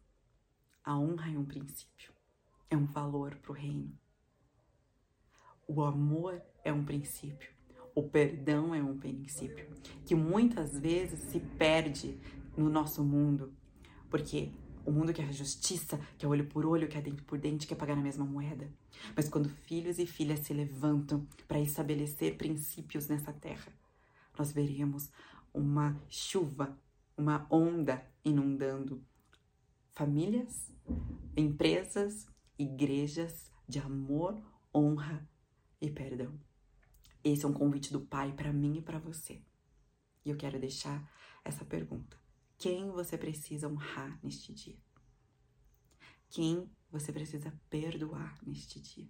A 0.84 0.98
honra 0.98 1.32
é 1.32 1.38
um 1.38 1.44
princípio, 1.44 2.12
é 2.68 2.76
um 2.76 2.86
valor 2.86 3.36
para 3.36 3.52
o 3.52 3.54
reino. 3.54 3.96
O 5.68 5.82
amor 5.82 6.42
é 6.64 6.72
um 6.72 6.84
princípio, 6.84 7.50
o 7.94 8.02
perdão 8.02 8.74
é 8.74 8.82
um 8.82 8.98
princípio 8.98 9.68
que 10.04 10.14
muitas 10.14 10.78
vezes 10.78 11.20
se 11.30 11.40
perde 11.40 12.20
no 12.56 12.68
nosso 12.68 13.04
mundo, 13.04 13.52
porque 14.10 14.52
o 14.86 14.92
mundo 14.92 15.12
quer 15.12 15.32
justiça, 15.32 16.00
quer 16.16 16.28
olho 16.28 16.46
por 16.46 16.64
olho, 16.64 16.88
quer 16.88 17.02
dente 17.02 17.22
por 17.22 17.38
dente, 17.38 17.66
quer 17.66 17.74
pagar 17.74 17.96
na 17.96 18.02
mesma 18.02 18.24
moeda. 18.24 18.70
Mas 19.16 19.28
quando 19.28 19.48
filhos 19.48 19.98
e 19.98 20.06
filhas 20.06 20.40
se 20.40 20.54
levantam 20.54 21.26
para 21.48 21.60
estabelecer 21.60 22.36
princípios 22.36 23.08
nessa 23.08 23.32
terra, 23.32 23.72
nós 24.38 24.52
veremos 24.52 25.10
uma 25.52 26.00
chuva, 26.08 26.78
uma 27.16 27.46
onda 27.50 28.06
inundando 28.24 29.04
famílias, 29.92 30.72
empresas, 31.36 32.28
igrejas 32.56 33.50
de 33.68 33.80
amor, 33.80 34.40
honra 34.72 35.28
e 35.80 35.90
perdão. 35.90 36.38
Esse 37.24 37.44
é 37.44 37.48
um 37.48 37.52
convite 37.52 37.92
do 37.92 38.00
Pai 38.00 38.32
para 38.32 38.52
mim 38.52 38.76
e 38.76 38.82
para 38.82 39.00
você. 39.00 39.42
E 40.24 40.30
eu 40.30 40.36
quero 40.36 40.60
deixar 40.60 41.10
essa 41.44 41.64
pergunta: 41.64 42.16
quem 42.58 42.90
você 42.90 43.18
precisa 43.18 43.68
honrar 43.68 44.18
neste 44.22 44.52
dia? 44.52 44.78
Quem 46.28 46.70
você 46.90 47.12
precisa 47.12 47.52
perdoar 47.68 48.38
neste 48.42 48.80
dia? 48.80 49.08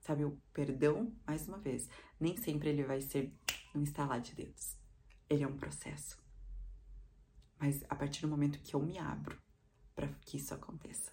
Sabe, 0.00 0.24
o 0.24 0.40
perdão, 0.52 1.14
mais 1.26 1.46
uma 1.46 1.58
vez, 1.58 1.88
nem 2.18 2.36
sempre 2.36 2.70
ele 2.70 2.82
vai 2.82 3.00
ser 3.00 3.32
um 3.74 3.80
instalar 3.80 4.20
de 4.20 4.34
dedos. 4.34 4.76
Ele 5.28 5.44
é 5.44 5.46
um 5.46 5.56
processo. 5.56 6.18
Mas 7.58 7.84
a 7.88 7.94
partir 7.94 8.22
do 8.22 8.28
momento 8.28 8.60
que 8.60 8.74
eu 8.74 8.80
me 8.80 8.98
abro 8.98 9.40
para 9.94 10.08
que 10.08 10.36
isso 10.36 10.54
aconteça, 10.54 11.12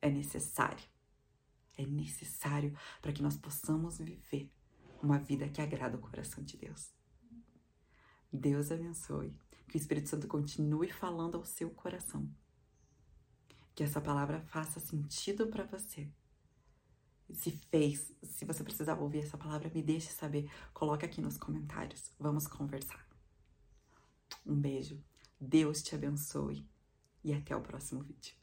é 0.00 0.10
necessário. 0.10 0.84
É 1.76 1.86
necessário 1.86 2.76
para 3.00 3.12
que 3.12 3.22
nós 3.22 3.36
possamos 3.36 3.98
viver 3.98 4.50
uma 5.02 5.18
vida 5.18 5.48
que 5.48 5.60
agrada 5.60 5.96
o 5.96 6.00
coração 6.00 6.42
de 6.44 6.56
Deus. 6.56 6.92
Deus 8.32 8.72
abençoe. 8.72 9.36
Que 9.68 9.76
o 9.76 9.80
Espírito 9.80 10.08
Santo 10.08 10.26
continue 10.26 10.90
falando 10.90 11.36
ao 11.36 11.44
seu 11.44 11.70
coração. 11.70 12.28
Que 13.74 13.82
essa 13.82 14.00
palavra 14.00 14.40
faça 14.40 14.80
sentido 14.80 15.46
para 15.46 15.64
você. 15.64 16.08
Se 17.32 17.50
fez, 17.50 18.12
se 18.22 18.44
você 18.44 18.62
precisava 18.62 19.02
ouvir 19.02 19.20
essa 19.20 19.38
palavra, 19.38 19.70
me 19.74 19.82
deixe 19.82 20.08
saber. 20.08 20.50
Coloque 20.74 21.04
aqui 21.04 21.20
nos 21.20 21.38
comentários. 21.38 22.10
Vamos 22.18 22.46
conversar. 22.46 23.06
Um 24.44 24.54
beijo. 24.54 25.02
Deus 25.40 25.82
te 25.82 25.94
abençoe 25.94 26.66
e 27.24 27.32
até 27.32 27.56
o 27.56 27.62
próximo 27.62 28.02
vídeo. 28.02 28.41